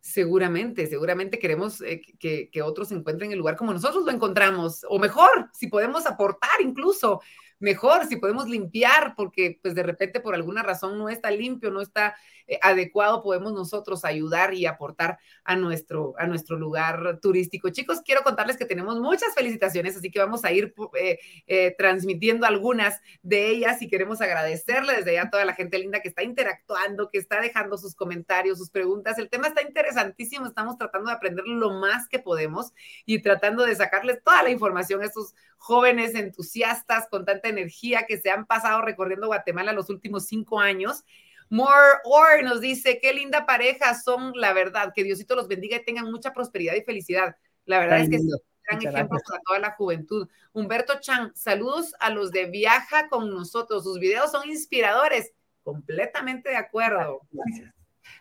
Seguramente, 0.00 0.86
seguramente 0.86 1.38
queremos 1.38 1.80
eh, 1.80 2.00
que, 2.18 2.50
que, 2.50 2.62
otros 2.62 2.92
encuentren 2.92 3.32
el 3.32 3.38
lugar 3.38 3.56
como 3.56 3.72
nosotros 3.72 4.04
lo 4.04 4.12
encontramos, 4.12 4.86
o 4.88 4.98
mejor, 4.98 5.50
si 5.52 5.66
podemos 5.66 6.06
aportar 6.06 6.60
incluso 6.60 7.20
mejor, 7.58 8.06
si 8.06 8.16
podemos 8.16 8.48
limpiar, 8.48 9.14
porque 9.16 9.58
pues 9.60 9.74
de 9.74 9.82
repente 9.82 10.20
por 10.20 10.34
alguna 10.34 10.62
razón 10.62 10.98
no 10.98 11.08
está 11.08 11.30
limpio, 11.30 11.70
no 11.70 11.80
está 11.80 12.14
adecuado, 12.62 13.22
podemos 13.22 13.52
nosotros 13.52 14.04
ayudar 14.04 14.54
y 14.54 14.66
aportar 14.66 15.18
a 15.44 15.56
nuestro, 15.56 16.14
a 16.18 16.26
nuestro 16.26 16.56
lugar 16.56 17.18
turístico. 17.20 17.70
Chicos, 17.70 18.00
quiero 18.04 18.22
contarles 18.22 18.56
que 18.56 18.64
tenemos 18.64 18.98
muchas 19.00 19.34
felicitaciones, 19.34 19.96
así 19.96 20.10
que 20.10 20.18
vamos 20.18 20.44
a 20.44 20.52
ir 20.52 20.74
eh, 20.94 21.18
eh, 21.46 21.74
transmitiendo 21.76 22.46
algunas 22.46 23.00
de 23.22 23.50
ellas 23.50 23.82
y 23.82 23.88
queremos 23.88 24.20
agradecerle 24.20 24.96
desde 24.96 25.14
ya 25.14 25.22
a 25.22 25.30
toda 25.30 25.44
la 25.44 25.54
gente 25.54 25.78
linda 25.78 26.00
que 26.00 26.08
está 26.08 26.22
interactuando, 26.22 27.10
que 27.10 27.18
está 27.18 27.40
dejando 27.40 27.78
sus 27.78 27.94
comentarios, 27.94 28.58
sus 28.58 28.70
preguntas. 28.70 29.18
El 29.18 29.28
tema 29.28 29.48
está 29.48 29.62
interesantísimo, 29.62 30.46
estamos 30.46 30.78
tratando 30.78 31.08
de 31.10 31.16
aprender 31.16 31.46
lo 31.46 31.70
más 31.70 32.08
que 32.08 32.18
podemos 32.18 32.72
y 33.04 33.22
tratando 33.22 33.64
de 33.64 33.74
sacarles 33.74 34.22
toda 34.22 34.42
la 34.42 34.50
información 34.50 35.02
a 35.02 35.06
estos 35.06 35.34
jóvenes 35.56 36.14
entusiastas 36.14 37.08
con 37.10 37.24
tanta 37.24 37.48
energía 37.48 38.04
que 38.06 38.18
se 38.18 38.30
han 38.30 38.46
pasado 38.46 38.82
recorriendo 38.82 39.26
Guatemala 39.26 39.72
los 39.72 39.90
últimos 39.90 40.26
cinco 40.26 40.60
años. 40.60 41.04
More 41.50 41.98
Or 42.04 42.42
nos 42.42 42.60
dice, 42.60 42.98
qué 43.00 43.12
linda 43.12 43.46
pareja 43.46 43.94
son, 43.94 44.32
la 44.34 44.52
verdad, 44.52 44.92
que 44.94 45.04
Diosito 45.04 45.34
los 45.34 45.48
bendiga 45.48 45.76
y 45.76 45.84
tengan 45.84 46.10
mucha 46.10 46.32
prosperidad 46.32 46.74
y 46.74 46.82
felicidad. 46.82 47.36
La 47.64 47.80
verdad 47.80 48.00
es 48.00 48.10
que 48.10 48.16
un 48.16 48.30
gran 48.68 48.94
ejemplo 48.94 49.18
para 49.26 49.40
toda 49.46 49.58
la 49.58 49.70
juventud. 49.72 50.28
Humberto 50.52 51.00
Chan, 51.00 51.32
saludos 51.34 51.94
a 52.00 52.10
los 52.10 52.30
de 52.30 52.46
Viaja 52.46 53.08
con 53.08 53.30
nosotros. 53.30 53.84
Sus 53.84 53.98
videos 53.98 54.30
son 54.30 54.48
inspiradores. 54.48 55.32
Completamente 55.62 56.50
de 56.50 56.56
acuerdo. 56.56 57.20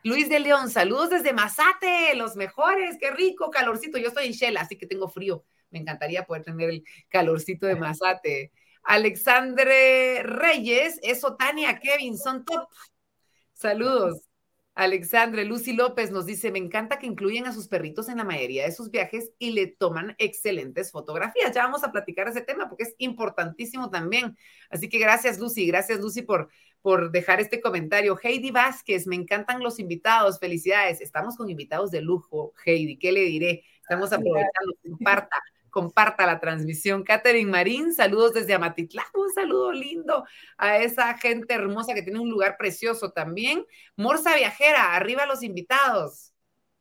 Luis 0.04 0.30
de 0.30 0.40
León, 0.40 0.70
saludos 0.70 1.10
desde 1.10 1.34
Mazate, 1.34 2.14
los 2.16 2.36
mejores, 2.36 2.98
qué 3.00 3.12
rico, 3.12 3.50
calorcito. 3.52 3.98
Yo 3.98 4.10
estoy 4.10 4.28
en 4.28 4.34
Shell, 4.34 4.58
así 4.58 4.78
que 4.78 4.86
tengo 4.86 5.08
frío. 5.08 5.44
Me 5.70 5.80
encantaría 5.80 6.26
poder 6.26 6.44
tener 6.44 6.70
el 6.70 6.84
calorcito 7.10 7.68
de 7.68 7.76
Mazate. 7.76 8.52
Alexandre 8.84 10.24
Reyes, 10.24 11.00
eso 11.04 11.36
Tania, 11.36 11.80
Kevin, 11.80 12.18
son 12.18 12.46
top. 12.46 12.70
Saludos. 13.58 14.22
Alexandre, 14.76 15.44
Lucy 15.44 15.74
López 15.74 16.12
nos 16.12 16.28
dice, 16.28 16.52
me 16.52 16.60
encanta 16.60 17.00
que 17.00 17.08
incluyen 17.08 17.48
a 17.48 17.54
sus 17.54 17.68
perritos 17.68 18.08
en 18.08 18.18
la 18.18 18.24
mayoría 18.24 18.64
de 18.64 18.72
sus 18.72 18.92
viajes 18.92 19.32
y 19.40 19.50
le 19.50 19.66
toman 19.66 20.16
excelentes 20.20 20.92
fotografías. 20.92 21.56
Ya 21.56 21.64
vamos 21.64 21.84
a 21.84 21.92
platicar 21.92 22.28
ese 22.28 22.42
tema 22.42 22.70
porque 22.70 22.84
es 22.84 22.94
importantísimo 23.00 23.90
también. 23.90 24.38
Así 24.70 24.88
que 24.90 25.00
gracias, 25.00 25.40
Lucy. 25.40 25.66
Gracias, 25.66 26.00
Lucy, 26.00 26.22
por, 26.22 26.50
por 26.84 27.10
dejar 27.10 27.42
este 27.42 27.60
comentario. 27.60 28.20
Heidi 28.22 28.52
Vázquez, 28.52 29.08
me 29.08 29.16
encantan 29.16 29.64
los 29.64 29.80
invitados. 29.80 30.38
Felicidades. 30.38 31.02
Estamos 31.02 31.36
con 31.36 31.50
invitados 31.50 31.90
de 31.90 32.02
lujo, 32.02 32.54
Heidi. 32.64 33.00
¿Qué 33.00 33.12
le 33.12 33.22
diré? 33.22 33.64
Estamos 33.82 34.14
aprovechando. 34.14 34.76
Comparta 34.84 35.42
comparta 35.78 36.26
la 36.26 36.40
transmisión. 36.40 37.04
Catherine 37.04 37.52
Marín, 37.52 37.94
saludos 37.94 38.34
desde 38.34 38.56
Amatitlán, 38.56 39.06
un 39.14 39.32
saludo 39.32 39.72
lindo 39.72 40.26
a 40.58 40.80
esa 40.80 41.16
gente 41.20 41.54
hermosa 41.54 41.94
que 41.94 42.02
tiene 42.02 42.18
un 42.18 42.32
lugar 42.32 42.58
precioso 42.58 43.12
también. 43.12 43.64
Morsa 43.96 44.36
Viajera, 44.36 44.96
arriba 44.96 45.28
los 45.28 45.44
invitados. 45.44 46.34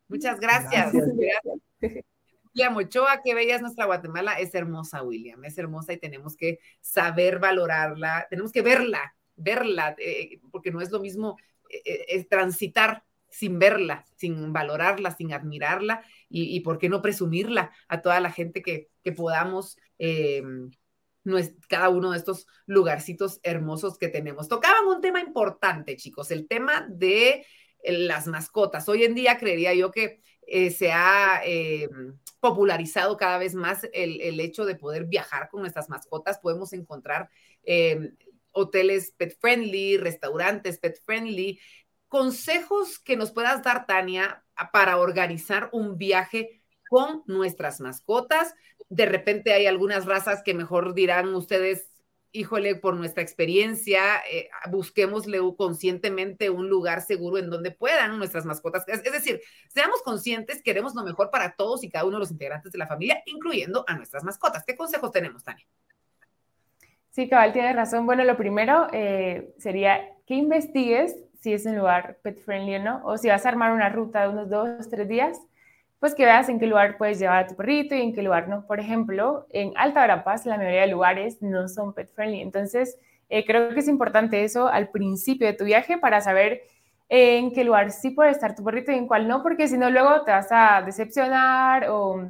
Muchas 0.09 0.41
gracias. 0.41 0.95
William 2.55 2.75
Ochoa, 2.75 3.21
qué 3.23 3.35
bella 3.35 3.57
es 3.57 3.61
nuestra 3.61 3.85
Guatemala. 3.85 4.41
Es 4.41 4.55
hermosa, 4.55 5.03
William, 5.03 5.45
es 5.45 5.59
hermosa 5.59 5.93
y 5.93 5.99
tenemos 5.99 6.35
que 6.35 6.59
saber 6.81 7.39
valorarla, 7.39 8.27
tenemos 8.31 8.51
que 8.51 8.63
verla, 8.63 9.15
verla, 9.37 9.95
eh, 9.99 10.41
porque 10.51 10.71
no 10.71 10.81
es 10.81 10.91
lo 10.91 11.01
mismo 11.01 11.37
eh, 11.69 12.07
eh, 12.09 12.25
transitar 12.25 13.05
sin 13.29 13.59
verla, 13.59 14.07
sin 14.17 14.55
valorarla, 14.55 15.11
sin 15.11 15.35
admirarla 15.35 16.03
y, 16.29 16.61
por 16.61 16.79
qué 16.79 16.89
no 16.89 17.03
presumirla 17.03 17.71
a 17.89 18.03
toda 18.03 18.21
la 18.21 18.31
gente 18.31 18.63
que, 18.63 18.89
podamos. 19.15 19.79
Eh, 19.99 20.43
cada 21.69 21.89
uno 21.89 22.13
de 22.13 22.19
estos 22.19 22.47
lugarcitos 22.67 23.41
hermosos 23.43 23.99
que 23.99 24.07
tenemos. 24.07 24.47
Tocaban 24.47 24.87
un 24.87 25.01
tema 25.01 25.21
importante, 25.21 25.97
chicos, 25.97 26.31
el 26.31 26.47
tema 26.47 26.87
de 26.89 27.45
eh, 27.83 27.93
las 27.93 28.29
mascotas. 28.29 28.89
Hoy 28.89 29.03
en 29.03 29.17
día 29.17 29.37
creería 29.37 29.75
yo 29.75 29.91
que 29.91 30.23
eh, 30.47 30.71
se 30.71 30.93
ha 30.93 31.43
popularizado 32.39 33.17
cada 33.17 33.39
vez 33.39 33.57
más 33.57 33.89
el, 33.93 34.39
hecho 34.39 34.65
de 34.65 34.77
poder 34.77 35.07
viajar 35.07 35.49
con 35.49 35.63
nuestras 35.63 35.89
mascotas. 35.89 36.39
Podemos 36.39 36.73
encontrar 36.73 37.29
hoteles 38.53 39.13
pet 39.17 39.37
friendly, 39.41 39.97
restaurantes 39.99 40.79
pet 40.79 41.01
friendly, 41.05 41.59
consejos 42.09 42.99
que 42.99 43.17
nos 43.17 43.33
puedas 43.33 43.63
dar, 43.63 43.87
Tania, 43.87 44.46
para 44.73 44.99
organizar 44.99 45.69
un 45.73 45.99
viaje 45.99 46.63
con 46.89 47.23
nuestras 47.27 47.81
mascotas, 47.81 48.55
de 48.89 49.07
repente 49.07 49.53
hay 49.53 49.67
algunas 49.67 50.07
razas 50.07 50.43
que 50.43 50.55
mejor 50.55 50.95
dirán 50.95 51.35
ustedes, 51.35 51.91
híjole, 52.33 52.77
por 52.77 52.95
nuestra 52.97 53.23
experiencia, 53.23 54.23
eh, 54.31 54.49
busquémosle 54.71 55.41
conscientemente 55.57 56.51
un 56.51 56.69
lugar 56.69 57.01
seguro 57.01 57.39
en 57.39 57.51
donde 57.51 57.71
puedan 57.71 58.19
nuestras 58.19 58.45
mascotas. 58.45 58.85
Es, 58.87 59.03
decir, 59.03 59.41
seamos 59.69 60.03
conscientes, 60.03 60.63
queremos 60.63 60.95
lo 60.95 61.03
mejor 61.03 61.31
para 61.31 61.57
todos 61.57 61.83
y 61.83 61.91
cada 61.91 62.05
uno 62.05 62.17
de 62.17 62.21
los 62.21 62.31
integrantes 62.31 62.73
de 62.73 62.79
la 62.79 62.87
familia, 62.87 63.23
incluyendo 63.27 63.85
a 63.89 63.97
nuestras 63.97 64.23
mascotas. 64.23 64.65
¿Qué 64.65 64.77
consejos 64.77 65.11
tenemos, 65.11 65.43
Tania? 65.43 65.67
Sí, 67.11 67.29
cabal, 67.29 67.55
tienes 67.55 67.75
razón. 67.75 68.05
Bueno, 68.05 68.25
lo 68.25 68.37
primero 68.37 68.89
eh, 68.93 69.55
sería 69.59 70.03
que 70.27 70.35
investigues 70.35 71.17
si 71.47 71.53
es 71.53 71.65
un 71.65 71.77
lugar 71.77 72.19
pet 72.23 72.41
friendly 72.41 72.75
o 72.75 72.83
no, 72.83 73.01
o 73.05 73.17
si 73.17 73.29
vas 73.29 73.47
a 73.47 73.51
armar 73.51 73.71
una 73.71 73.89
ruta 73.89 74.23
de 74.23 74.31
unos 74.31 74.51
dos, 74.51 74.91
tres 74.91 75.07
días, 75.07 75.39
pues 76.01 76.13
que 76.13 76.25
veas 76.25 76.49
en 76.49 76.59
qué 76.59 76.67
lugar 76.67 76.99
puedes 76.99 77.21
llevar 77.21 77.45
a 77.45 77.47
tu 77.47 77.55
perrito 77.55 77.95
y 77.95 78.03
en 78.03 78.13
qué 78.13 78.21
lugar 78.21 78.49
no. 78.49 78.67
Por 78.67 78.81
ejemplo, 78.81 79.47
en 79.51 79.73
Alta 79.77 80.01
Verapaz 80.01 80.45
la 80.45 80.57
mayoría 80.57 80.81
de 80.81 80.89
lugares 80.89 81.41
no 81.43 81.69
son 81.69 81.95
pet 81.95 82.13
friendly, 82.13 82.41
entonces 82.41 82.99
eh, 83.29 83.45
creo 83.47 83.69
que 83.69 83.79
es 83.79 83.87
importante 83.87 84.43
eso 84.43 84.67
al 84.67 84.89
principio 84.89 85.47
de 85.47 85.53
tu 85.53 85.65
viaje 85.65 85.99
para 85.99 86.21
saber 86.21 86.63
en 87.09 87.53
qué 87.53 87.63
lugar 87.63 87.93
sí 87.93 88.11
puede 88.11 88.33
estar 88.33 88.57
tu 88.57 88.65
perrito 88.65 88.91
y 88.91 88.97
en 88.97 89.07
cuál 89.07 89.29
no, 89.29 89.45
porque 89.45 89.69
si 89.69 89.79
no 89.79 89.89
luego 89.89 90.25
te 90.25 90.33
vas 90.33 90.49
a 90.51 90.83
decepcionar 90.85 91.89
o 91.91 92.29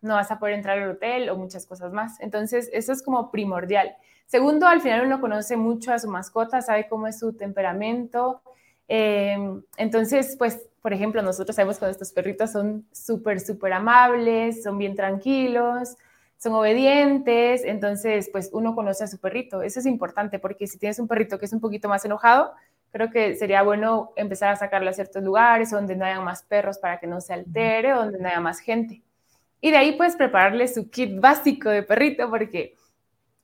no 0.00 0.14
vas 0.14 0.30
a 0.30 0.38
poder 0.38 0.54
entrar 0.54 0.78
al 0.78 0.92
hotel 0.92 1.28
o 1.28 1.36
muchas 1.36 1.66
cosas 1.66 1.92
más. 1.92 2.18
Entonces, 2.20 2.70
eso 2.72 2.90
es 2.90 3.02
como 3.02 3.30
primordial. 3.30 3.94
Segundo, 4.30 4.68
al 4.68 4.80
final 4.80 5.04
uno 5.06 5.20
conoce 5.20 5.56
mucho 5.56 5.92
a 5.92 5.98
su 5.98 6.08
mascota, 6.08 6.62
sabe 6.62 6.86
cómo 6.88 7.08
es 7.08 7.18
su 7.18 7.32
temperamento. 7.32 8.42
Em, 8.86 9.60
entonces, 9.76 10.36
pues, 10.38 10.68
por 10.80 10.92
ejemplo, 10.92 11.20
nosotros 11.20 11.56
sabemos 11.56 11.80
que 11.80 11.86
nuestros 11.86 12.12
perritos 12.12 12.52
son 12.52 12.86
súper, 12.92 13.40
súper 13.40 13.72
amables, 13.72 14.62
son 14.62 14.78
bien 14.78 14.94
tranquilos, 14.94 15.96
son 16.38 16.52
obedientes. 16.52 17.64
Entonces, 17.64 18.28
pues, 18.30 18.50
uno 18.52 18.76
conoce 18.76 19.02
a 19.02 19.08
su 19.08 19.18
perrito. 19.18 19.62
Eso 19.62 19.80
es 19.80 19.86
importante 19.86 20.38
porque 20.38 20.68
si 20.68 20.78
tienes 20.78 21.00
un 21.00 21.08
perrito 21.08 21.36
que 21.36 21.46
es 21.46 21.52
un 21.52 21.60
poquito 21.60 21.88
más 21.88 22.04
enojado, 22.04 22.52
creo 22.92 23.10
que 23.10 23.34
sería 23.34 23.62
bueno 23.62 24.12
empezar 24.14 24.50
a 24.50 24.56
sacarlo 24.56 24.90
a 24.90 24.92
ciertos 24.92 25.24
lugares 25.24 25.72
donde 25.72 25.96
no 25.96 26.04
haya 26.04 26.20
más 26.20 26.44
perros 26.44 26.78
para 26.78 27.00
que 27.00 27.08
no 27.08 27.20
se 27.20 27.32
altere, 27.32 27.90
donde 27.90 28.20
no 28.20 28.28
haya 28.28 28.40
más 28.40 28.60
gente. 28.60 29.02
Y 29.60 29.72
de 29.72 29.76
ahí 29.76 29.96
puedes 29.96 30.14
prepararle 30.14 30.68
su 30.68 30.88
kit 30.88 31.18
básico 31.20 31.68
de 31.68 31.82
perrito 31.82 32.30
porque 32.30 32.76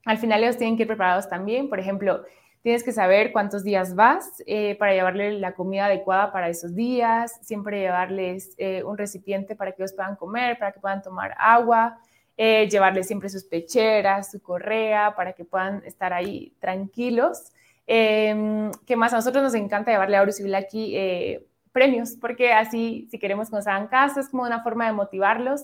al 0.07 0.19
final 0.19 0.43
ellos 0.43 0.57
tienen 0.57 0.77
que 0.77 0.85
ir 0.85 0.87
preparados 0.87 1.29
también. 1.29 1.69
Por 1.69 1.81
ejemplo, 1.81 2.23
tienes 2.63 2.83
que 2.83 2.93
saber 2.93 3.33
cuántos 3.33 3.65
días 3.65 3.95
vas 3.95 4.43
eh, 4.47 4.77
para 4.77 4.95
llevarle 4.95 5.33
la 5.39 5.53
comida 5.53 5.87
adecuada 5.87 6.33
para 6.33 6.49
esos 6.49 6.75
días, 6.75 7.39
siempre 7.43 7.81
llevarles 7.81 8.55
eh, 8.57 8.83
un 8.85 8.97
recipiente 8.97 9.57
para 9.57 9.73
que 9.73 9.83
ellos 9.83 9.93
puedan 9.93 10.17
comer, 10.17 10.59
para 10.59 10.73
que 10.73 10.81
puedan 10.81 11.03
tomar 11.03 11.35
agua, 11.39 11.99
eh, 12.37 12.69
llevarles 12.71 13.09
siempre 13.09 13.29
sus 13.29 13.45
pecheras, 13.45 14.31
su 14.31 14.41
correa, 14.41 15.15
para 15.17 15.33
que 15.33 15.45
puedan 15.45 15.83
estar 15.85 16.13
ahí 16.13 16.55
tranquilos. 16.61 17.53
Em, 17.87 18.71
¿Qué 18.87 18.95
más? 18.95 19.13
A 19.13 19.17
nosotros 19.17 19.43
nos 19.43 19.55
encanta 19.55 19.91
llevarle 19.91 20.17
a 20.17 20.23
Horus 20.23 20.41
y 20.41 20.45
Blacky 20.45 21.41
premios, 21.73 22.17
porque 22.21 22.53
así, 22.53 23.07
si 23.11 23.19
queremos 23.19 23.51
que 23.51 23.57
nos 23.57 23.67
hagan 23.67 23.89
caso, 23.89 24.21
es 24.21 24.29
como 24.29 24.45
una 24.45 24.63
forma 24.63 24.87
de 24.87 24.93
motivarlos 24.93 25.63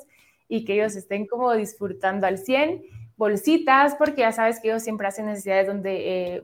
y 0.49 0.65
que 0.65 0.75
ellos 0.75 0.95
estén 0.97 1.27
como 1.27 1.53
disfrutando 1.55 2.27
al 2.27 2.39
100. 2.39 2.83
Bolsitas, 3.23 3.95
porque 3.95 4.23
ya 4.23 4.33
sabes 4.33 4.59
que 4.59 4.67
ellos 4.67 4.83
siempre 4.83 5.07
hacen 5.07 5.27
necesidades 5.27 5.69
donde, 5.69 5.93
eh, 5.95 6.43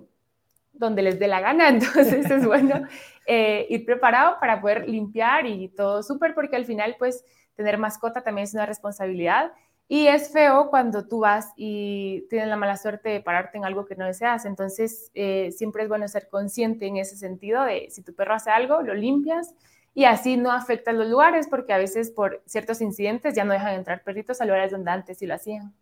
donde 0.72 1.02
les 1.02 1.18
dé 1.18 1.26
la 1.26 1.40
gana, 1.40 1.68
entonces 1.74 2.30
es 2.30 2.46
bueno 2.46 2.82
eh, 3.26 3.66
ir 3.68 3.84
preparado 3.84 4.36
para 4.38 4.60
poder 4.60 4.88
limpiar 4.88 5.44
y 5.44 5.70
todo 5.70 6.04
súper, 6.04 6.36
porque 6.36 6.54
al 6.54 6.66
final 6.66 6.94
pues 6.96 7.24
tener 7.56 7.78
mascota 7.78 8.22
también 8.22 8.44
es 8.44 8.54
una 8.54 8.64
responsabilidad. 8.64 9.50
Y 9.88 10.06
es 10.06 10.30
feo 10.32 10.68
cuando 10.70 11.08
tú 11.08 11.20
vas 11.20 11.52
y 11.56 12.26
tienes 12.30 12.46
la 12.46 12.56
mala 12.56 12.76
suerte 12.76 13.08
de 13.08 13.22
pararte 13.22 13.58
en 13.58 13.64
algo 13.64 13.84
que 13.84 13.96
no 13.96 14.04
deseas. 14.04 14.44
Entonces, 14.44 15.10
eh, 15.14 15.50
siempre 15.50 15.82
es 15.82 15.88
bueno 15.88 16.06
ser 16.06 16.28
consciente 16.28 16.86
en 16.86 16.98
ese 16.98 17.16
sentido 17.16 17.64
de 17.64 17.88
si 17.90 18.02
tu 18.02 18.14
perro 18.14 18.34
hace 18.34 18.50
algo, 18.50 18.82
lo 18.82 18.94
limpias 18.94 19.52
y 19.94 20.04
así 20.04 20.36
no 20.36 20.52
afecta 20.52 20.92
los 20.92 21.08
lugares 21.08 21.48
porque 21.48 21.72
a 21.72 21.78
veces 21.78 22.12
por 22.12 22.40
ciertos 22.46 22.80
incidentes 22.82 23.34
ya 23.34 23.44
no 23.44 23.52
dejan 23.52 23.74
entrar 23.74 24.04
perritos 24.04 24.40
a 24.40 24.44
lugares 24.44 24.70
donde 24.70 24.92
antes 24.92 25.18
sí 25.18 25.26
lo 25.26 25.34
hacían. 25.34 25.74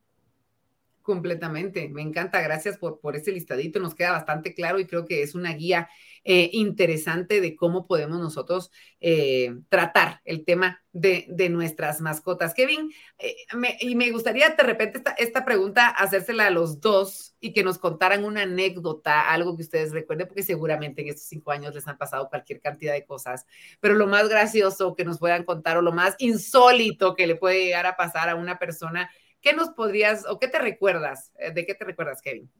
Completamente, 1.06 1.88
me 1.88 2.02
encanta, 2.02 2.40
gracias 2.40 2.78
por, 2.78 2.98
por 2.98 3.14
ese 3.14 3.30
listadito, 3.30 3.78
nos 3.78 3.94
queda 3.94 4.10
bastante 4.10 4.54
claro 4.54 4.80
y 4.80 4.86
creo 4.88 5.04
que 5.04 5.22
es 5.22 5.36
una 5.36 5.52
guía 5.52 5.88
eh, 6.24 6.50
interesante 6.52 7.40
de 7.40 7.54
cómo 7.54 7.86
podemos 7.86 8.18
nosotros 8.18 8.72
eh, 9.00 9.54
tratar 9.68 10.20
el 10.24 10.44
tema 10.44 10.82
de, 10.90 11.28
nuestras 11.48 12.00
mascotas. 12.00 12.54
Kevin, 12.54 12.90
eh, 13.18 13.36
y 13.78 13.94
me 13.94 14.10
gustaría 14.10 14.48
de 14.48 14.62
repente 14.64 14.98
esta, 14.98 15.12
esta, 15.12 15.44
pregunta 15.44 15.86
hacérsela 15.86 16.48
a 16.48 16.50
los 16.50 16.80
dos 16.80 17.36
y 17.38 17.52
que 17.52 17.62
nos 17.62 17.78
contaran 17.78 18.24
una 18.24 18.42
anécdota, 18.42 19.30
algo 19.30 19.56
que 19.56 19.62
ustedes 19.62 19.92
recuerden, 19.92 20.26
porque 20.26 20.42
seguramente 20.42 21.02
en 21.02 21.10
estos 21.10 21.28
cinco 21.28 21.52
años 21.52 21.72
les 21.72 21.86
han 21.86 21.98
pasado 21.98 22.28
cualquier 22.28 22.60
cantidad 22.60 22.94
de 22.94 23.06
cosas, 23.06 23.46
pero 23.78 23.94
lo 23.94 24.08
más 24.08 24.28
gracioso 24.28 24.96
que 24.96 25.04
nos 25.04 25.20
puedan 25.20 25.44
contar 25.44 25.76
o 25.76 25.82
lo 25.82 25.92
más 25.92 26.16
insólito 26.18 27.14
que 27.14 27.28
le 27.28 27.36
puede 27.36 27.62
llegar 27.62 27.86
a 27.86 27.96
pasar 27.96 28.28
a 28.28 28.34
una 28.34 28.58
persona 28.58 29.08
¿Qué 29.46 29.52
nos 29.52 29.68
podrías 29.68 30.26
o 30.28 30.40
qué 30.40 30.48
te 30.48 30.58
recuerdas? 30.58 31.32
Eh, 31.38 31.52
¿De 31.52 31.64
qué 31.64 31.76
te 31.76 31.84
recuerdas, 31.84 32.20
Kevin? 32.20 32.50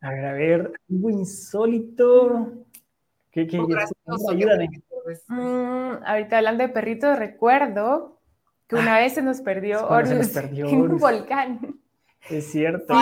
A 0.00 0.10
ver, 0.10 0.24
a 0.24 0.32
ver, 0.32 0.72
algo 0.90 1.10
insólito. 1.10 2.64
¿Qué, 3.30 3.46
qué, 3.46 3.58
ayúdame. 3.58 4.70
Mm, 5.28 6.02
ahorita 6.02 6.38
hablando 6.38 6.62
de 6.62 6.70
perritos, 6.70 7.18
recuerdo 7.18 8.22
que 8.66 8.76
una 8.76 8.96
ah, 8.96 9.00
vez 9.00 9.12
se 9.12 9.20
nos 9.20 9.42
perdió, 9.42 9.86
Horus, 9.86 10.34
en 10.34 10.80
un 10.80 10.96
volcán. 10.96 11.78
Es 12.30 12.50
cierto. 12.50 12.94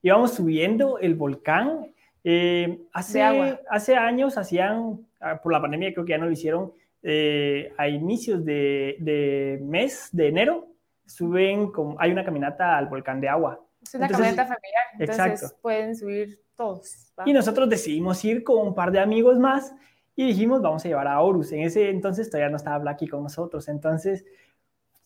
Íbamos, 0.00 0.34
subiendo 0.34 1.00
el 1.00 1.16
volcán. 1.16 1.92
Eh, 2.22 2.78
hace, 2.92 3.20
hace 3.68 3.96
años 3.96 4.38
hacían, 4.38 5.04
ah, 5.18 5.40
por 5.42 5.52
la 5.52 5.60
pandemia 5.60 5.92
creo 5.92 6.04
que 6.04 6.12
ya 6.12 6.18
no 6.18 6.26
lo 6.26 6.30
hicieron, 6.30 6.72
eh, 7.02 7.72
a 7.76 7.88
inicios 7.88 8.44
de, 8.44 8.94
de 9.00 9.58
mes 9.60 10.10
de 10.12 10.28
enero, 10.28 10.73
suben, 11.06 11.70
como, 11.70 11.96
hay 11.98 12.12
una 12.12 12.24
caminata 12.24 12.76
al 12.76 12.88
volcán 12.88 13.20
de 13.20 13.28
agua. 13.28 13.60
Es 13.82 13.94
una 13.94 14.08
caminata 14.08 14.46
familiar, 14.46 14.84
entonces 14.98 15.54
pueden 15.60 15.94
subir 15.94 16.40
todos. 16.54 17.12
Y 17.26 17.32
nosotros 17.32 17.68
decidimos 17.68 18.24
ir 18.24 18.42
con 18.42 18.66
un 18.66 18.74
par 18.74 18.90
de 18.90 19.00
amigos 19.00 19.38
más 19.38 19.74
y 20.16 20.26
dijimos, 20.26 20.62
vamos 20.62 20.84
a 20.84 20.88
llevar 20.88 21.08
a 21.08 21.20
Horus. 21.20 21.52
En 21.52 21.60
ese 21.60 21.90
entonces 21.90 22.30
todavía 22.30 22.50
no 22.50 22.56
estaba 22.56 22.78
Blacky 22.78 23.08
con 23.08 23.22
nosotros, 23.22 23.68
entonces 23.68 24.24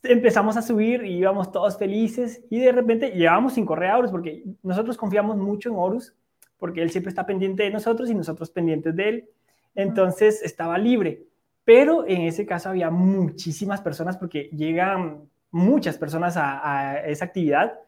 empezamos 0.03 0.57
a 0.57 0.63
subir 0.63 1.05
y 1.05 1.17
íbamos 1.17 1.51
todos 1.51 1.77
felices 1.77 2.45
y 2.51 2.61
de 2.61 2.71
repente 2.71 3.11
llevamos 3.11 3.55
sin 3.55 3.67
correr 3.67 3.91
a 3.91 3.99
Horus 3.99 4.13
porque 4.13 4.45
nosotros 4.63 4.97
confiamos 4.97 5.37
mucho 5.37 5.71
en 5.71 5.77
Horus 5.77 6.15
porque 6.59 6.83
él 6.83 6.91
siempre 6.91 7.09
está 7.09 7.27
pendiente 7.27 7.63
de 7.63 7.71
nosotros 7.71 8.11
y 8.11 8.15
nosotros 8.15 8.51
pendientes 8.51 8.95
de 8.95 9.09
él. 9.09 9.29
Entonces 9.75 10.43
estaba 10.43 10.77
libre. 10.77 11.25
Pero 11.65 12.07
en 12.07 12.23
ese 12.23 12.47
caso 12.47 12.71
había 12.71 12.91
muchísimas 12.91 13.81
personas 13.81 14.17
porque 14.17 14.51
llegan 14.53 15.29
muchas 15.51 15.97
personas 15.99 16.37
a, 16.37 17.01
esa 17.07 17.25
actividad. 17.25 17.79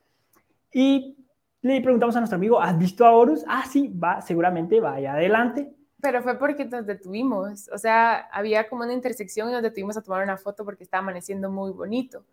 Y 0.73 1.17
le 1.63 1.81
preguntamos 1.81 2.17
a 2.17 2.21
nuestro 2.21 2.37
amigo, 2.37 2.61
¿has 2.61 2.79
visto 2.79 3.05
a 3.05 3.13
Horus? 3.13 3.45
Ah, 3.49 3.65
sí, 3.69 3.89
va, 3.89 4.21
seguramente 4.21 4.81
vaya 4.81 5.15
adelante. 5.15 5.71
Pero 6.01 6.23
fue 6.23 6.39
porque 6.39 6.65
nos 6.65 6.87
detuvimos, 6.87 7.69
o 7.73 7.77
sea, 7.77 8.29
había 8.33 8.69
como 8.69 8.85
una 8.85 8.95
intersección 8.95 9.51
y 9.51 9.53
nos 9.53 9.63
detuvimos 9.63 9.97
a 9.99 10.03
tomar 10.03 10.23
una 10.23 10.39
foto 10.39 10.65
porque 10.65 10.85
estaba 10.85 11.03
amaneciendo 11.03 11.51
muy 11.51 11.73
bonito. 11.73 12.25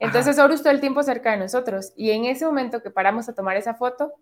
Entonces 0.00 0.36
Horus 0.40 0.62
todo 0.62 0.72
el 0.72 0.80
tiempo 0.80 1.00
cerca 1.04 1.30
de 1.30 1.36
nosotros 1.36 1.92
y 1.94 2.10
en 2.10 2.24
ese 2.24 2.44
momento 2.44 2.82
que 2.82 2.90
paramos 2.90 3.28
a 3.28 3.34
tomar 3.34 3.56
esa 3.56 3.74
foto, 3.74 4.12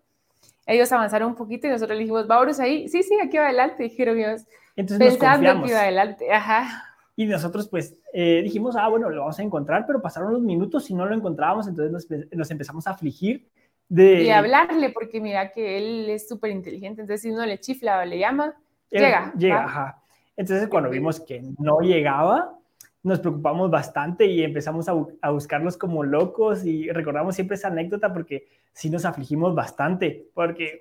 ellos 0.67 0.91
avanzaron 0.91 1.29
un 1.29 1.35
poquito 1.35 1.65
y 1.65 1.71
nosotros 1.71 1.97
le 1.97 2.03
dijimos, 2.03 2.29
¿va 2.29 2.39
Horus 2.39 2.59
ahí? 2.59 2.87
Sí, 2.87 3.01
sí, 3.01 3.17
aquí 3.19 3.37
va 3.37 3.45
adelante, 3.45 3.83
dijeron 3.89 4.19
ellos. 4.19 4.43
Entonces 4.75 5.17
pensando 5.17 5.63
que 5.63 5.71
iba 5.71 5.81
adelante, 5.81 6.31
ajá. 6.31 6.90
Y 7.15 7.25
nosotros 7.25 7.67
pues 7.67 7.95
eh, 8.13 8.41
dijimos, 8.43 8.75
ah, 8.75 8.87
bueno, 8.87 9.09
lo 9.09 9.21
vamos 9.21 9.39
a 9.39 9.43
encontrar, 9.43 9.85
pero 9.85 10.01
pasaron 10.01 10.29
unos 10.29 10.41
minutos 10.41 10.89
y 10.89 10.93
no 10.93 11.05
lo 11.05 11.15
encontrábamos, 11.15 11.67
entonces 11.67 12.27
nos, 12.31 12.51
empezamos 12.51 12.87
a 12.87 12.91
afligir. 12.91 13.49
De... 13.89 14.23
Y 14.23 14.29
hablarle, 14.29 14.89
porque 14.91 15.19
mira 15.19 15.51
que 15.51 15.77
él 15.77 16.09
es 16.09 16.27
súper 16.27 16.51
inteligente, 16.51 17.01
entonces 17.01 17.21
si 17.21 17.29
uno 17.29 17.45
le 17.45 17.59
chifla 17.59 17.99
o 17.99 18.05
le 18.05 18.19
llama, 18.19 18.55
llega. 18.89 19.33
Llega, 19.37 19.65
ajá. 19.65 20.03
Entonces 20.37 20.69
cuando 20.69 20.89
vimos 20.89 21.19
que 21.19 21.43
no 21.59 21.81
llegaba, 21.81 22.57
nos 23.03 23.19
preocupamos 23.19 23.69
bastante 23.69 24.25
y 24.25 24.43
empezamos 24.43 24.87
a, 24.87 24.93
a, 25.21 25.31
buscarlos 25.31 25.75
como 25.75 26.03
locos 26.03 26.65
y 26.65 26.89
recordamos 26.89 27.35
siempre 27.35 27.55
esa 27.55 27.67
anécdota 27.67 28.13
porque 28.13 28.47
sí 28.73 28.89
nos 28.89 29.05
afligimos 29.05 29.53
bastante, 29.55 30.29
porque 30.33 30.79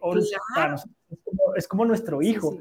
es, 1.56 1.68
como, 1.68 1.84
nuestro 1.84 2.22
hijo 2.22 2.58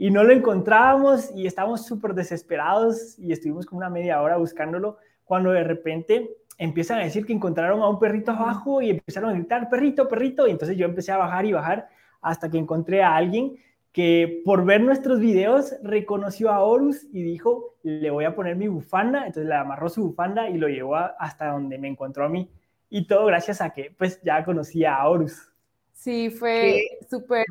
y 0.00 0.10
no 0.10 0.24
lo 0.24 0.32
encontrábamos 0.32 1.30
y 1.34 1.46
estábamos 1.46 1.84
súper 1.84 2.14
desesperados 2.14 3.18
y 3.18 3.32
estuvimos 3.32 3.66
como 3.66 3.80
una 3.80 3.90
media 3.90 4.22
hora 4.22 4.38
buscándolo 4.38 4.96
cuando 5.24 5.50
de 5.50 5.62
repente 5.62 6.38
empiezan 6.56 7.00
a 7.00 7.04
decir 7.04 7.26
que 7.26 7.34
encontraron 7.34 7.82
a 7.82 7.88
un 7.90 7.98
perrito 7.98 8.30
abajo 8.30 8.80
y 8.80 8.88
empezaron 8.88 9.28
a 9.28 9.34
gritar, 9.34 9.68
perrito, 9.68 10.08
perrito, 10.08 10.48
y 10.48 10.52
entonces 10.52 10.78
yo 10.78 10.86
empecé 10.86 11.12
a 11.12 11.18
bajar 11.18 11.44
y 11.44 11.52
bajar 11.52 11.90
hasta 12.22 12.50
que 12.50 12.56
encontré 12.56 13.02
a 13.02 13.14
alguien 13.14 13.58
que 13.92 14.40
por 14.42 14.64
ver 14.64 14.80
nuestros 14.80 15.20
videos 15.20 15.74
reconoció 15.82 16.48
a 16.48 16.60
Horus 16.60 17.06
y 17.12 17.22
dijo, 17.22 17.74
le 17.82 18.08
voy 18.08 18.24
a 18.24 18.34
poner 18.34 18.56
mi 18.56 18.68
bufanda, 18.68 19.26
entonces 19.26 19.50
le 19.50 19.54
amarró 19.54 19.90
su 19.90 20.02
bufanda 20.02 20.48
y 20.48 20.56
lo 20.56 20.68
llevó 20.68 20.96
hasta 20.96 21.48
donde 21.48 21.76
me 21.76 21.88
encontró 21.88 22.24
a 22.24 22.30
mí. 22.30 22.50
y 22.88 23.06
todo 23.06 23.26
gracias 23.26 23.60
a 23.60 23.68
que 23.74 23.94
pues 23.98 24.18
ya 24.22 24.42
conocía 24.46 24.96
a 24.96 25.06
Horus. 25.06 25.52
Sí, 25.92 26.30
fue 26.30 26.84
súper... 27.10 27.44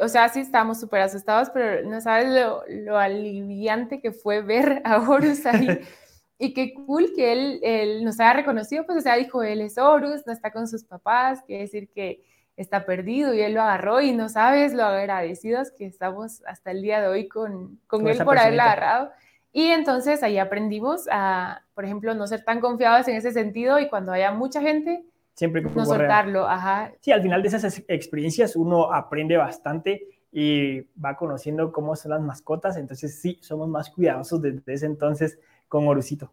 o 0.00 0.08
sea, 0.08 0.28
sí 0.28 0.40
estábamos 0.40 0.80
súper 0.80 1.02
asustados, 1.02 1.50
pero 1.50 1.88
no 1.88 2.00
sabes 2.00 2.28
lo, 2.28 2.62
lo, 2.68 2.98
aliviante 2.98 4.00
que 4.00 4.12
fue 4.12 4.42
ver 4.42 4.82
a 4.84 4.98
Horus 5.08 5.46
ahí. 5.46 5.68
y 6.38 6.52
qué 6.52 6.74
cool 6.74 7.12
que 7.14 7.32
él, 7.32 7.60
él, 7.62 8.04
nos 8.04 8.20
haya 8.20 8.34
reconocido, 8.34 8.84
pues, 8.84 8.98
o 8.98 9.00
sea, 9.00 9.16
dijo, 9.16 9.42
él 9.42 9.60
es 9.60 9.78
Horus, 9.78 10.26
no 10.26 10.32
está 10.32 10.50
con 10.50 10.68
sus 10.68 10.84
papás, 10.84 11.42
quiere 11.46 11.62
decir 11.62 11.88
que 11.88 12.22
está 12.56 12.86
perdido 12.86 13.34
y 13.34 13.42
él 13.42 13.54
lo 13.54 13.62
agarró 13.62 14.00
y 14.00 14.12
no 14.12 14.28
sabes 14.28 14.72
lo 14.72 14.84
agradecidos 14.84 15.70
que 15.72 15.86
estamos 15.86 16.42
hasta 16.46 16.70
el 16.70 16.82
día 16.82 17.00
de 17.00 17.08
hoy 17.08 17.28
con, 17.28 17.78
con, 17.86 18.06
él 18.08 18.22
por 18.24 18.38
haberlo 18.38 18.62
agarrado. 18.62 19.10
Y 19.52 19.68
entonces 19.68 20.22
ahí 20.22 20.38
aprendimos 20.38 21.06
a, 21.10 21.62
por 21.74 21.84
ejemplo, 21.84 22.14
no 22.14 22.26
ser 22.26 22.44
tan 22.44 22.60
confiados 22.60 23.08
en 23.08 23.16
ese 23.16 23.32
sentido 23.32 23.78
y 23.78 23.88
cuando 23.88 24.12
haya 24.12 24.32
mucha 24.32 24.60
gente, 24.60 25.04
siempre 25.36 25.62
no 25.62 25.84
soltarlo. 25.84 26.48
Ajá. 26.48 26.92
Sí, 27.00 27.12
al 27.12 27.22
final 27.22 27.42
de 27.42 27.48
esas 27.48 27.84
experiencias 27.86 28.56
uno 28.56 28.92
aprende 28.92 29.36
bastante 29.36 30.02
y 30.32 30.80
va 30.98 31.16
conociendo 31.16 31.70
cómo 31.72 31.94
son 31.94 32.10
las 32.10 32.20
mascotas, 32.20 32.76
entonces 32.76 33.20
sí, 33.20 33.38
somos 33.40 33.68
más 33.68 33.90
cuidadosos 33.90 34.42
desde 34.42 34.72
ese 34.72 34.86
entonces 34.86 35.38
con 35.68 35.86
Orucito. 35.86 36.32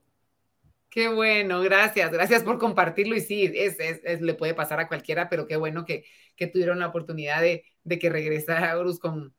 Qué 0.90 1.08
bueno, 1.08 1.62
gracias, 1.62 2.12
gracias 2.12 2.44
por 2.44 2.60
compartirlo 2.60 3.16
y 3.16 3.22
sí, 3.22 3.52
es, 3.56 3.78
es, 3.80 4.22
le 4.22 4.34
puede 4.36 4.54
pasar 4.54 4.80
a 4.80 4.88
cualquiera, 4.88 5.28
pero 5.30 5.48
qué 5.48 5.58
bueno 5.58 5.86
que, 5.86 6.06
que 6.36 6.48
tuvieron 6.48 6.80
la 6.80 6.88
oportunidad 6.88 7.42
de, 7.42 7.64
de 7.84 7.98
que 7.98 8.10
regresara 8.10 8.78
Horus 8.78 9.00
con, 9.00 9.34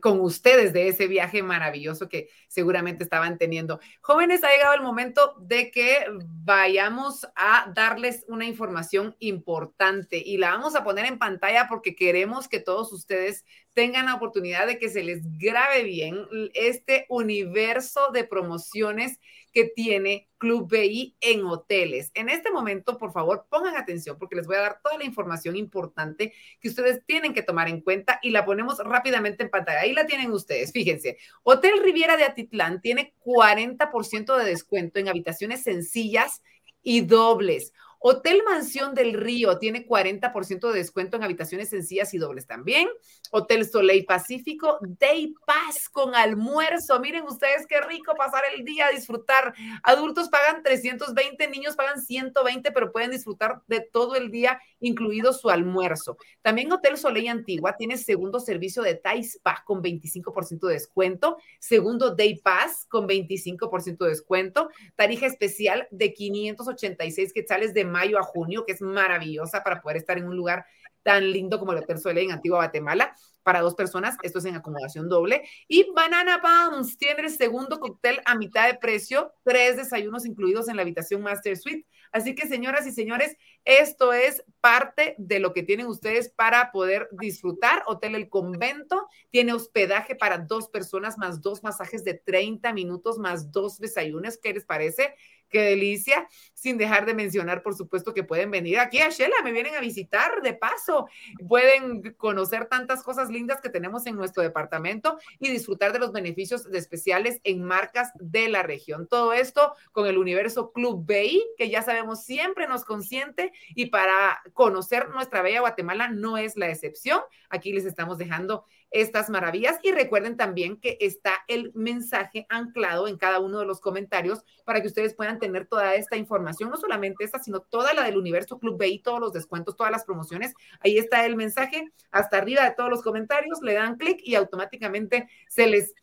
con 0.00 0.20
ustedes 0.20 0.72
de 0.72 0.88
ese 0.88 1.06
viaje 1.06 1.42
maravilloso 1.42 2.08
que 2.08 2.28
seguramente 2.48 3.04
estaban 3.04 3.38
teniendo. 3.38 3.80
Jóvenes, 4.00 4.42
ha 4.44 4.50
llegado 4.50 4.74
el 4.74 4.82
momento 4.82 5.34
de 5.40 5.70
que 5.70 6.06
vayamos 6.44 7.26
a 7.36 7.70
darles 7.74 8.24
una 8.28 8.46
información 8.46 9.16
importante 9.18 10.18
y 10.18 10.38
la 10.38 10.50
vamos 10.50 10.74
a 10.74 10.84
poner 10.84 11.06
en 11.06 11.18
pantalla 11.18 11.66
porque 11.68 11.94
queremos 11.94 12.48
que 12.48 12.60
todos 12.60 12.92
ustedes 12.92 13.44
tengan 13.74 14.06
la 14.06 14.14
oportunidad 14.14 14.66
de 14.66 14.78
que 14.78 14.88
se 14.88 15.02
les 15.02 15.22
grabe 15.38 15.82
bien 15.84 16.26
este 16.54 17.06
universo 17.08 18.10
de 18.12 18.24
promociones 18.24 19.18
que 19.52 19.64
tiene 19.64 20.28
Club 20.38 20.68
BI 20.70 21.16
en 21.20 21.44
hoteles. 21.44 22.10
En 22.14 22.28
este 22.28 22.50
momento, 22.50 22.98
por 22.98 23.12
favor, 23.12 23.46
pongan 23.48 23.76
atención 23.76 24.18
porque 24.18 24.36
les 24.36 24.46
voy 24.46 24.56
a 24.56 24.62
dar 24.62 24.80
toda 24.82 24.98
la 24.98 25.04
información 25.04 25.56
importante 25.56 26.32
que 26.60 26.68
ustedes 26.68 27.04
tienen 27.06 27.34
que 27.34 27.42
tomar 27.42 27.68
en 27.68 27.80
cuenta 27.80 28.18
y 28.22 28.30
la 28.30 28.44
ponemos 28.44 28.78
rápidamente 28.78 29.44
en 29.44 29.50
pantalla. 29.50 29.80
Ahí 29.80 29.92
la 29.92 30.06
tienen 30.06 30.32
ustedes. 30.32 30.72
Fíjense, 30.72 31.18
Hotel 31.42 31.82
Riviera 31.82 32.16
de 32.16 32.24
Atitlán 32.24 32.80
tiene 32.80 33.14
40% 33.24 34.36
de 34.36 34.44
descuento 34.44 34.98
en 34.98 35.08
habitaciones 35.08 35.62
sencillas 35.62 36.42
y 36.82 37.02
dobles. 37.02 37.72
Hotel 38.04 38.42
Mansión 38.44 38.94
del 38.94 39.14
Río 39.14 39.58
tiene 39.58 39.86
40% 39.86 40.72
de 40.72 40.78
descuento 40.78 41.16
en 41.16 41.22
habitaciones 41.22 41.70
sencillas 41.70 42.12
y 42.14 42.18
dobles 42.18 42.46
también. 42.46 42.88
Hotel 43.30 43.64
Soleil 43.64 44.04
Pacífico, 44.04 44.78
Day 44.82 45.34
Pass 45.46 45.88
con 45.88 46.14
almuerzo. 46.14 46.98
Miren 46.98 47.24
ustedes 47.24 47.66
qué 47.68 47.80
rico 47.80 48.14
pasar 48.16 48.42
el 48.56 48.64
día, 48.64 48.88
disfrutar. 48.88 49.54
Adultos 49.84 50.28
pagan 50.28 50.64
320, 50.64 51.48
niños 51.48 51.76
pagan 51.76 52.00
120, 52.00 52.72
pero 52.72 52.90
pueden 52.90 53.12
disfrutar 53.12 53.62
de 53.68 53.80
todo 53.80 54.16
el 54.16 54.30
día, 54.32 54.60
incluido 54.80 55.32
su 55.32 55.48
almuerzo. 55.48 56.16
También 56.42 56.72
Hotel 56.72 56.98
Soleil 56.98 57.28
Antigua 57.28 57.76
tiene 57.76 57.96
segundo 57.98 58.40
servicio 58.40 58.82
de 58.82 58.96
Thai 58.96 59.20
Spa 59.20 59.62
con 59.64 59.80
25% 59.80 60.66
de 60.66 60.74
descuento, 60.74 61.36
segundo 61.60 62.16
Day 62.16 62.40
Pass 62.40 62.86
con 62.88 63.06
25% 63.06 63.98
de 63.98 64.10
descuento, 64.10 64.70
tarifa 64.96 65.26
especial 65.26 65.86
de 65.92 66.12
586 66.12 67.32
quetzales 67.32 67.74
de 67.74 67.91
mayo 67.92 68.18
a 68.18 68.22
junio, 68.22 68.64
que 68.66 68.72
es 68.72 68.80
maravillosa 68.80 69.62
para 69.62 69.80
poder 69.80 69.98
estar 69.98 70.18
en 70.18 70.26
un 70.26 70.36
lugar 70.36 70.64
tan 71.02 71.30
lindo 71.30 71.58
como 71.58 71.72
el 71.72 71.78
Hotel 71.78 71.98
Soleil 71.98 72.28
en 72.28 72.32
Antigua 72.32 72.58
Guatemala 72.58 73.14
para 73.42 73.60
dos 73.60 73.74
personas. 73.74 74.16
Esto 74.22 74.38
es 74.38 74.44
en 74.44 74.56
acomodación 74.56 75.08
doble. 75.08 75.42
Y 75.68 75.90
Banana 75.94 76.40
Bounce 76.42 76.96
tiene 76.96 77.22
el 77.22 77.30
segundo 77.30 77.80
cóctel 77.80 78.20
a 78.24 78.34
mitad 78.34 78.68
de 78.68 78.78
precio, 78.78 79.32
tres 79.44 79.76
desayunos 79.76 80.26
incluidos 80.26 80.68
en 80.68 80.76
la 80.76 80.82
habitación 80.82 81.22
Master 81.22 81.56
Suite. 81.56 81.86
Así 82.12 82.34
que, 82.34 82.46
señoras 82.46 82.86
y 82.86 82.92
señores, 82.92 83.36
esto 83.64 84.12
es 84.12 84.44
parte 84.60 85.14
de 85.18 85.38
lo 85.38 85.52
que 85.52 85.62
tienen 85.62 85.86
ustedes 85.86 86.28
para 86.28 86.72
poder 86.72 87.08
disfrutar. 87.12 87.82
Hotel 87.86 88.14
El 88.14 88.28
Convento 88.28 89.08
tiene 89.30 89.52
hospedaje 89.52 90.14
para 90.14 90.38
dos 90.38 90.68
personas, 90.68 91.18
más 91.18 91.40
dos 91.40 91.62
masajes 91.62 92.04
de 92.04 92.14
30 92.14 92.72
minutos, 92.72 93.18
más 93.18 93.52
dos 93.52 93.78
desayunos. 93.78 94.38
¿Qué 94.38 94.52
les 94.54 94.64
parece? 94.64 95.14
qué 95.52 95.60
delicia, 95.60 96.26
sin 96.54 96.78
dejar 96.78 97.06
de 97.06 97.14
mencionar, 97.14 97.62
por 97.62 97.76
supuesto, 97.76 98.14
que 98.14 98.24
pueden 98.24 98.50
venir 98.50 98.80
aquí 98.80 99.00
a 99.00 99.10
Shela, 99.10 99.36
me 99.44 99.52
vienen 99.52 99.76
a 99.76 99.80
visitar 99.80 100.40
de 100.42 100.54
paso, 100.54 101.06
pueden 101.46 102.14
conocer 102.14 102.66
tantas 102.66 103.04
cosas 103.04 103.28
lindas 103.28 103.60
que 103.60 103.68
tenemos 103.68 104.06
en 104.06 104.16
nuestro 104.16 104.42
departamento 104.42 105.18
y 105.38 105.50
disfrutar 105.50 105.92
de 105.92 105.98
los 106.00 106.10
beneficios 106.10 106.66
especiales 106.72 107.40
en 107.44 107.62
marcas 107.62 108.10
de 108.14 108.48
la 108.48 108.62
región. 108.62 109.06
Todo 109.06 109.32
esto 109.32 109.74
con 109.92 110.06
el 110.06 110.18
universo 110.18 110.72
Club 110.72 111.04
BI, 111.06 111.44
que 111.56 111.68
ya 111.68 111.82
sabemos 111.82 112.24
siempre 112.24 112.66
nos 112.66 112.84
consiente 112.84 113.51
y 113.74 113.86
para 113.86 114.40
conocer 114.52 115.08
nuestra 115.10 115.42
bella 115.42 115.60
Guatemala 115.60 116.08
no 116.08 116.36
es 116.36 116.56
la 116.56 116.68
excepción. 116.68 117.20
Aquí 117.50 117.72
les 117.72 117.84
estamos 117.84 118.18
dejando 118.18 118.64
estas 118.92 119.30
maravillas. 119.30 119.78
Y 119.82 119.92
recuerden 119.92 120.36
también 120.36 120.76
que 120.76 120.96
está 121.00 121.32
el 121.48 121.72
mensaje 121.74 122.46
anclado 122.48 123.08
en 123.08 123.16
cada 123.16 123.40
uno 123.40 123.58
de 123.58 123.66
los 123.66 123.80
comentarios 123.80 124.44
para 124.64 124.80
que 124.80 124.88
ustedes 124.88 125.14
puedan 125.14 125.38
tener 125.38 125.66
toda 125.66 125.94
esta 125.94 126.16
información, 126.16 126.70
no 126.70 126.76
solamente 126.76 127.24
esta, 127.24 127.42
sino 127.42 127.60
toda 127.60 127.94
la 127.94 128.04
del 128.04 128.18
Universo 128.18 128.58
Club 128.58 128.78
BI, 128.78 129.02
todos 129.02 129.20
los 129.20 129.32
descuentos, 129.32 129.76
todas 129.76 129.90
las 129.90 130.04
promociones. 130.04 130.54
Ahí 130.80 130.98
está 130.98 131.26
el 131.26 131.36
mensaje, 131.36 131.90
hasta 132.10 132.38
arriba 132.38 132.64
de 132.64 132.74
todos 132.74 132.90
los 132.90 133.02
comentarios, 133.02 133.60
le 133.62 133.74
dan 133.74 133.96
clic 133.96 134.20
y 134.22 134.34
automáticamente 134.34 135.28
se 135.48 135.66
les 135.66 135.94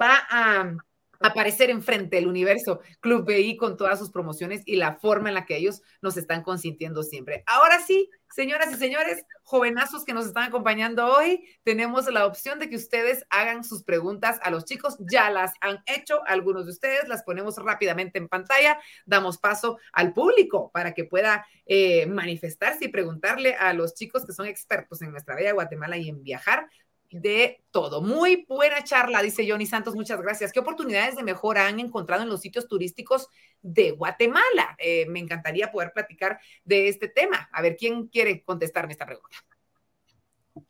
va 0.00 0.26
a 0.30 0.76
aparecer 1.22 1.70
enfrente 1.70 2.16
del 2.16 2.26
universo 2.26 2.80
Club 3.00 3.26
BI 3.26 3.56
con 3.56 3.76
todas 3.76 3.98
sus 3.98 4.10
promociones 4.10 4.62
y 4.66 4.76
la 4.76 4.96
forma 4.96 5.28
en 5.28 5.34
la 5.34 5.46
que 5.46 5.56
ellos 5.56 5.82
nos 6.00 6.16
están 6.16 6.42
consintiendo 6.42 7.02
siempre. 7.02 7.42
Ahora 7.46 7.80
sí, 7.80 8.10
señoras 8.34 8.72
y 8.72 8.76
señores, 8.76 9.24
jovenazos 9.42 10.04
que 10.04 10.14
nos 10.14 10.26
están 10.26 10.44
acompañando 10.44 11.06
hoy, 11.06 11.44
tenemos 11.62 12.10
la 12.10 12.26
opción 12.26 12.58
de 12.58 12.68
que 12.68 12.76
ustedes 12.76 13.24
hagan 13.30 13.64
sus 13.64 13.82
preguntas 13.82 14.38
a 14.42 14.50
los 14.50 14.64
chicos. 14.64 14.96
Ya 14.98 15.30
las 15.30 15.52
han 15.60 15.82
hecho 15.86 16.20
algunos 16.26 16.64
de 16.64 16.72
ustedes, 16.72 17.08
las 17.08 17.22
ponemos 17.22 17.56
rápidamente 17.56 18.18
en 18.18 18.28
pantalla, 18.28 18.78
damos 19.04 19.38
paso 19.38 19.78
al 19.92 20.12
público 20.12 20.70
para 20.72 20.94
que 20.94 21.04
pueda 21.04 21.46
eh, 21.66 22.06
manifestarse 22.06 22.86
y 22.86 22.88
preguntarle 22.88 23.54
a 23.54 23.72
los 23.74 23.94
chicos 23.94 24.24
que 24.24 24.32
son 24.32 24.46
expertos 24.46 25.02
en 25.02 25.10
nuestra 25.10 25.34
bella 25.34 25.52
Guatemala 25.52 25.96
y 25.96 26.08
en 26.08 26.22
viajar 26.22 26.68
de 27.12 27.62
todo. 27.70 28.00
Muy 28.00 28.44
buena 28.48 28.82
charla, 28.82 29.22
dice 29.22 29.48
Johnny 29.48 29.66
Santos, 29.66 29.94
muchas 29.94 30.20
gracias. 30.20 30.52
¿Qué 30.52 30.60
oportunidades 30.60 31.16
de 31.16 31.22
mejora 31.22 31.66
han 31.66 31.78
encontrado 31.78 32.22
en 32.22 32.28
los 32.28 32.40
sitios 32.40 32.66
turísticos 32.66 33.28
de 33.60 33.92
Guatemala? 33.92 34.76
Eh, 34.78 35.06
me 35.08 35.20
encantaría 35.20 35.70
poder 35.70 35.92
platicar 35.92 36.40
de 36.64 36.88
este 36.88 37.08
tema. 37.08 37.48
A 37.52 37.62
ver, 37.62 37.76
¿quién 37.76 38.08
quiere 38.08 38.42
contestarme 38.42 38.92
esta 38.92 39.06
pregunta? 39.06 39.36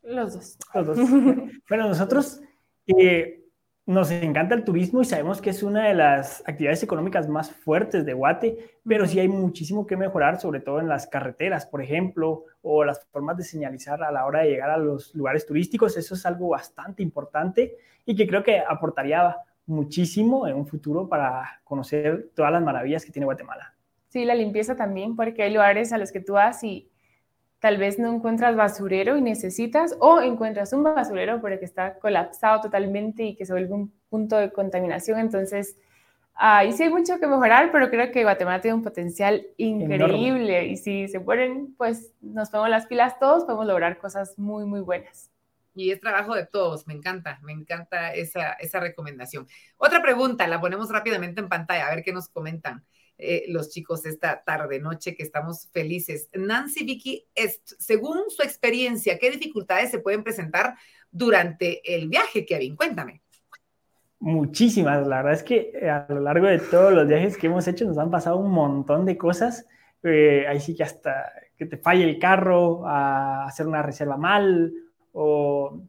Los 0.02 0.34
dos. 0.34 0.58
Los 0.74 0.86
dos. 0.86 0.98
bueno, 1.68 1.88
nosotros 1.88 2.40
eh, 2.86 3.41
nos 3.84 4.10
encanta 4.12 4.54
el 4.54 4.64
turismo 4.64 5.02
y 5.02 5.04
sabemos 5.04 5.40
que 5.40 5.50
es 5.50 5.62
una 5.62 5.88
de 5.88 5.94
las 5.94 6.42
actividades 6.46 6.82
económicas 6.82 7.28
más 7.28 7.50
fuertes 7.50 8.06
de 8.06 8.12
Guate, 8.12 8.78
pero 8.86 9.06
sí 9.06 9.18
hay 9.18 9.28
muchísimo 9.28 9.86
que 9.86 9.96
mejorar, 9.96 10.40
sobre 10.40 10.60
todo 10.60 10.78
en 10.78 10.88
las 10.88 11.08
carreteras, 11.08 11.66
por 11.66 11.82
ejemplo, 11.82 12.44
o 12.62 12.84
las 12.84 13.04
formas 13.10 13.36
de 13.36 13.44
señalizar 13.44 14.02
a 14.04 14.12
la 14.12 14.24
hora 14.24 14.42
de 14.42 14.50
llegar 14.50 14.70
a 14.70 14.76
los 14.76 15.14
lugares 15.14 15.46
turísticos. 15.46 15.96
Eso 15.96 16.14
es 16.14 16.24
algo 16.24 16.50
bastante 16.50 17.02
importante 17.02 17.76
y 18.06 18.14
que 18.14 18.26
creo 18.28 18.44
que 18.44 18.60
aportaría 18.60 19.36
muchísimo 19.66 20.46
en 20.46 20.54
un 20.54 20.66
futuro 20.66 21.08
para 21.08 21.60
conocer 21.64 22.30
todas 22.34 22.52
las 22.52 22.62
maravillas 22.62 23.04
que 23.04 23.10
tiene 23.10 23.26
Guatemala. 23.26 23.74
Sí, 24.08 24.24
la 24.24 24.34
limpieza 24.34 24.76
también, 24.76 25.16
porque 25.16 25.42
hay 25.42 25.52
lugares 25.52 25.92
a 25.92 25.98
los 25.98 26.12
que 26.12 26.20
tú 26.20 26.34
vas 26.34 26.62
y 26.62 26.91
tal 27.62 27.76
vez 27.76 27.96
no 27.96 28.12
encuentras 28.12 28.56
basurero 28.56 29.16
y 29.16 29.22
necesitas, 29.22 29.94
o 30.00 30.20
encuentras 30.20 30.72
un 30.72 30.82
basurero 30.82 31.40
pero 31.40 31.60
que 31.60 31.64
está 31.64 31.96
colapsado 32.00 32.60
totalmente 32.62 33.22
y 33.22 33.36
que 33.36 33.46
se 33.46 33.52
vuelve 33.52 33.72
un 33.72 33.94
punto 34.10 34.36
de 34.36 34.50
contaminación. 34.50 35.20
Entonces, 35.20 35.76
ahí 36.34 36.72
sí 36.72 36.82
hay 36.82 36.90
mucho 36.90 37.20
que 37.20 37.28
mejorar, 37.28 37.70
pero 37.70 37.88
creo 37.88 38.10
que 38.10 38.24
Guatemala 38.24 38.60
tiene 38.60 38.74
un 38.74 38.82
potencial 38.82 39.46
increíble 39.58 40.66
y 40.66 40.76
si 40.76 41.06
se 41.06 41.20
ponen, 41.20 41.72
pues 41.76 42.12
nos 42.20 42.50
ponemos 42.50 42.68
las 42.68 42.86
pilas 42.86 43.16
todos, 43.20 43.44
podemos 43.44 43.66
lograr 43.66 43.96
cosas 43.96 44.36
muy, 44.36 44.66
muy 44.66 44.80
buenas. 44.80 45.30
Y 45.72 45.92
es 45.92 46.00
trabajo 46.00 46.34
de 46.34 46.46
todos, 46.46 46.88
me 46.88 46.94
encanta, 46.94 47.38
me 47.42 47.52
encanta 47.52 48.12
esa, 48.12 48.54
esa 48.54 48.80
recomendación. 48.80 49.46
Otra 49.76 50.02
pregunta, 50.02 50.48
la 50.48 50.60
ponemos 50.60 50.90
rápidamente 50.90 51.40
en 51.40 51.48
pantalla, 51.48 51.86
a 51.86 51.94
ver 51.94 52.02
qué 52.02 52.12
nos 52.12 52.28
comentan. 52.28 52.84
Eh, 53.24 53.44
los 53.48 53.70
chicos 53.70 54.04
esta 54.04 54.42
tarde, 54.44 54.80
noche, 54.80 55.14
que 55.14 55.22
estamos 55.22 55.68
felices. 55.72 56.28
Nancy 56.34 56.84
Vicky, 56.84 57.26
según 57.78 58.22
su 58.28 58.42
experiencia, 58.42 59.18
¿qué 59.18 59.30
dificultades 59.30 59.90
se 59.90 60.00
pueden 60.00 60.24
presentar 60.24 60.74
durante 61.10 61.94
el 61.94 62.08
viaje, 62.08 62.44
Kevin? 62.44 62.74
Cuéntame. 62.74 63.22
Muchísimas, 64.18 65.06
la 65.06 65.16
verdad 65.16 65.32
es 65.34 65.42
que 65.42 65.72
eh, 65.74 65.90
a 65.90 66.06
lo 66.08 66.20
largo 66.20 66.46
de 66.46 66.58
todos 66.58 66.92
los 66.92 67.06
viajes 67.06 67.36
que 67.36 67.46
hemos 67.46 67.66
hecho 67.68 67.84
nos 67.84 67.98
han 67.98 68.10
pasado 68.10 68.36
un 68.36 68.52
montón 68.52 69.04
de 69.04 69.16
cosas 69.16 69.66
eh, 70.02 70.46
ahí 70.48 70.60
sí 70.60 70.74
que 70.74 70.82
hasta 70.82 71.32
que 71.56 71.66
te 71.66 71.76
falle 71.76 72.04
el 72.04 72.18
carro, 72.18 72.86
a 72.86 73.44
hacer 73.44 73.66
una 73.66 73.82
reserva 73.82 74.16
mal, 74.16 74.72
o 75.12 75.80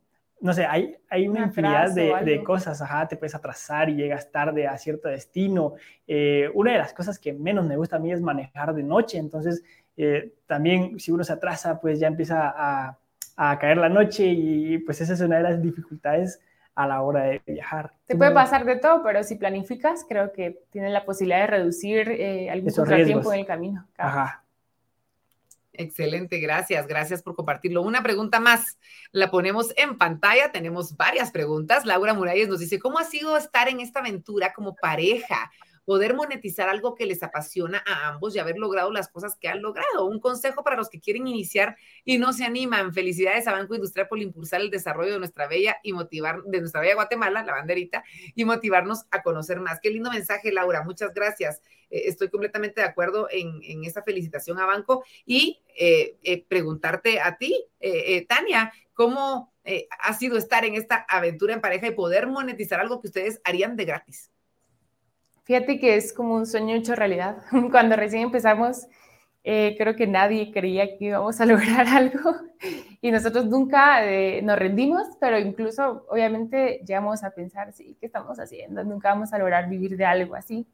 no 0.44 0.54
sé, 0.54 0.66
hay, 0.66 0.98
hay 1.10 1.30
una 1.30 1.46
infinidad 1.46 1.94
de, 1.96 2.14
de, 2.26 2.44
cosas, 2.44 2.82
ajá, 2.82 3.08
te 3.08 3.16
puedes 3.16 3.34
atrasar 3.34 3.90
y 3.90 3.96
llegas 3.96 4.30
tarde 4.30 4.68
a 4.68 4.78
cierto 4.78 5.08
destino. 5.08 5.76
Eh, 6.06 6.50
una 6.54 6.74
de 6.74 6.80
las 6.80 6.94
cosas 6.94 7.18
que 7.18 7.32
menos 7.32 7.66
me 7.66 7.78
gusta 7.78 7.96
a 7.96 8.00
mí 8.00 8.12
es 8.12 8.20
manejar 8.20 8.76
de 8.76 8.84
noche, 8.84 9.18
entonces 9.18 9.64
eh, 9.96 10.34
también 10.46 11.00
si 11.00 11.14
uno 11.14 11.24
se 11.24 11.32
atrasa, 11.32 11.80
pues 11.80 11.98
ya 11.98 12.08
empieza 12.08 12.54
a, 12.54 12.98
a, 13.38 13.58
caer 13.58 13.78
la 13.78 13.88
noche 13.88 14.26
y 14.26 14.80
pues 14.80 15.00
esa 15.00 15.14
es 15.14 15.22
una 15.22 15.38
de 15.38 15.44
las 15.44 15.62
dificultades 15.62 16.42
a 16.76 16.88
la 16.88 17.02
hora 17.04 17.24
de 17.24 17.42
viajar. 17.48 17.94
Te 18.06 18.18
puede 18.18 18.32
pasar 18.32 18.66
de 18.66 18.76
todo, 18.76 19.02
pero 19.02 19.24
si 19.24 19.36
planificas, 19.36 20.06
creo 20.10 20.34
que 20.34 20.60
tienes 20.72 20.92
la 20.92 21.06
posibilidad 21.06 21.40
de 21.40 21.48
reducir 21.48 22.10
eh, 22.10 22.50
algún 22.50 22.74
tiempo 23.06 23.32
en 23.32 23.40
el 23.40 23.46
camino. 23.46 23.88
Ajá. 23.98 24.43
Excelente, 25.76 26.40
gracias, 26.40 26.86
gracias 26.86 27.24
por 27.24 27.36
compartirlo. 27.36 27.82
Una 27.82 28.04
pregunta 28.04 28.40
más, 28.40 28.78
la 29.12 29.32
ponemos 29.32 29.74
en 29.76 29.98
pantalla, 29.98 30.52
tenemos 30.52 30.96
varias 30.96 31.32
preguntas. 31.32 31.86
Laura 31.86 32.14
Muralles 32.14 32.48
nos 32.48 32.60
dice, 32.60 32.78
¿cómo 32.78 33.00
ha 33.00 33.04
sido 33.04 33.36
estar 33.38 33.68
en 33.68 33.80
esta 33.80 34.00
aventura 34.00 34.54
como 34.54 34.76
pareja? 34.76 35.52
Poder 35.86 36.16
monetizar 36.16 36.70
algo 36.70 36.96
que 36.96 37.06
les 37.06 37.24
apasiona 37.24 37.84
a 37.86 38.10
ambos 38.10 38.36
y 38.36 38.40
haber 38.40 38.58
logrado 38.58 38.92
las 38.92 39.10
cosas 39.10 39.36
que 39.36 39.48
han 39.48 39.62
logrado. 39.62 40.06
Un 40.06 40.20
consejo 40.20 40.64
para 40.64 40.78
los 40.78 40.90
que 40.90 41.00
quieren 41.00 41.28
iniciar 41.28 41.76
y 42.06 42.18
no 42.18 42.34
se 42.34 42.46
animan. 42.46 42.94
Felicidades 42.94 43.48
a 43.48 43.52
Banco 43.52 43.76
Industrial 43.76 44.08
por 44.08 44.20
impulsar 44.20 44.62
el 44.62 44.70
desarrollo 44.70 45.14
de 45.14 45.20
nuestra 45.20 45.48
bella 45.48 45.78
y 45.84 45.94
motivar, 45.94 46.44
de 46.44 46.60
nuestra 46.60 46.82
bella 46.82 46.96
Guatemala, 46.96 47.44
la 47.44 47.54
banderita, 47.54 48.04
y 48.36 48.46
motivarnos 48.46 49.06
a 49.12 49.22
conocer 49.22 49.60
más. 49.60 49.80
Qué 49.82 49.90
lindo 49.90 50.12
mensaje, 50.12 50.52
Laura. 50.52 50.84
Muchas 50.84 51.14
gracias. 51.14 51.62
Eh, 51.90 52.04
estoy 52.08 52.30
completamente 52.30 52.82
de 52.82 52.88
acuerdo 52.88 53.28
en, 53.30 53.84
esa 53.84 54.02
felicitación 54.02 54.60
a 54.60 54.66
Banco 54.66 55.04
y 55.26 55.62
eh, 55.78 56.18
eh, 56.24 56.44
preguntarte 56.48 57.20
a 57.20 57.38
ti, 57.38 57.66
Tania, 58.30 58.72
¿cómo 58.94 59.54
ha 60.00 60.14
sido 60.14 60.38
estar 60.38 60.64
en 60.64 60.76
esta 60.76 61.06
aventura 61.10 61.54
en 61.54 61.60
pareja 61.60 61.88
y 61.88 61.92
poder 61.92 62.28
monetizar 62.28 62.80
algo 62.80 63.02
que 63.02 63.08
ustedes 63.08 63.42
harían 63.44 63.76
de 63.76 63.86
gratis? 63.86 64.33
Fíjate 65.44 65.78
que 65.78 65.96
es 65.96 66.14
como 66.14 66.36
un 66.36 66.46
sueño 66.46 66.76
hecho 66.76 66.96
realidad. 66.96 67.38
Cuando 67.72 67.96
recién 67.96 68.24
empezamos, 68.24 68.88
eh, 69.44 69.76
creo 69.78 69.96
que 69.96 70.08
nadie 70.08 70.52
creía 70.54 70.98
que 70.98 71.06
íbamos 71.06 71.42
a 71.42 71.46
lograr 71.48 71.88
algo 71.88 72.32
y 73.02 73.12
nosotros 73.12 73.46
nunca 73.48 74.06
eh, 74.06 74.42
nos 74.42 74.58
rendimos, 74.58 75.04
pero 75.20 75.38
incluso 75.38 76.06
obviamente 76.10 76.82
llegamos 76.88 77.24
a 77.24 77.32
pensar, 77.32 77.74
sí, 77.74 77.98
¿qué 78.00 78.06
estamos 78.06 78.40
haciendo? 78.40 78.84
Nunca 78.86 79.10
vamos 79.10 79.34
a 79.34 79.38
lograr 79.38 79.68
vivir 79.70 79.98
de 79.98 80.06
algo 80.06 80.36
así. 80.36 80.66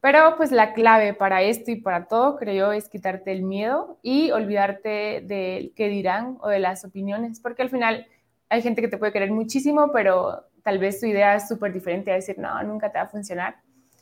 Pero 0.00 0.36
pues 0.36 0.52
la 0.52 0.74
clave 0.74 1.14
para 1.14 1.42
esto 1.42 1.70
y 1.72 1.76
para 1.76 2.06
todo, 2.06 2.36
creo, 2.36 2.72
es 2.72 2.88
quitarte 2.88 3.32
el 3.32 3.42
miedo 3.42 3.98
y 4.02 4.30
olvidarte 4.30 5.22
del 5.22 5.72
qué 5.74 5.88
dirán 5.88 6.36
o 6.40 6.48
de 6.48 6.60
las 6.60 6.84
opiniones, 6.84 7.40
porque 7.40 7.62
al 7.62 7.70
final 7.70 8.06
hay 8.48 8.62
gente 8.62 8.80
que 8.80 8.88
te 8.88 8.98
puede 8.98 9.12
querer 9.12 9.32
muchísimo, 9.32 9.90
pero 9.92 10.44
tal 10.62 10.78
vez 10.78 11.00
tu 11.00 11.06
idea 11.06 11.34
es 11.34 11.48
súper 11.48 11.72
diferente 11.72 12.12
a 12.12 12.14
decir, 12.14 12.38
no, 12.38 12.62
nunca 12.62 12.92
te 12.92 12.98
va 12.98 13.04
a 13.04 13.08
funcionar. 13.08 13.56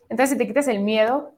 Entonces, 0.09 0.31
si 0.31 0.39
te 0.39 0.47
quitas 0.47 0.69
el 0.69 0.81
miedo 0.81 1.33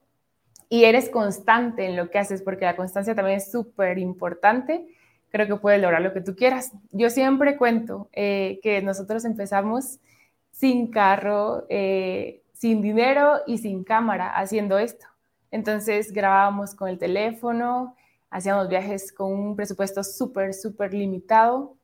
y 0.69 0.85
eres 0.85 1.09
constante 1.09 1.85
en 1.85 1.95
lo 1.95 2.09
que 2.09 2.19
haces, 2.19 2.41
porque 2.41 2.65
la 2.65 2.75
constancia 2.75 3.15
también 3.15 3.37
es 3.37 3.51
súper 3.51 3.97
importante, 3.97 4.85
creo 5.31 5.47
que 5.47 5.55
puedes 5.55 5.81
lograr 5.81 6.01
lo 6.01 6.13
que 6.13 6.21
tú 6.21 6.35
quieras. 6.35 6.71
Yo 6.91 7.09
siempre 7.09 7.57
cuento 7.57 8.09
eh, 8.13 8.59
que 8.61 8.81
nosotros 8.81 9.25
empezamos 9.25 9.99
sin 10.51 10.87
carro, 10.87 11.65
eh, 11.69 12.41
sin 12.53 12.81
dinero 12.81 13.39
y 13.47 13.59
sin 13.59 13.83
cámara 13.83 14.37
haciendo 14.37 14.77
esto. 14.77 15.05
Entonces 15.51 16.11
grabábamos 16.11 16.75
con 16.75 16.89
el 16.89 16.99
teléfono, 16.99 17.95
hacíamos 18.29 18.69
viajes 18.69 19.11
con 19.11 19.31
un 19.31 19.55
presupuesto 19.55 20.03
súper, 20.03 20.53
súper 20.53 20.93
limitado. 20.93 21.75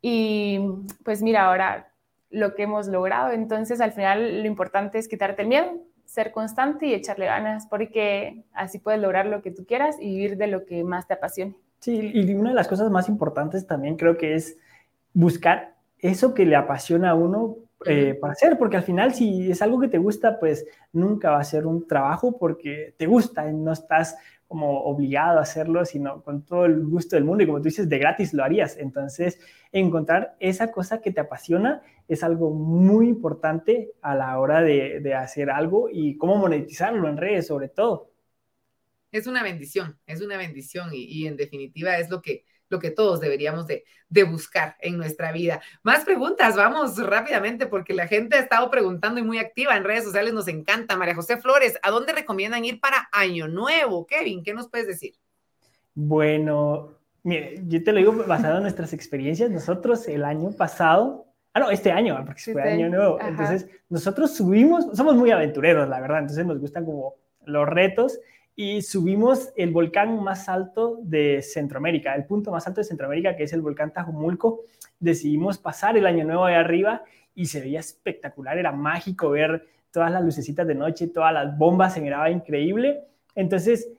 Y 0.00 0.60
pues 1.04 1.22
mira, 1.22 1.46
ahora 1.46 1.92
lo 2.30 2.54
que 2.54 2.64
hemos 2.64 2.88
logrado. 2.88 3.32
Entonces 3.32 3.80
al 3.80 3.92
final 3.92 4.42
lo 4.42 4.46
importante 4.46 4.98
es 4.98 5.08
quitarte 5.08 5.42
el 5.42 5.48
miedo, 5.48 5.80
ser 6.08 6.32
constante 6.32 6.86
y 6.86 6.94
echarle 6.94 7.26
ganas, 7.26 7.66
porque 7.66 8.42
así 8.54 8.78
puedes 8.78 8.98
lograr 9.00 9.26
lo 9.26 9.42
que 9.42 9.50
tú 9.50 9.66
quieras 9.66 9.96
y 10.00 10.06
vivir 10.06 10.38
de 10.38 10.46
lo 10.46 10.64
que 10.64 10.82
más 10.82 11.06
te 11.06 11.14
apasione. 11.14 11.54
Sí, 11.80 12.10
y 12.14 12.34
una 12.34 12.48
de 12.48 12.56
las 12.56 12.66
cosas 12.66 12.90
más 12.90 13.10
importantes 13.10 13.66
también 13.66 13.96
creo 13.96 14.16
que 14.16 14.34
es 14.34 14.56
buscar 15.12 15.76
eso 15.98 16.32
que 16.32 16.46
le 16.46 16.56
apasiona 16.56 17.10
a 17.10 17.14
uno 17.14 17.56
eh, 17.84 18.16
para 18.18 18.32
hacer, 18.32 18.56
porque 18.58 18.78
al 18.78 18.82
final 18.84 19.14
si 19.14 19.50
es 19.50 19.60
algo 19.60 19.78
que 19.78 19.88
te 19.88 19.98
gusta, 19.98 20.40
pues 20.40 20.66
nunca 20.92 21.30
va 21.30 21.40
a 21.40 21.44
ser 21.44 21.66
un 21.66 21.86
trabajo 21.86 22.38
porque 22.38 22.94
te 22.96 23.06
gusta 23.06 23.48
y 23.48 23.52
no 23.52 23.72
estás 23.72 24.16
como 24.48 24.80
obligado 24.84 25.38
a 25.38 25.42
hacerlo, 25.42 25.84
sino 25.84 26.22
con 26.22 26.44
todo 26.44 26.64
el 26.64 26.84
gusto 26.86 27.16
del 27.16 27.24
mundo 27.24 27.44
y 27.44 27.46
como 27.46 27.58
tú 27.58 27.64
dices, 27.64 27.88
de 27.88 27.98
gratis 27.98 28.32
lo 28.32 28.42
harías. 28.42 28.78
Entonces, 28.78 29.38
encontrar 29.70 30.36
esa 30.40 30.72
cosa 30.72 31.00
que 31.00 31.12
te 31.12 31.20
apasiona 31.20 31.82
es 32.08 32.24
algo 32.24 32.50
muy 32.50 33.08
importante 33.08 33.92
a 34.00 34.14
la 34.14 34.38
hora 34.38 34.62
de, 34.62 35.14
hacer 35.14 35.50
algo 35.50 35.88
y 35.92 36.16
cómo 36.16 36.36
monetizarlo 36.36 37.08
en 37.08 37.18
redes 37.18 37.46
sobre 37.46 37.68
todo. 37.68 38.10
Es 39.12 39.26
una 39.26 39.42
bendición, 39.42 39.98
es 40.06 40.22
una 40.22 40.36
bendición 40.36 40.90
y 40.92 41.26
en 41.26 41.36
definitiva 41.36 41.98
es 41.98 42.10
lo 42.10 42.20
que 42.20 42.44
lo 42.68 42.78
que 42.78 42.90
todos 42.90 43.20
deberíamos 43.20 43.66
de, 43.66 43.84
de, 44.08 44.24
buscar 44.24 44.76
en 44.80 44.96
nuestra 44.96 45.32
vida. 45.32 45.60
Más 45.82 46.04
preguntas, 46.04 46.56
vamos 46.56 46.96
rápidamente 46.98 47.66
porque 47.66 47.94
la 47.94 48.06
gente 48.06 48.36
ha 48.36 48.40
estado 48.40 48.70
preguntando 48.70 49.20
y 49.20 49.24
muy 49.24 49.38
activa 49.38 49.76
en 49.76 49.84
redes 49.84 50.04
sociales, 50.04 50.32
nos 50.32 50.48
encanta. 50.48 50.96
María 50.96 51.14
José 51.14 51.36
Flores, 51.38 51.78
¿a 51.82 51.90
dónde 51.90 52.12
recomiendan 52.12 52.64
ir 52.64 52.80
para 52.80 53.08
Año 53.12 53.48
Nuevo? 53.48 54.06
Kevin, 54.06 54.42
¿qué 54.42 54.54
nos 54.54 54.68
puedes 54.68 54.86
decir? 54.86 55.14
Bueno, 55.94 56.94
mire, 57.22 57.62
yo 57.66 57.82
te 57.82 57.92
lo 57.92 57.98
digo 57.98 58.12
basado 58.26 58.56
en 58.56 58.62
nuestras 58.62 58.92
experiencias. 58.92 59.50
Nosotros 59.50 60.06
el 60.08 60.24
año 60.24 60.52
pasado, 60.52 61.26
ah, 61.54 61.60
no, 61.60 61.70
este 61.70 61.90
año, 61.90 62.22
porque 62.24 62.40
fue 62.40 62.62
este 62.62 62.74
Año 62.74 62.88
Nuevo. 62.88 63.18
Entonces, 63.20 63.66
nosotros 63.88 64.34
subimos, 64.34 64.86
somos 64.96 65.16
muy 65.16 65.30
aventureros, 65.30 65.88
la 65.88 66.00
verdad, 66.00 66.20
entonces 66.20 66.46
nos 66.46 66.60
gustan 66.60 66.84
como 66.84 67.16
los 67.44 67.66
retos 67.66 68.20
y 68.60 68.82
subimos 68.82 69.52
el 69.54 69.70
volcán 69.70 70.20
más 70.20 70.48
alto 70.48 70.98
de 71.04 71.42
Centroamérica, 71.42 72.16
el 72.16 72.24
punto 72.24 72.50
más 72.50 72.66
alto 72.66 72.80
de 72.80 72.86
Centroamérica, 72.86 73.36
que 73.36 73.44
es 73.44 73.52
el 73.52 73.62
volcán 73.62 73.92
Tajumulco. 73.92 74.62
Decidimos 74.98 75.58
pasar 75.58 75.96
el 75.96 76.04
año 76.06 76.24
nuevo 76.24 76.44
ahí 76.44 76.56
arriba 76.56 77.04
y 77.36 77.46
se 77.46 77.60
veía 77.60 77.78
espectacular, 77.78 78.58
era 78.58 78.72
mágico 78.72 79.30
ver 79.30 79.64
todas 79.92 80.10
las 80.10 80.24
lucecitas 80.24 80.66
de 80.66 80.74
noche, 80.74 81.06
todas 81.06 81.32
las 81.32 81.56
bombas, 81.56 81.94
se 81.94 82.00
miraba 82.00 82.32
increíble. 82.32 83.04
Entonces, 83.36 83.92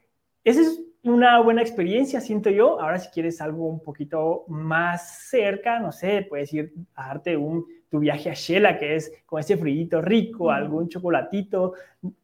esa 0.43 0.59
es 0.59 0.81
una 1.03 1.39
buena 1.39 1.61
experiencia, 1.61 2.19
siento 2.19 2.49
yo. 2.49 2.81
Ahora, 2.81 2.99
si 2.99 3.07
quieres 3.11 3.39
algo 3.39 3.65
un 3.65 3.81
poquito 3.81 4.43
más 4.49 5.29
cerca, 5.29 5.79
no 5.79 5.93
sé, 5.93 6.27
puedes 6.27 6.53
ir 6.53 6.73
a 6.95 7.07
darte 7.07 7.37
un, 7.37 7.65
tu 7.89 7.99
viaje 7.99 8.29
a 8.29 8.33
Shela, 8.33 8.77
que 8.77 8.97
es 8.97 9.09
con 9.25 9.39
ese 9.39 9.55
frío 9.55 10.01
rico, 10.01 10.51
algún 10.51 10.89
chocolatito. 10.89 11.75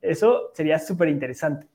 Eso 0.01 0.51
sería 0.53 0.79
súper 0.79 1.07
interesante. 1.07 1.74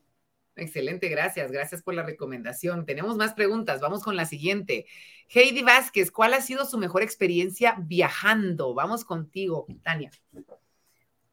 Excelente, 0.55 1.07
gracias. 1.07 1.51
Gracias 1.51 1.81
por 1.81 1.93
la 1.93 2.03
recomendación. 2.03 2.85
Tenemos 2.85 3.17
más 3.17 3.33
preguntas. 3.33 3.79
Vamos 3.81 4.03
con 4.03 4.15
la 4.15 4.25
siguiente. 4.25 4.85
Heidi 5.29 5.63
Vázquez, 5.63 6.11
¿cuál 6.11 6.33
ha 6.33 6.41
sido 6.41 6.65
su 6.65 6.77
mejor 6.77 7.03
experiencia 7.03 7.75
viajando? 7.79 8.73
Vamos 8.73 9.05
contigo, 9.05 9.65
Tania. 9.83 10.11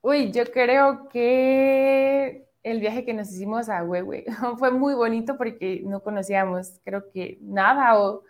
Uy, 0.00 0.30
yo 0.30 0.44
creo 0.52 1.08
que 1.08 2.48
el 2.62 2.80
viaje 2.80 3.04
que 3.04 3.14
nos 3.14 3.30
hicimos 3.32 3.68
a 3.68 3.82
Huehue 3.82 4.24
fue 4.58 4.70
muy 4.70 4.94
bonito 4.94 5.36
porque 5.36 5.82
no 5.84 6.02
conocíamos, 6.02 6.80
creo 6.84 7.10
que 7.10 7.38
nada 7.40 7.98
o 7.98 8.22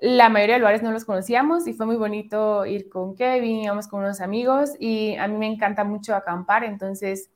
la 0.00 0.28
mayoría 0.28 0.56
de 0.56 0.60
lugares 0.60 0.82
no 0.82 0.90
los 0.90 1.04
conocíamos 1.04 1.66
y 1.66 1.74
fue 1.74 1.86
muy 1.86 1.96
bonito 1.96 2.66
ir 2.66 2.88
con 2.88 3.14
Kevin, 3.14 3.62
íbamos 3.62 3.86
con 3.86 4.00
unos 4.00 4.20
amigos 4.20 4.72
y 4.80 5.14
a 5.16 5.28
mí 5.28 5.38
me 5.38 5.46
encanta 5.46 5.84
mucho 5.84 6.14
acampar, 6.14 6.64
entonces 6.64 7.30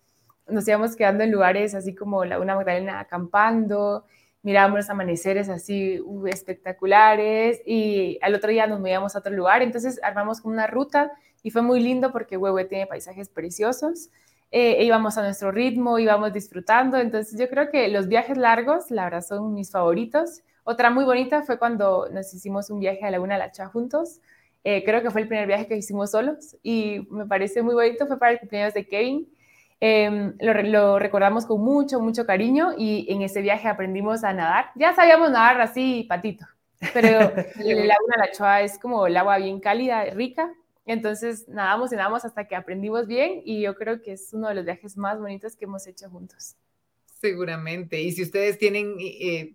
nos 0.49 0.67
íbamos 0.69 0.97
quedando 0.97 1.25
en 1.25 1.33
lugares 1.33 1.75
así 1.75 1.95
como 1.95 2.25
la 2.25 2.39
una 2.39 2.55
Magdalena 2.55 3.01
acampando, 3.01 4.05
mirábamos 4.43 4.79
los 4.79 4.91
amaneceres 4.91 5.49
así 5.49 6.01
uh, 6.01 6.27
espectaculares 6.29 7.61
y 7.67 8.19
al 8.23 8.35
otro 8.35 8.51
día 8.51 8.67
nos 8.67 8.79
movíamos 8.79 9.17
a 9.17 9.19
otro 9.19 9.33
lugar, 9.33 9.63
entonces 9.63 10.01
armamos 10.03 10.41
como 10.41 10.55
una 10.55 10.67
ruta 10.67 11.13
y 11.43 11.51
fue 11.51 11.63
muy 11.63 11.81
lindo 11.81 12.13
porque 12.13 12.37
Huehue 12.37 12.65
tiene 12.65 12.87
paisajes 12.87 13.29
preciosos, 13.29 14.11
eh, 14.53 14.85
íbamos 14.85 15.19
a 15.19 15.23
nuestro 15.23 15.51
ritmo, 15.51 15.99
íbamos 15.99 16.33
disfrutando, 16.33 16.99
entonces 16.99 17.39
yo 17.39 17.49
creo 17.49 17.71
que 17.71 17.89
los 17.89 18.07
viajes 18.07 18.37
largos, 18.37 18.91
la 18.91 19.05
verdad, 19.05 19.23
son 19.23 19.53
mis 19.55 19.71
favoritos. 19.73 20.43
Otra 20.63 20.91
muy 20.91 21.05
bonita 21.05 21.43
fue 21.43 21.59
cuando 21.59 22.09
nos 22.11 22.33
hicimos 22.33 22.71
un 22.71 22.79
viaje 22.79 23.05
a 23.05 23.11
Laguna 23.11 23.35
de 23.35 23.41
la 23.41 23.53
Cha 23.53 23.67
juntos, 23.67 24.21
eh, 24.63 24.83
creo 24.85 25.03
que 25.03 25.11
fue 25.11 25.23
el 25.23 25.29
primer 25.29 25.47
viaje 25.47 25.67
que 25.67 25.77
hicimos 25.77 26.11
solos 26.13 26.57
y 26.63 27.07
me 27.11 27.27
parece 27.27 27.63
muy 27.63 27.75
bonito, 27.75 28.07
fue 28.07 28.19
para 28.19 28.33
el 28.33 28.39
cumpleaños 28.39 28.75
de 28.75 28.87
Kevin 28.87 29.29
Em, 29.81 30.35
lo, 30.41 30.99
recordamos 30.99 31.45
con 31.45 31.61
mucho, 31.61 32.01
mucho 32.01 32.25
cariño 32.25 32.73
y 32.79 33.07
en 33.13 33.23
ese 33.23 33.43
viaje 33.43 33.69
aprendimos 33.69 34.25
a 34.25 34.33
nadar. 34.33 34.71
Ya 34.75 34.95
sabíamos 34.95 35.31
nadar 35.31 35.61
así, 35.61 36.07
patito, 36.09 36.47
pero 36.95 37.19
el 37.65 37.87
Laguna 37.87 38.17
La 38.19 38.33
Choa 38.33 38.63
es 38.63 38.79
como 38.79 39.07
el 39.07 39.17
agua 39.17 39.39
bien 39.39 39.61
cálida, 39.61 40.05
rica. 40.07 40.53
Entonces 40.87 41.49
nadamos 41.49 41.93
y 41.93 41.97
nadamos 41.97 42.25
hasta 42.25 42.47
que 42.47 42.55
aprendimos 42.55 43.07
bien 43.07 43.43
y 43.45 43.61
yo 43.61 43.75
creo 43.75 44.01
que 44.01 44.13
es 44.13 44.33
uno 44.33 44.49
de 44.49 44.55
los 44.55 44.65
viajes 44.65 44.97
más 44.97 45.19
bonitos 45.19 45.57
que 45.57 45.65
hemos 45.65 45.87
hecho 45.87 46.09
juntos. 46.09 46.55
Seguramente. 47.21 48.01
Y 48.01 48.13
si 48.13 48.23
ustedes 48.23 48.57
tienen 48.59 48.97
eh, 49.01 49.55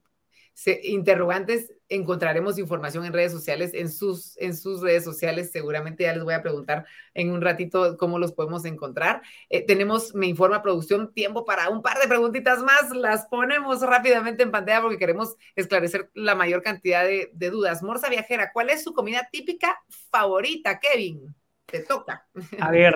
interrogantes, 0.83 1.73
encontraremos 1.89 2.57
información 2.57 3.05
en 3.05 3.13
redes 3.13 3.31
sociales, 3.31 3.71
en 3.73 3.89
sus, 3.89 4.37
en 4.37 4.55
sus 4.55 4.81
redes 4.81 5.03
sociales. 5.03 5.51
Seguramente 5.51 6.03
ya 6.03 6.13
les 6.13 6.23
voy 6.23 6.33
a 6.33 6.41
preguntar 6.41 6.85
en 7.13 7.31
un 7.31 7.41
ratito 7.41 7.97
cómo 7.97 8.19
los 8.19 8.33
podemos 8.33 8.65
encontrar. 8.65 9.21
Eh, 9.49 9.65
tenemos, 9.65 10.13
me 10.15 10.27
informa 10.27 10.61
producción, 10.61 11.13
tiempo 11.13 11.45
para 11.45 11.69
un 11.69 11.81
par 11.81 11.97
de 11.99 12.07
preguntitas 12.07 12.61
más. 12.63 12.89
Las 12.91 13.25
ponemos 13.27 13.81
rápidamente 13.81 14.43
en 14.43 14.51
pantalla 14.51 14.81
porque 14.81 14.97
queremos 14.97 15.35
esclarecer 15.55 16.09
la 16.13 16.35
mayor 16.35 16.61
cantidad 16.61 17.03
de, 17.03 17.29
de 17.33 17.49
dudas. 17.49 17.83
Morsa 17.83 18.09
Viajera, 18.09 18.51
¿cuál 18.53 18.69
es 18.69 18.83
su 18.83 18.93
comida 18.93 19.27
típica 19.31 19.79
favorita, 20.11 20.79
Kevin? 20.79 21.35
Te 21.65 21.79
toca. 21.79 22.27
A 22.59 22.71
ver, 22.71 22.95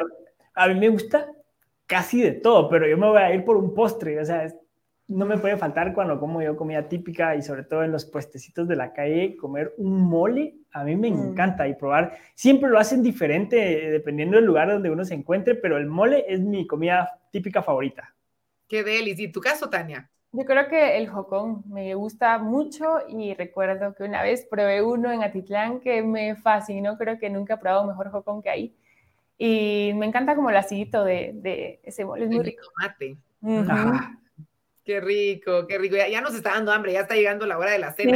a 0.54 0.68
mí 0.68 0.76
me 0.76 0.90
gusta 0.90 1.28
casi 1.86 2.22
de 2.22 2.32
todo, 2.32 2.70
pero 2.70 2.88
yo 2.88 2.98
me 2.98 3.08
voy 3.08 3.22
a 3.22 3.34
ir 3.34 3.44
por 3.44 3.58
un 3.58 3.74
postre. 3.74 4.20
O 4.20 4.26
sea, 4.26 4.54
no 5.08 5.26
me 5.26 5.38
puede 5.38 5.58
faltar 5.58 5.94
cuando 5.94 6.20
como 6.20 6.42
yo 6.42 6.56
comida 6.56 6.88
típica 6.88 7.36
y 7.36 7.42
sobre 7.42 7.64
todo 7.64 7.84
en 7.84 7.92
los 7.92 8.06
puestecitos 8.06 8.68
de 8.68 8.76
la 8.76 8.94
calle, 8.94 9.38
comer 9.38 9.74
un 9.78 10.02
mole, 10.02 10.56
a 10.72 10.84
mí 10.84 10.96
me 10.96 11.12
mm. 11.12 11.30
encanta 11.30 11.68
y 11.68 11.76
probar, 11.76 12.18
siempre 12.34 12.70
lo 12.70 12.80
hacen 12.80 13.04
diferente 13.04 13.88
eh, 13.88 13.92
dependiendo 13.92 14.38
del 14.38 14.46
lugar 14.46 14.70
donde 14.70 14.90
uno 14.90 15.06
se 15.06 15.14
encuentre, 15.14 15.56
pero 15.56 15.78
el 15.78 15.86
mole 15.86 16.26
es 16.28 16.42
mi 16.42 16.66
comida 16.66 17.20
típica 17.32 17.62
favorita. 17.62 18.14
Qué 18.68 18.84
delis. 18.84 19.20
¿Y 19.20 19.32
tu 19.32 19.42
caso, 19.42 19.70
Tania? 19.70 20.10
Yo 20.32 20.44
creo 20.44 20.68
que 20.68 20.98
el 20.98 21.08
jocón 21.08 21.64
me 21.68 21.94
gusta 21.94 22.40
mucho 22.40 22.98
y 23.08 23.34
recuerdo 23.36 23.94
que 23.94 24.04
una 24.04 24.22
vez 24.22 24.46
probé 24.50 24.82
uno 24.82 25.12
en 25.12 25.24
Atitlán 25.24 25.80
que 25.80 26.02
me 26.02 26.36
fascinó, 26.36 26.98
creo 26.98 27.20
que 27.20 27.30
nunca 27.30 27.54
he 27.54 27.58
probado 27.58 27.88
mejor 27.88 28.10
jocón 28.10 28.42
que 28.42 28.50
ahí. 28.50 28.76
Y 29.38 29.92
me 29.96 30.06
encanta 30.06 30.36
como 30.36 30.50
el 30.50 30.58
acidito 30.58 31.06
de, 31.06 31.32
de 31.36 31.80
ese 31.84 32.04
mole, 32.04 32.26
es 32.26 32.32
muy 32.32 32.44
rico. 32.44 32.64
Tomate. 32.74 33.18
Ajá. 33.72 34.20
Qué 34.86 35.02
rico, 35.02 35.66
qué 35.66 35.80
rico. 35.80 35.96
Ya, 35.96 36.22
nos 36.22 36.36
está 36.36 36.52
dando 36.52 36.72
hambre, 36.72 36.94
ya 36.94 37.02
está 37.02 37.16
llegando 37.16 37.48
la 37.48 37.58
hora 37.58 37.72
de 37.72 37.80
la 37.80 37.92
cena. 37.94 38.12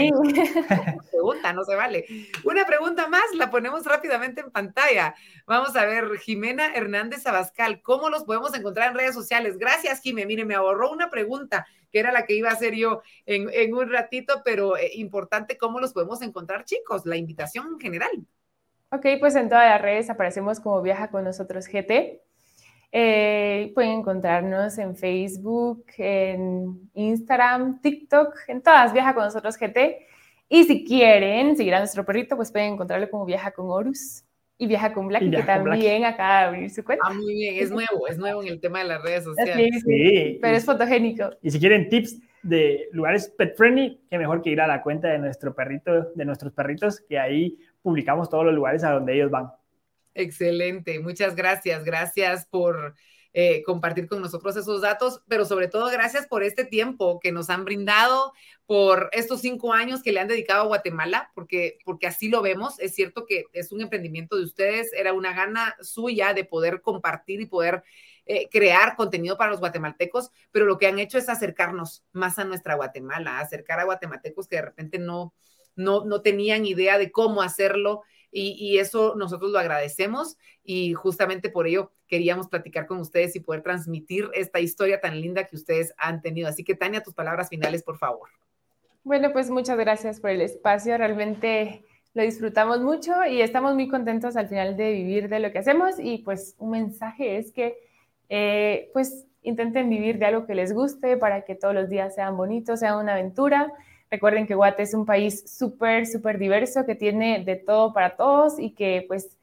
Pregunta, 1.10 1.52
no 1.54 1.64
se 1.64 1.76
vale. 1.76 2.06
Una 2.44 2.64
pregunta 2.68 3.08
más, 3.08 3.24
la 3.34 3.50
ponemos 3.50 3.86
rápidamente 3.86 4.42
en 4.42 4.52
pantalla. 4.52 5.16
Vamos 5.48 5.76
a 5.76 5.86
ver, 5.86 6.20
Jimena 6.20 6.72
Hernández 6.76 7.26
Abascal, 7.26 7.82
¿cómo 7.82 8.12
los 8.12 8.24
podemos 8.24 8.56
encontrar 8.56 8.92
en 8.92 8.98
redes 9.00 9.16
sociales? 9.16 9.58
Gracias, 9.58 10.00
Jimé. 10.02 10.28
Mire, 10.28 10.46
me 10.46 10.54
ahorró 10.54 10.92
una 10.92 11.10
pregunta 11.10 11.66
que 11.92 12.00
era 12.00 12.12
la 12.12 12.28
que 12.28 12.36
iba 12.36 12.50
a 12.50 12.54
hacer 12.54 12.76
yo 12.76 13.02
en, 13.26 13.50
en 13.52 13.74
un 13.74 13.92
ratito, 13.92 14.44
pero 14.46 14.78
eh, 14.78 14.92
importante, 14.94 15.58
¿cómo 15.58 15.80
los 15.80 15.92
podemos 15.92 16.22
encontrar, 16.22 16.66
chicos? 16.66 17.04
La 17.08 17.18
invitación 17.18 17.66
en 17.74 17.80
general. 17.80 18.12
Ok, 18.92 19.08
pues 19.20 19.36
en 19.36 19.50
todas 19.50 19.68
las 19.68 19.82
redes 19.82 20.12
aparecemos 20.12 20.60
como 20.60 20.84
Viaja 20.84 21.10
con 21.10 21.24
nosotros 21.24 21.68
GT. 21.68 22.22
Eh, 22.92 23.72
pueden 23.76 24.00
encontrarnos 24.00 24.78
en 24.80 24.96
Facebook, 24.96 25.86
en 25.98 26.90
Instagram, 26.94 27.82
TikTok, 27.82 28.34
en 28.48 28.62
todas, 28.62 28.94
Viaja 28.94 29.14
con 29.14 29.26
nosotros 29.26 29.58
GT. 29.58 30.08
Y 30.48 30.64
si 30.64 30.84
quieren 30.84 31.56
seguir 31.56 31.76
a 31.76 31.80
nuestro 31.80 32.04
perrito, 32.04 32.36
pues 32.36 32.52
pueden 32.52 32.74
encontrarlo 32.74 33.10
como 33.10 33.26
Viaja 33.26 33.52
con 33.52 33.70
Horus 33.70 34.24
y 34.58 34.66
Viaja 34.66 34.92
con 34.92 35.08
Black, 35.08 35.30
que 35.30 35.44
también 35.44 36.04
acaba 36.04 36.40
de 36.40 36.46
abrir 36.46 36.70
su 36.72 36.84
cuenta. 36.84 37.06
Ah, 37.08 37.14
muy 37.14 37.34
bien, 37.34 37.64
es 37.64 37.70
nuevo, 37.70 38.08
es 38.08 38.18
nuevo 38.18 38.42
en 38.42 38.50
el 38.50 38.60
tema 38.60 38.80
de 38.80 38.86
las 38.86 39.04
redes 39.04 39.24
sociales. 39.24 39.70
Sí, 39.74 39.82
sí, 39.82 40.40
pero 40.42 40.58
es 40.58 40.66
fotogénico. 40.66 41.30
Y 41.44 41.52
si 41.52 41.60
quieren 41.60 41.88
tips 41.88 42.20
de 42.42 42.90
lugares 42.92 43.30
pet 43.38 43.56
friendly, 43.56 44.02
qué 44.10 44.18
mejor 44.18 44.42
que 44.42 44.50
ir 44.50 44.60
a 44.60 44.68
la 44.68 44.82
cuenta 44.82 45.10
de 45.10 45.20
nuestro 45.20 45.54
perrito, 45.54 46.12
de 46.16 46.26
nuestros 46.26 46.52
perritos, 46.52 47.00
que 47.02 47.20
ahí 47.20 47.58
publicamos 47.82 48.30
todos 48.30 48.46
los 48.46 48.56
lugares 48.56 48.84
a 48.84 48.92
donde 48.92 49.14
ellos 49.14 49.30
van. 49.30 49.52
Excelente, 50.14 51.00
muchas 51.00 51.36
gracias. 51.36 51.84
Gracias 51.84 52.46
por 52.48 52.96
eh, 53.32 53.62
compartir 53.64 54.08
con 54.08 54.22
nosotros 54.22 54.56
esos 54.56 54.82
datos, 54.82 55.22
pero 55.28 55.46
sobre 55.46 55.68
todo 55.68 55.90
gracias 55.92 56.26
por 56.26 56.42
este 56.42 56.66
tiempo 56.66 57.20
que 57.20 57.32
nos 57.32 57.52
han 57.52 57.64
brindado, 57.64 58.34
por 58.66 59.10
estos 59.12 59.42
cinco 59.42 59.72
años 59.72 60.02
que 60.02 60.12
le 60.12 60.20
han 60.20 60.28
dedicado 60.28 60.64
a 60.64 60.68
Guatemala, 60.68 61.32
porque, 61.36 61.78
porque 61.86 62.08
así 62.08 62.28
lo 62.28 62.42
vemos. 62.42 62.80
Es 62.80 62.96
cierto 62.96 63.26
que 63.28 63.46
es 63.54 63.72
un 63.72 63.82
emprendimiento 63.82 64.36
de 64.36 64.46
ustedes, 64.46 64.92
era 64.94 65.14
una 65.14 65.34
gana 65.34 65.76
suya 65.80 66.34
de 66.34 66.44
poder 66.44 66.82
compartir 66.82 67.40
y 67.40 67.46
poder 67.46 67.84
eh, 68.26 68.50
crear 68.52 68.96
contenido 68.96 69.38
para 69.38 69.52
los 69.52 69.60
guatemaltecos, 69.60 70.32
pero 70.52 70.66
lo 70.66 70.80
que 70.80 70.88
han 70.88 70.98
hecho 70.98 71.20
es 71.20 71.30
acercarnos 71.30 72.04
más 72.12 72.40
a 72.40 72.46
nuestra 72.46 72.76
Guatemala, 72.76 73.40
acercar 73.40 73.80
a 73.80 73.86
guatemaltecos 73.86 74.48
que 74.48 74.56
de 74.56 74.64
repente 74.64 74.98
no, 74.98 75.34
no, 75.76 76.04
no 76.04 76.22
tenían 76.22 76.66
idea 76.66 76.98
de 76.98 77.12
cómo 77.12 77.44
hacerlo 77.44 78.02
y, 78.32 78.78
eso 78.78 79.16
nosotros 79.16 79.52
lo 79.52 79.60
agradecemos 79.60 80.38
y 80.64 80.94
justamente 80.94 81.50
por 81.50 81.68
ello 81.68 81.92
queríamos 82.08 82.48
platicar 82.48 82.86
con 82.86 83.00
ustedes 83.00 83.36
y 83.36 83.40
poder 83.40 83.62
transmitir 83.62 84.30
esta 84.34 84.60
historia 84.60 85.00
tan 85.00 85.20
linda 85.20 85.46
que 85.46 85.56
ustedes 85.56 85.94
han 85.98 86.22
tenido. 86.22 86.48
Así 86.48 86.64
que 86.64 86.76
Tania, 86.76 87.02
tus 87.02 87.14
palabras 87.14 87.50
finales, 87.50 87.84
por 87.84 87.98
favor. 87.98 88.30
Bueno, 89.04 89.32
pues 89.32 89.50
muchas 89.50 89.78
gracias 89.78 90.20
por 90.20 90.30
el 90.30 90.42
espacio. 90.42 90.98
Realmente 90.98 91.84
lo 92.14 92.24
disfrutamos 92.24 92.82
mucho 92.82 93.26
y 93.26 93.42
estamos 93.42 93.76
muy 93.76 93.88
contentos 93.88 94.36
al 94.36 94.48
final 94.48 94.76
de 94.78 94.92
vivir 94.92 95.30
de 95.30 95.40
lo 95.40 95.52
que 95.52 95.60
hacemos 95.60 96.00
y 96.00 96.20
pues 96.20 96.56
un 96.58 96.72
mensaje 96.72 97.38
es 97.38 97.52
que 97.52 97.78
eh, 98.30 98.90
pues 98.94 99.26
intenten 99.42 99.90
vivir 99.90 100.20
de 100.20 100.26
algo 100.26 100.46
que 100.46 100.56
les 100.56 100.74
guste 100.74 101.18
para 101.18 101.46
que 101.46 101.56
todos 101.56 101.74
los 101.74 101.90
días 101.90 102.16
sean 102.16 102.36
bonitos, 102.36 102.80
sean 102.80 102.98
una 102.98 103.14
aventura 103.14 103.72
Recuerden 104.12 104.48
que 104.48 104.56
Guate 104.56 104.84
es 104.84 104.94
un 104.94 105.06
país 105.06 105.44
súper, 105.46 106.08
súper 106.08 106.40
diverso, 106.40 106.86
que 106.86 106.96
tiene 106.96 107.44
de 107.44 107.56
todo 107.56 107.94
para 107.94 108.16
todos 108.16 108.60
y 108.60 108.72
que 108.74 109.06
pues 109.08 109.38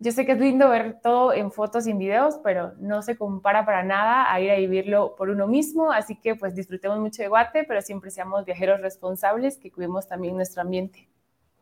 yo 0.00 0.12
sé 0.12 0.24
que 0.24 0.32
es 0.32 0.38
lindo 0.38 0.68
ver 0.68 1.00
todo 1.02 1.32
en 1.32 1.50
fotos 1.50 1.86
y 1.86 1.90
en 1.90 1.98
videos, 1.98 2.38
pero 2.42 2.72
no 2.78 3.02
se 3.02 3.16
compara 3.16 3.64
para 3.64 3.82
nada 3.82 4.32
a 4.32 4.40
ir 4.40 4.50
a 4.50 4.56
vivirlo 4.56 5.16
por 5.16 5.28
uno 5.28 5.48
mismo. 5.48 5.90
Así 5.90 6.16
que 6.20 6.36
pues 6.36 6.54
disfrutemos 6.54 7.00
mucho 7.00 7.22
de 7.22 7.28
Guate, 7.28 7.64
pero 7.64 7.82
siempre 7.82 8.10
seamos 8.10 8.44
viajeros 8.44 8.80
responsables 8.80 9.58
que 9.58 9.72
cuidemos 9.72 10.06
también 10.06 10.36
nuestro 10.36 10.62
ambiente. 10.62 11.08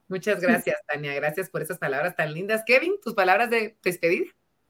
Muchas 0.08 0.40
gracias, 0.40 0.76
Tania. 0.86 1.14
Gracias 1.14 1.50
por 1.50 1.62
esas 1.62 1.78
palabras 1.78 2.14
tan 2.14 2.32
lindas. 2.32 2.62
Kevin, 2.66 2.94
tus 3.02 3.14
palabras 3.14 3.50
de 3.50 3.76
despedida. 3.82 4.26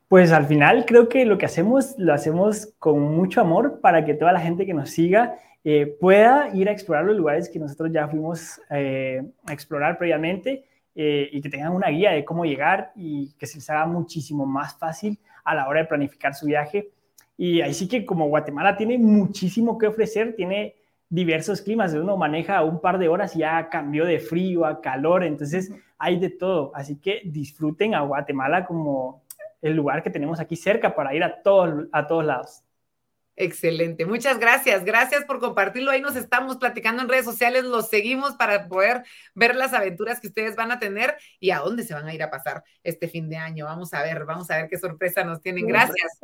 Pues 0.09 0.30
al 0.30 0.47
final 0.47 0.87
creo 0.87 1.09
que 1.09 1.24
lo 1.24 1.37
que 1.37 1.47
hacemos 1.47 1.97
lo 1.99 2.14
hacemos 2.14 2.72
con 2.78 3.01
mucho 3.01 3.41
amor 3.41 3.80
para 3.80 4.05
que 4.05 4.14
toda 4.14 4.32
la 4.32 4.41
gente 4.41 4.64
que 4.64 4.74
nos 4.74 4.91
siga 4.91 5.37
eh, 5.68 5.96
pueda 5.98 6.48
ir 6.54 6.68
a 6.68 6.72
explorar 6.72 7.04
los 7.04 7.16
lugares 7.16 7.48
que 7.48 7.58
nosotros 7.58 7.90
ya 7.90 8.06
fuimos 8.06 8.60
eh, 8.70 9.20
a 9.44 9.52
explorar 9.52 9.98
previamente 9.98 10.64
eh, 10.94 11.28
y 11.32 11.40
que 11.40 11.48
tengan 11.48 11.72
una 11.72 11.88
guía 11.88 12.12
de 12.12 12.24
cómo 12.24 12.44
llegar 12.44 12.92
y 12.94 13.32
que 13.32 13.48
se 13.48 13.56
les 13.56 13.68
haga 13.68 13.84
muchísimo 13.84 14.46
más 14.46 14.78
fácil 14.78 15.18
a 15.42 15.56
la 15.56 15.66
hora 15.66 15.80
de 15.80 15.86
planificar 15.86 16.36
su 16.36 16.46
viaje. 16.46 16.90
Y 17.36 17.62
ahí 17.62 17.74
sí 17.74 17.88
que 17.88 18.06
como 18.06 18.28
Guatemala 18.28 18.76
tiene 18.76 18.96
muchísimo 18.96 19.76
que 19.76 19.88
ofrecer, 19.88 20.36
tiene 20.36 20.76
diversos 21.08 21.60
climas, 21.62 21.92
uno 21.94 22.16
maneja 22.16 22.62
un 22.62 22.80
par 22.80 23.00
de 23.00 23.08
horas 23.08 23.34
y 23.34 23.40
ya 23.40 23.68
cambió 23.68 24.04
de 24.04 24.20
frío 24.20 24.66
a 24.66 24.80
calor, 24.80 25.24
entonces 25.24 25.72
hay 25.98 26.20
de 26.20 26.30
todo, 26.30 26.70
así 26.76 27.00
que 27.00 27.22
disfruten 27.24 27.92
a 27.96 28.02
Guatemala 28.02 28.64
como 28.66 29.24
el 29.60 29.74
lugar 29.74 30.04
que 30.04 30.10
tenemos 30.10 30.38
aquí 30.38 30.54
cerca 30.54 30.94
para 30.94 31.12
ir 31.12 31.24
a 31.24 31.42
todos, 31.42 31.88
a 31.90 32.06
todos 32.06 32.24
lados. 32.24 32.62
Excelente, 33.39 34.07
muchas 34.07 34.39
gracias. 34.39 34.82
Gracias 34.82 35.24
por 35.24 35.41
compartirlo. 35.41 35.91
Ahí 35.91 36.01
nos 36.01 36.16
estamos 36.16 36.57
platicando 36.57 37.03
en 37.03 37.09
redes 37.09 37.26
sociales, 37.26 37.64
los 37.64 37.91
seguimos 37.91 38.34
para 38.34 38.66
poder 38.66 39.05
ver 39.34 39.55
las 39.55 39.74
aventuras 39.74 40.20
que 40.20 40.28
ustedes 40.28 40.57
van 40.57 40.72
a 40.72 40.78
tener 40.78 41.16
y 41.39 41.51
a 41.51 41.59
dónde 41.59 41.84
se 41.84 41.93
van 41.93 42.09
a 42.09 42.14
ir 42.14 42.22
a 42.22 42.30
pasar 42.30 42.64
este 42.82 43.09
fin 43.09 43.28
de 43.28 43.37
año. 43.37 43.66
Vamos 43.66 43.93
a 43.93 44.03
ver, 44.03 44.24
vamos 44.24 44.51
a 44.51 44.57
ver 44.57 44.68
qué 44.70 44.78
sorpresa 44.78 45.22
nos 45.22 45.43
tienen. 45.43 45.66
Gracias. 45.66 46.18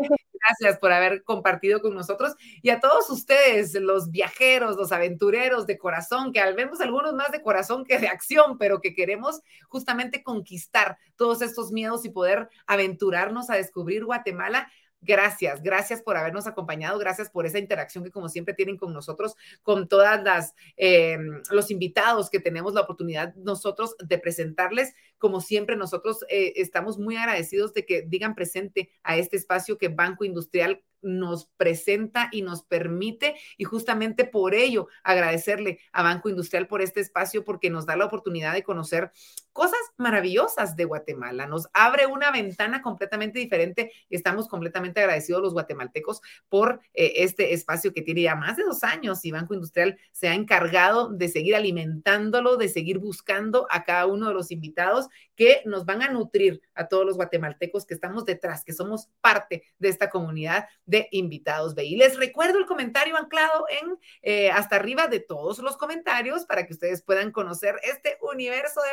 Gracias 0.45 0.81
por 0.81 0.91
haber 0.91 1.23
compartido 1.23 1.81
con 1.81 1.95
nosotros 1.95 2.35
y 2.63 2.71
a 2.71 2.81
todos 2.81 3.09
ustedes, 3.11 3.75
los 3.75 4.11
viajeros, 4.11 4.77
los 4.77 4.91
aventureros 4.91 5.67
de 5.67 5.79
corazón, 5.79 6.33
que 6.33 6.41
al 6.41 6.55
vemos 6.55 6.81
algunos 6.81 7.15
más 7.15 7.31
de 7.31 7.43
corazón 7.43 7.85
que 7.85 7.99
de 7.99 8.09
acción, 8.09 8.59
pero 8.59 8.81
que 8.81 8.93
queremos 8.93 9.41
justamente 9.69 10.25
conquistar 10.25 10.99
todos 11.15 11.43
estos 11.43 11.71
miedos 11.71 12.05
y 12.05 12.11
poder 12.11 12.49
aventurarnos 12.67 13.51
a 13.51 13.55
descubrir 13.55 14.05
Guatemala 14.05 14.69
Gracias, 15.05 15.63
gracias 15.65 16.01
por 16.01 16.17
habernos 16.17 16.47
acompañado, 16.47 16.97
gracias 16.97 17.29
por 17.29 17.45
esa 17.45 17.59
interacción 17.59 18.05
que 18.05 18.13
como 18.13 18.29
siempre 18.29 18.55
tienen 18.55 18.77
con 18.77 18.93
nosotros, 18.93 19.35
con 19.63 19.89
todas 19.89 20.23
las 20.23 20.55
eh, 20.77 21.19
los 21.51 21.73
invitados 21.73 22.31
que 22.31 22.39
tenemos 22.39 22.73
la 22.73 22.83
oportunidad 22.83 23.35
nosotros 23.35 23.97
de 23.99 24.19
presentarles. 24.19 24.95
Como 25.19 25.41
siempre, 25.41 25.75
nosotros 25.75 26.25
eh, 26.29 26.53
estamos 26.55 26.99
muy 26.99 27.17
agradecidos 27.17 27.75
de 27.75 27.85
que 27.85 28.03
digan 28.03 28.37
presente 28.37 28.91
a 29.03 29.17
este 29.17 29.37
espacio 29.37 29.77
que 29.77 29.89
Banco 29.89 30.25
Industrial 30.25 30.81
nos 31.03 31.47
presenta 31.57 32.29
y 32.33 32.43
nos 32.43 32.63
permite 32.63 33.35
y 33.59 33.65
justamente 33.65 34.25
por 34.25 34.55
ello 34.55 34.87
agradecerle 35.03 35.81
a 35.93 36.03
Banco 36.03 36.29
Industrial 36.29 36.67
por 36.69 36.81
este 36.81 37.01
espacio 37.01 37.45
porque 37.45 37.71
nos 37.71 37.87
da 37.87 37.97
la 37.97 38.07
oportunidad 38.07 38.55
de 38.55 38.63
conocer 38.63 39.11
cosas 39.53 39.81
maravillosas 39.97 40.77
de 40.77 40.85
Guatemala, 40.85 41.47
nos 41.47 41.69
abre 41.73 42.07
una 42.07 42.31
ventana 42.31 42.83
completamente 42.83 43.39
diferente. 43.39 43.93
Estamos 44.11 44.49
completamente 44.49 45.01
agradecidos 45.01 45.43
los 45.43 45.53
guatemaltecos 45.53 46.21
por 46.49 46.81
eh, 46.95 47.13
este 47.17 47.55
espacio 47.55 47.93
que 47.93 48.03
tiene 48.03 48.23
ya 48.23 48.35
más 48.35 48.57
de 48.57 48.65
dos 48.65 48.83
años 48.85 49.25
y 49.25 49.31
Banco 49.31 49.55
Industrial 49.55 49.99
se 50.13 50.29
ha 50.29 50.35
encargado 50.35 51.09
de 51.11 51.29
seguir 51.29 51.55
alimentándolo, 51.55 52.57
de 52.57 52.69
seguir 52.69 52.99
buscando 52.99 53.67
a 53.71 53.85
cada 53.85 54.07
uno 54.07 54.29
de 54.29 54.35
los 54.35 54.51
invitados 54.51 55.09
que 55.37 55.63
nos 55.65 55.85
van 55.85 56.03
a 56.03 56.11
nutrir 56.11 56.61
a 56.75 56.89
todos 56.89 57.05
los 57.05 57.17
guatemaltecos 57.17 57.87
que 57.87 57.95
estamos 57.95 58.25
detrás, 58.25 58.65
que 58.65 58.73
somos 58.73 59.09
parte 59.21 59.65
de 59.79 59.89
esta 59.89 60.11
comunidad 60.11 60.69
de 60.87 61.09
invitados 61.11 61.75
BI. 61.75 61.97
Les 61.97 62.17
recuerdo 62.17 62.59
el 62.59 62.67
comentario 62.67 63.17
anclado 63.17 63.65
en 63.69 63.99
eh, 64.23 64.51
hasta 64.51 64.77
arriba 64.77 65.09
de 65.09 65.21
todos 65.21 65.59
los 65.59 65.77
comentarios 65.77 66.45
para 66.47 66.67
que 66.67 66.73
ustedes 66.73 67.03
puedan 67.03 67.33
conocer 67.33 67.77
este 67.83 68.19
universo 68.21 68.81
de 68.83 68.93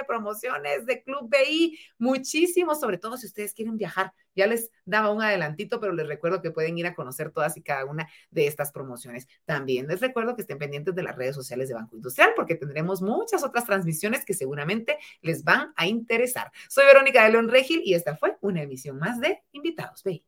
de 0.85 1.03
Club 1.03 1.29
BI. 1.29 1.79
Muchísimo, 1.97 2.75
sobre 2.75 2.97
todo 2.97 3.17
si 3.17 3.27
ustedes 3.27 3.53
quieren 3.53 3.77
viajar. 3.77 4.13
Ya 4.35 4.47
les 4.47 4.71
daba 4.85 5.11
un 5.11 5.21
adelantito, 5.21 5.79
pero 5.79 5.93
les 5.93 6.07
recuerdo 6.07 6.41
que 6.41 6.51
pueden 6.51 6.77
ir 6.77 6.87
a 6.87 6.95
conocer 6.95 7.31
todas 7.31 7.57
y 7.57 7.61
cada 7.61 7.85
una 7.85 8.07
de 8.31 8.47
estas 8.47 8.71
promociones. 8.71 9.27
También 9.45 9.87
les 9.87 9.99
recuerdo 9.99 10.35
que 10.35 10.41
estén 10.41 10.57
pendientes 10.57 10.95
de 10.95 11.03
las 11.03 11.15
redes 11.15 11.35
sociales 11.35 11.69
de 11.69 11.75
Banco 11.75 11.95
Industrial 11.95 12.31
porque 12.35 12.55
tendremos 12.55 13.01
muchas 13.01 13.43
otras 13.43 13.65
transmisiones 13.65 14.25
que 14.25 14.33
seguramente 14.33 14.97
les 15.21 15.43
van 15.43 15.73
a 15.75 15.87
interesar. 15.87 16.51
Soy 16.69 16.85
Verónica 16.85 17.23
de 17.23 17.31
León 17.31 17.49
Regil 17.49 17.81
y 17.83 17.93
esta 17.93 18.15
fue 18.15 18.37
una 18.41 18.61
emisión 18.61 18.97
más 18.97 19.19
de 19.19 19.41
Invitados 19.51 20.03
BI. 20.03 20.23